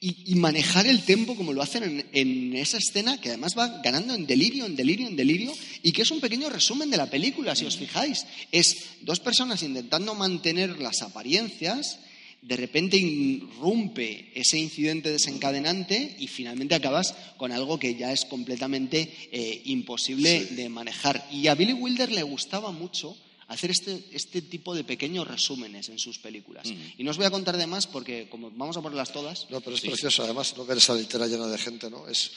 y, 0.00 0.14
y 0.32 0.34
manejar 0.36 0.86
el 0.86 1.02
tempo 1.02 1.34
como 1.36 1.52
lo 1.54 1.62
hacen 1.62 1.82
en, 1.82 2.06
en 2.12 2.56
esa 2.56 2.76
escena 2.78 3.18
que 3.20 3.30
además 3.30 3.54
va 3.58 3.80
ganando 3.82 4.14
en 4.14 4.26
delirio, 4.26 4.66
en 4.66 4.76
delirio, 4.76 5.08
en 5.08 5.16
delirio 5.16 5.52
y 5.82 5.92
que 5.92 6.02
es 6.02 6.10
un 6.10 6.20
pequeño 6.20 6.48
resumen 6.50 6.90
de 6.90 6.98
la 6.98 7.08
película, 7.10 7.56
si 7.56 7.64
os 7.64 7.76
fijáis. 7.78 8.26
Es 8.52 8.76
dos 9.00 9.20
personas 9.20 9.62
intentando 9.62 10.14
mantener 10.14 10.78
las 10.80 11.00
apariencias, 11.02 11.98
de 12.46 12.56
repente 12.56 12.96
irrumpe 12.96 14.30
ese 14.34 14.56
incidente 14.56 15.10
desencadenante 15.10 16.16
y 16.20 16.28
finalmente 16.28 16.76
acabas 16.76 17.14
con 17.36 17.50
algo 17.50 17.78
que 17.78 17.96
ya 17.96 18.12
es 18.12 18.24
completamente 18.24 19.12
eh, 19.32 19.62
imposible 19.64 20.44
de 20.46 20.68
manejar. 20.68 21.26
Y 21.32 21.48
a 21.48 21.56
Billy 21.56 21.72
Wilder 21.72 22.12
le 22.12 22.22
gustaba 22.22 22.70
mucho 22.70 23.16
hacer 23.48 23.70
este, 23.70 24.04
este 24.12 24.42
tipo 24.42 24.74
de 24.74 24.84
pequeños 24.84 25.26
resúmenes 25.26 25.88
en 25.88 25.98
sus 25.98 26.18
películas. 26.18 26.68
Y 26.96 27.02
no 27.02 27.10
os 27.10 27.16
voy 27.16 27.26
a 27.26 27.30
contar 27.30 27.56
de 27.56 27.66
más 27.66 27.86
porque 27.86 28.28
como 28.28 28.50
vamos 28.52 28.76
a 28.76 28.82
ponerlas 28.82 29.12
todas, 29.12 29.50
No, 29.50 29.60
pero 29.60 29.74
es 29.74 29.82
precioso, 29.82 30.22
además, 30.22 30.54
no 30.56 30.64
ver 30.64 30.78
esa 30.78 30.94
litera 30.94 31.26
llena 31.26 31.46
de 31.46 31.58
gente, 31.58 31.90
¿no? 31.90 32.08
Es 32.08 32.30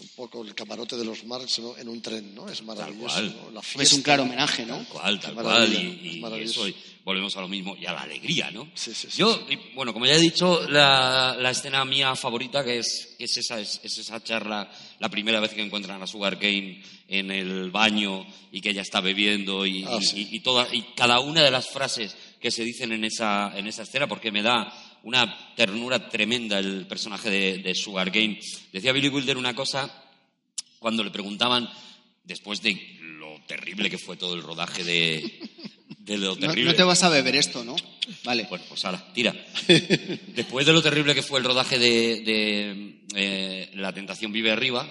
un 0.00 0.08
poco 0.16 0.42
el 0.42 0.54
camarote 0.54 0.96
de 0.96 1.04
los 1.04 1.24
Marx 1.24 1.58
¿no? 1.60 1.76
en 1.76 1.88
un 1.88 2.00
tren, 2.02 2.34
¿no? 2.34 2.48
Es 2.48 2.62
maravilloso, 2.62 3.14
cual. 3.14 3.36
¿no? 3.44 3.50
La 3.52 3.82
es 3.82 3.92
un 3.92 4.02
claro 4.02 4.22
homenaje, 4.24 4.64
¿no? 4.66 4.76
Tal 4.78 4.86
cual, 4.88 5.20
tal 5.20 5.34
cual. 5.34 5.72
Y, 5.72 5.76
es 6.08 6.14
y 6.16 6.20
maravilloso. 6.20 6.66
eso, 6.66 6.68
y 6.68 6.74
volvemos 7.04 7.36
a 7.36 7.40
lo 7.40 7.48
mismo, 7.48 7.76
y 7.76 7.86
a 7.86 7.92
la 7.92 8.02
alegría, 8.02 8.50
¿no? 8.50 8.68
Sí, 8.74 8.92
sí, 8.94 9.08
sí, 9.10 9.18
Yo, 9.18 9.46
y, 9.48 9.56
bueno, 9.74 9.92
como 9.92 10.06
ya 10.06 10.14
he 10.14 10.18
dicho, 10.20 10.66
la, 10.68 11.36
la 11.38 11.50
escena 11.50 11.84
mía 11.84 12.14
favorita, 12.16 12.64
que 12.64 12.78
es, 12.78 13.16
es, 13.18 13.36
esa, 13.36 13.58
es, 13.60 13.80
es 13.82 13.98
esa 13.98 14.22
charla, 14.22 14.70
la 14.98 15.08
primera 15.08 15.40
vez 15.40 15.52
que 15.52 15.62
encuentran 15.62 16.02
a 16.02 16.06
Sugar 16.06 16.38
Cane 16.38 16.82
en 17.08 17.30
el 17.30 17.70
baño 17.70 18.24
y 18.52 18.60
que 18.60 18.70
ella 18.70 18.82
está 18.82 19.00
bebiendo 19.00 19.66
y, 19.66 19.84
Ah, 19.84 19.98
y- 20.00 20.04
sí. 20.04 20.28
y- 20.30 20.36
y 20.36 20.40
toda, 20.40 20.66
y 20.72 20.82
cada 20.96 21.20
una 21.20 21.42
de 21.42 21.50
las 21.50 21.68
frases 21.68 22.14
que 22.40 22.50
se 22.50 22.64
dicen 22.64 22.92
en 22.92 23.04
esa, 23.04 23.52
en 23.58 23.66
esa 23.66 23.82
escena, 23.82 24.06
porque 24.06 24.30
me 24.32 24.42
da 24.42 24.72
una 25.02 25.54
ternura 25.56 26.08
tremenda 26.08 26.58
el 26.58 26.86
personaje 26.86 27.30
de, 27.30 27.58
de 27.58 27.74
Sugar 27.74 28.10
Cane. 28.12 28.40
Decía 28.72 28.92
Billy 28.92 29.08
Wilder 29.08 29.36
una 29.36 29.54
cosa 29.54 29.90
cuando 30.78 31.04
le 31.04 31.10
preguntaban, 31.10 31.68
después 32.24 32.62
de 32.62 32.98
lo 33.18 33.38
terrible 33.46 33.90
que 33.90 33.98
fue 33.98 34.16
todo 34.16 34.34
el 34.34 34.42
rodaje 34.42 34.82
de, 34.82 35.40
de 35.98 36.18
lo 36.18 36.34
No, 36.36 36.40
terrible. 36.48 36.70
no 36.70 36.74
te 36.74 36.82
vas 36.82 37.02
a 37.02 37.08
beber 37.10 37.36
esto, 37.36 37.64
¿no? 37.64 37.76
Vale. 38.24 38.46
Bueno, 38.48 38.64
pues 38.68 38.84
ahora, 38.84 39.12
tira. 39.12 39.34
Después 40.34 40.66
de 40.66 40.72
lo 40.72 40.82
terrible 40.82 41.14
que 41.14 41.22
fue 41.22 41.38
el 41.38 41.44
rodaje 41.44 41.78
de, 41.78 42.20
de, 42.22 43.00
eh, 43.14 43.70
La 43.74 43.92
Tentación 43.92 44.32
Vive 44.32 44.50
Arriba, 44.50 44.88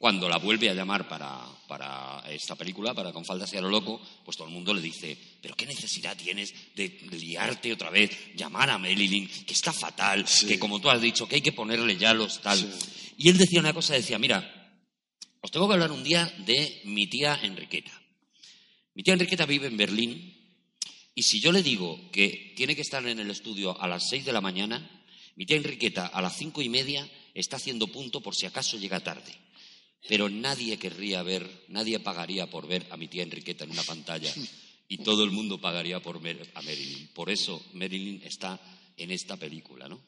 cuando 0.00 0.30
la 0.30 0.38
vuelve 0.38 0.70
a 0.70 0.72
llamar 0.72 1.06
para, 1.06 1.44
para 1.68 2.24
esta 2.30 2.54
película, 2.54 2.94
para 2.94 3.12
Con 3.12 3.22
Faldas 3.22 3.52
y 3.52 3.58
a 3.58 3.60
lo 3.60 3.68
Loco, 3.68 4.00
pues 4.24 4.34
todo 4.34 4.48
el 4.48 4.54
mundo 4.54 4.72
le 4.72 4.80
dice, 4.80 5.14
pero 5.42 5.54
¿qué 5.54 5.66
necesidad 5.66 6.16
tienes 6.16 6.54
de 6.74 6.88
liarte 7.10 7.70
otra 7.70 7.90
vez, 7.90 8.10
llamar 8.34 8.70
a 8.70 8.78
Marilyn, 8.78 9.28
que 9.28 9.52
está 9.52 9.74
fatal, 9.74 10.24
que 10.48 10.58
como 10.58 10.80
tú 10.80 10.88
has 10.88 11.02
dicho, 11.02 11.28
que 11.28 11.34
hay 11.34 11.42
que 11.42 11.52
ponerle 11.52 11.98
ya 11.98 12.14
los 12.14 12.40
tal. 12.40 12.58
Y 13.18 13.28
él 13.28 13.36
decía 13.36 13.60
una 13.60 13.74
cosa, 13.74 13.92
decía, 13.92 14.18
mira, 14.18 14.72
os 15.42 15.50
tengo 15.50 15.68
que 15.68 15.74
hablar 15.74 15.92
un 15.92 16.02
día 16.02 16.32
de 16.46 16.80
mi 16.84 17.06
tía 17.06 17.38
Enriqueta. 17.42 17.92
Mi 18.94 19.02
tía 19.02 19.12
Enriqueta 19.12 19.44
vive 19.44 19.66
en 19.66 19.76
Berlín 19.76 20.34
y 21.14 21.24
si 21.24 21.40
yo 21.40 21.52
le 21.52 21.62
digo 21.62 22.10
que 22.10 22.54
tiene 22.56 22.74
que 22.74 22.80
estar 22.80 23.06
en 23.06 23.18
el 23.18 23.30
estudio 23.30 23.78
a 23.78 23.86
las 23.86 24.08
seis 24.08 24.24
de 24.24 24.32
la 24.32 24.40
mañana, 24.40 25.04
mi 25.36 25.44
tía 25.44 25.58
Enriqueta 25.58 26.06
a 26.06 26.22
las 26.22 26.38
cinco 26.38 26.62
y 26.62 26.70
media 26.70 27.06
está 27.34 27.56
haciendo 27.56 27.86
punto 27.88 28.22
por 28.22 28.34
si 28.34 28.46
acaso 28.46 28.78
llega 28.78 29.00
tarde. 29.00 29.49
Pero 30.08 30.28
nadie 30.28 30.78
querría 30.78 31.22
ver, 31.22 31.64
nadie 31.68 32.00
pagaría 32.00 32.48
por 32.48 32.66
ver 32.66 32.86
a 32.90 32.96
mi 32.96 33.08
tía 33.08 33.22
Enriqueta 33.22 33.64
en 33.64 33.70
una 33.70 33.82
pantalla 33.82 34.32
y 34.88 34.98
todo 34.98 35.24
el 35.24 35.30
mundo 35.30 35.60
pagaría 35.60 36.00
por 36.00 36.20
ver 36.20 36.50
a 36.54 36.62
Marilyn. 36.62 37.08
Por 37.14 37.30
eso 37.30 37.64
Marilyn 37.74 38.22
está 38.24 38.60
en 38.96 39.10
esta 39.10 39.36
película, 39.36 39.88
¿no? 39.88 40.00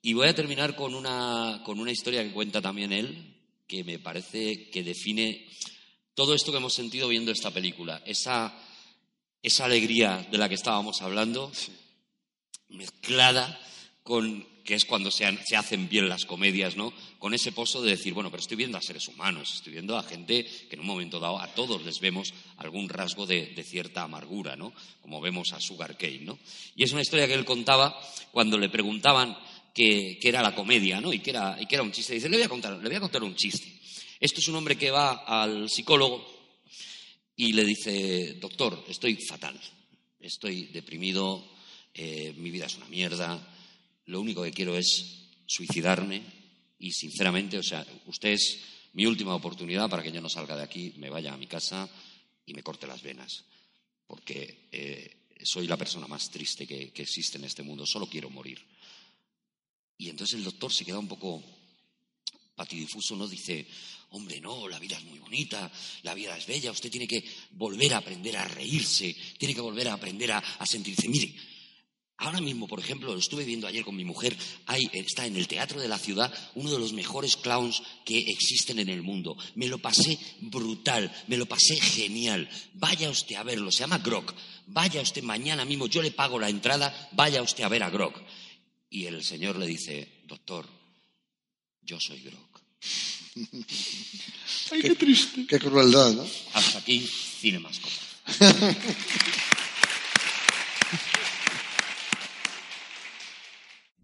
Y 0.00 0.14
voy 0.14 0.28
a 0.28 0.34
terminar 0.34 0.74
con 0.74 0.94
una, 0.94 1.62
con 1.64 1.78
una 1.78 1.92
historia 1.92 2.24
que 2.24 2.32
cuenta 2.32 2.60
también 2.60 2.92
él, 2.92 3.36
que 3.66 3.84
me 3.84 3.98
parece 3.98 4.70
que 4.70 4.82
define 4.82 5.46
todo 6.14 6.34
esto 6.34 6.50
que 6.50 6.58
hemos 6.58 6.74
sentido 6.74 7.08
viendo 7.08 7.30
esta 7.30 7.50
película. 7.50 8.02
Esa, 8.04 8.52
esa 9.42 9.64
alegría 9.64 10.26
de 10.30 10.38
la 10.38 10.48
que 10.48 10.56
estábamos 10.56 11.02
hablando, 11.02 11.52
mezclada 12.68 13.60
con 14.02 14.46
que 14.64 14.74
es 14.74 14.84
cuando 14.84 15.10
se, 15.10 15.24
han- 15.24 15.38
se 15.44 15.56
hacen 15.56 15.88
bien 15.88 16.08
las 16.08 16.24
comedias, 16.24 16.76
¿no? 16.76 16.92
Con 17.18 17.34
ese 17.34 17.52
pozo 17.52 17.82
de 17.82 17.90
decir, 17.92 18.12
bueno, 18.14 18.30
pero 18.30 18.40
estoy 18.40 18.56
viendo 18.56 18.78
a 18.78 18.82
seres 18.82 19.08
humanos, 19.08 19.54
estoy 19.54 19.72
viendo 19.72 19.96
a 19.96 20.02
gente 20.02 20.44
que 20.44 20.74
en 20.76 20.80
un 20.80 20.86
momento 20.86 21.18
dado 21.20 21.40
a 21.40 21.48
todos 21.54 21.84
les 21.84 22.00
vemos 22.00 22.32
algún 22.58 22.88
rasgo 22.88 23.26
de, 23.26 23.54
cierta 23.64 24.02
amargura, 24.02 24.54
¿no? 24.56 24.72
Como 25.00 25.20
vemos 25.20 25.52
a 25.52 25.60
Sugar 25.60 25.96
Cane, 25.98 26.20
¿no? 26.20 26.38
Y 26.76 26.84
es 26.84 26.92
una 26.92 27.02
historia 27.02 27.26
que 27.26 27.34
él 27.34 27.44
contaba 27.44 27.98
cuando 28.30 28.56
le 28.58 28.68
preguntaban 28.68 29.36
qué 29.74 30.18
qué 30.20 30.28
era 30.28 30.42
la 30.42 30.54
comedia, 30.54 31.00
¿no? 31.00 31.12
Y 31.12 31.20
que 31.20 31.30
era, 31.30 31.56
y 31.60 31.66
que 31.66 31.74
era 31.76 31.82
un 31.82 31.92
chiste. 31.92 32.14
Dice, 32.14 32.28
le 32.28 32.36
voy 32.36 32.44
a 32.46 32.48
contar, 32.48 32.74
le 32.74 32.88
voy 32.88 32.96
a 32.96 33.00
contar 33.00 33.22
un 33.22 33.34
chiste. 33.34 33.80
Esto 34.20 34.40
es 34.40 34.48
un 34.48 34.54
hombre 34.56 34.76
que 34.76 34.90
va 34.90 35.24
al 35.26 35.68
psicólogo 35.68 36.24
y 37.34 37.52
le 37.54 37.64
dice, 37.64 38.34
doctor, 38.34 38.84
estoy 38.88 39.16
fatal, 39.16 39.58
estoy 40.20 40.66
deprimido, 40.66 41.44
eh, 41.94 42.32
mi 42.36 42.50
vida 42.50 42.66
es 42.66 42.76
una 42.76 42.86
mierda, 42.86 43.51
lo 44.06 44.20
único 44.20 44.42
que 44.42 44.52
quiero 44.52 44.76
es 44.76 45.28
suicidarme 45.46 46.22
y 46.78 46.92
sinceramente, 46.92 47.58
o 47.58 47.62
sea, 47.62 47.86
usted 48.06 48.30
es 48.30 48.60
mi 48.94 49.06
última 49.06 49.34
oportunidad 49.34 49.88
para 49.88 50.02
que 50.02 50.12
yo 50.12 50.20
no 50.20 50.28
salga 50.28 50.56
de 50.56 50.64
aquí, 50.64 50.92
me 50.96 51.10
vaya 51.10 51.32
a 51.32 51.36
mi 51.36 51.46
casa 51.46 51.88
y 52.44 52.54
me 52.54 52.62
corte 52.62 52.86
las 52.86 53.02
venas, 53.02 53.44
porque 54.06 54.68
eh, 54.72 55.28
soy 55.44 55.66
la 55.66 55.76
persona 55.76 56.06
más 56.06 56.30
triste 56.30 56.66
que, 56.66 56.90
que 56.90 57.02
existe 57.02 57.38
en 57.38 57.44
este 57.44 57.62
mundo, 57.62 57.86
solo 57.86 58.06
quiero 58.06 58.30
morir. 58.30 58.60
Y 59.96 60.08
entonces 60.08 60.36
el 60.36 60.44
doctor 60.44 60.72
se 60.72 60.84
queda 60.84 60.98
un 60.98 61.08
poco 61.08 61.42
patidifuso, 62.54 63.16
¿no? 63.16 63.28
Dice, 63.28 63.66
hombre, 64.10 64.40
no, 64.40 64.68
la 64.68 64.78
vida 64.78 64.98
es 64.98 65.04
muy 65.04 65.18
bonita, 65.18 65.70
la 66.02 66.14
vida 66.14 66.36
es 66.36 66.46
bella, 66.46 66.70
usted 66.70 66.90
tiene 66.90 67.08
que 67.08 67.24
volver 67.52 67.94
a 67.94 67.98
aprender 67.98 68.36
a 68.36 68.46
reírse, 68.48 69.14
tiene 69.38 69.54
que 69.54 69.60
volver 69.60 69.88
a 69.88 69.94
aprender 69.94 70.32
a, 70.32 70.38
a 70.38 70.66
sentirse. 70.66 71.08
Mire, 71.08 71.34
ahora 72.22 72.40
mismo, 72.40 72.68
por 72.68 72.78
ejemplo, 72.78 73.12
lo 73.12 73.18
estuve 73.18 73.44
viendo 73.44 73.66
ayer 73.66 73.84
con 73.84 73.96
mi 73.96 74.04
mujer, 74.04 74.36
hay, 74.66 74.88
está 74.92 75.26
en 75.26 75.36
el 75.36 75.48
Teatro 75.48 75.80
de 75.80 75.88
la 75.88 75.98
Ciudad 75.98 76.32
uno 76.54 76.70
de 76.70 76.78
los 76.78 76.92
mejores 76.92 77.36
clowns 77.36 77.82
que 78.04 78.18
existen 78.18 78.78
en 78.78 78.88
el 78.88 79.02
mundo. 79.02 79.36
Me 79.56 79.66
lo 79.66 79.78
pasé 79.78 80.18
brutal, 80.40 81.12
me 81.26 81.36
lo 81.36 81.46
pasé 81.46 81.76
genial. 81.80 82.48
Vaya 82.74 83.10
usted 83.10 83.36
a 83.36 83.42
verlo, 83.42 83.70
se 83.72 83.80
llama 83.80 83.98
Grog. 83.98 84.32
Vaya 84.68 85.00
usted 85.02 85.22
mañana 85.22 85.64
mismo, 85.64 85.86
yo 85.86 86.00
le 86.00 86.12
pago 86.12 86.38
la 86.38 86.48
entrada, 86.48 87.10
vaya 87.12 87.42
usted 87.42 87.64
a 87.64 87.68
ver 87.68 87.82
a 87.82 87.90
Grog. 87.90 88.14
Y 88.88 89.06
el 89.06 89.24
señor 89.24 89.58
le 89.58 89.66
dice, 89.66 90.22
doctor, 90.24 90.66
yo 91.82 91.98
soy 91.98 92.20
Grog. 92.20 92.48
Ay, 94.70 94.82
qué 94.82 94.94
triste. 94.94 95.46
Qué 95.46 95.58
crueldad, 95.58 96.12
¿no? 96.12 96.26
Hasta 96.52 96.78
aquí, 96.78 97.00
Cinemascope. 97.40 97.94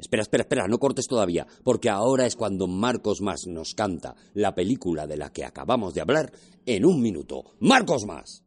Espera, 0.09 0.23
espera, 0.23 0.43
espera, 0.45 0.69
no 0.69 0.79
cortes 0.79 1.07
todavía, 1.07 1.47
porque 1.63 1.91
ahora 1.91 2.25
es 2.25 2.35
cuando 2.35 2.67
Marcos 2.67 3.21
Más 3.21 3.47
nos 3.47 3.75
canta 3.75 4.15
la 4.33 4.55
película 4.55 5.07
de 5.07 5.19
la 5.19 5.31
que 5.31 5.45
acabamos 5.45 5.93
de 5.93 6.01
hablar 6.01 6.33
en 6.65 6.87
un 6.87 7.03
minuto. 7.03 7.45
¡Marcos 7.61 8.07
Más! 8.07 8.43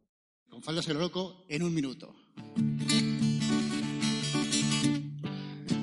Con 0.50 0.60
faldas 0.60 0.88
lo 0.88 0.94
loco 0.94 1.44
en 1.48 1.62
un 1.62 1.72
minuto. 1.72 2.16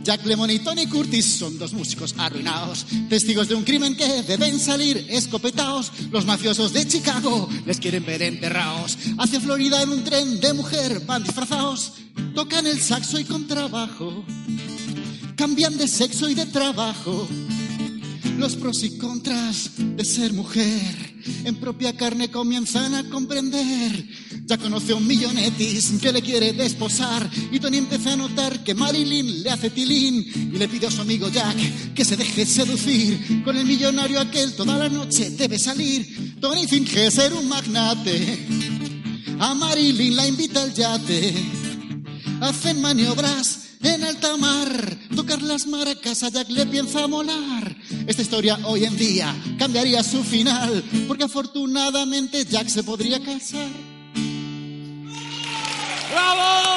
Jack 0.03 0.25
Lemmon 0.25 0.49
y 0.49 0.59
Tony 0.59 0.85
Curtis 0.87 1.37
son 1.37 1.57
dos 1.57 1.71
músicos 1.71 2.13
arruinados, 2.17 2.85
testigos 3.07 3.47
de 3.47 3.55
un 3.55 3.63
crimen 3.63 3.95
que 3.95 4.23
deben 4.23 4.59
salir 4.59 5.05
escopetados. 5.09 5.93
Los 6.11 6.25
mafiosos 6.25 6.73
de 6.73 6.85
Chicago 6.85 7.47
les 7.65 7.79
quieren 7.79 8.05
ver 8.05 8.23
enterrados. 8.23 8.97
Hacia 9.17 9.39
Florida 9.39 9.81
en 9.81 9.91
un 9.91 10.03
tren 10.03 10.41
de 10.41 10.51
mujer 10.51 10.99
van 11.05 11.23
disfrazados, 11.23 11.93
tocan 12.35 12.67
el 12.67 12.81
saxo 12.81 13.17
y 13.17 13.23
con 13.23 13.47
trabajo, 13.47 14.25
cambian 15.39 15.77
de 15.77 15.87
sexo 15.87 16.29
y 16.29 16.33
de 16.33 16.45
trabajo. 16.47 17.25
los 18.37 18.57
pros 18.57 18.83
y 18.83 18.97
contras 18.97 19.71
de 19.77 20.03
ser 20.03 20.33
mujer. 20.33 21.15
En 21.45 21.55
propia 21.55 21.95
carne 21.95 22.29
comienzan 22.29 22.93
a 22.93 23.09
comprender. 23.09 24.05
Ya 24.45 24.57
conoce 24.57 24.91
a 24.91 24.95
un 24.97 25.07
millonetis 25.07 25.93
que 26.01 26.11
le 26.11 26.21
quiere 26.21 26.51
desposar. 26.51 27.29
Y 27.53 27.59
Tony 27.61 27.77
empieza 27.77 28.13
a 28.13 28.15
notar 28.17 28.65
que 28.65 28.75
Marilyn 28.75 29.41
le 29.43 29.49
hace 29.49 29.69
tilín. 29.69 30.51
Y 30.53 30.57
le 30.57 30.67
pide 30.67 30.87
a 30.87 30.91
su 30.91 31.01
amigo 31.01 31.29
Jack 31.29 31.93
que 31.93 32.03
se 32.03 32.17
deje 32.17 32.45
seducir. 32.45 33.41
Con 33.45 33.55
el 33.55 33.65
millonario 33.65 34.19
aquel 34.19 34.53
toda 34.55 34.77
la 34.77 34.89
noche 34.89 35.29
debe 35.29 35.57
salir. 35.57 36.35
Tony 36.41 36.67
finge 36.67 37.09
ser 37.11 37.33
un 37.33 37.47
magnate. 37.47 38.45
A 39.39 39.53
Marilyn 39.53 40.17
la 40.17 40.27
invita 40.27 40.63
al 40.63 40.73
yate. 40.73 41.33
Hacen 42.41 42.81
maniobras 42.81 43.68
en 43.81 44.03
alta 44.03 44.37
mar. 44.37 44.97
Tocar 45.15 45.41
las 45.41 45.67
maracas 45.67 46.23
a 46.23 46.29
Jack 46.29 46.49
le 46.49 46.65
piensa 46.65 47.07
molar. 47.07 47.75
Esta 48.07 48.21
historia 48.21 48.59
hoy 48.63 48.85
en 48.85 48.97
día 48.97 49.35
cambiaría 49.57 50.03
su 50.03 50.23
final, 50.23 50.83
porque 51.07 51.25
afortunadamente 51.25 52.45
Jack 52.45 52.67
se 52.67 52.83
podría 52.83 53.19
casar. 53.19 53.67
¡Bravo! 56.11 56.68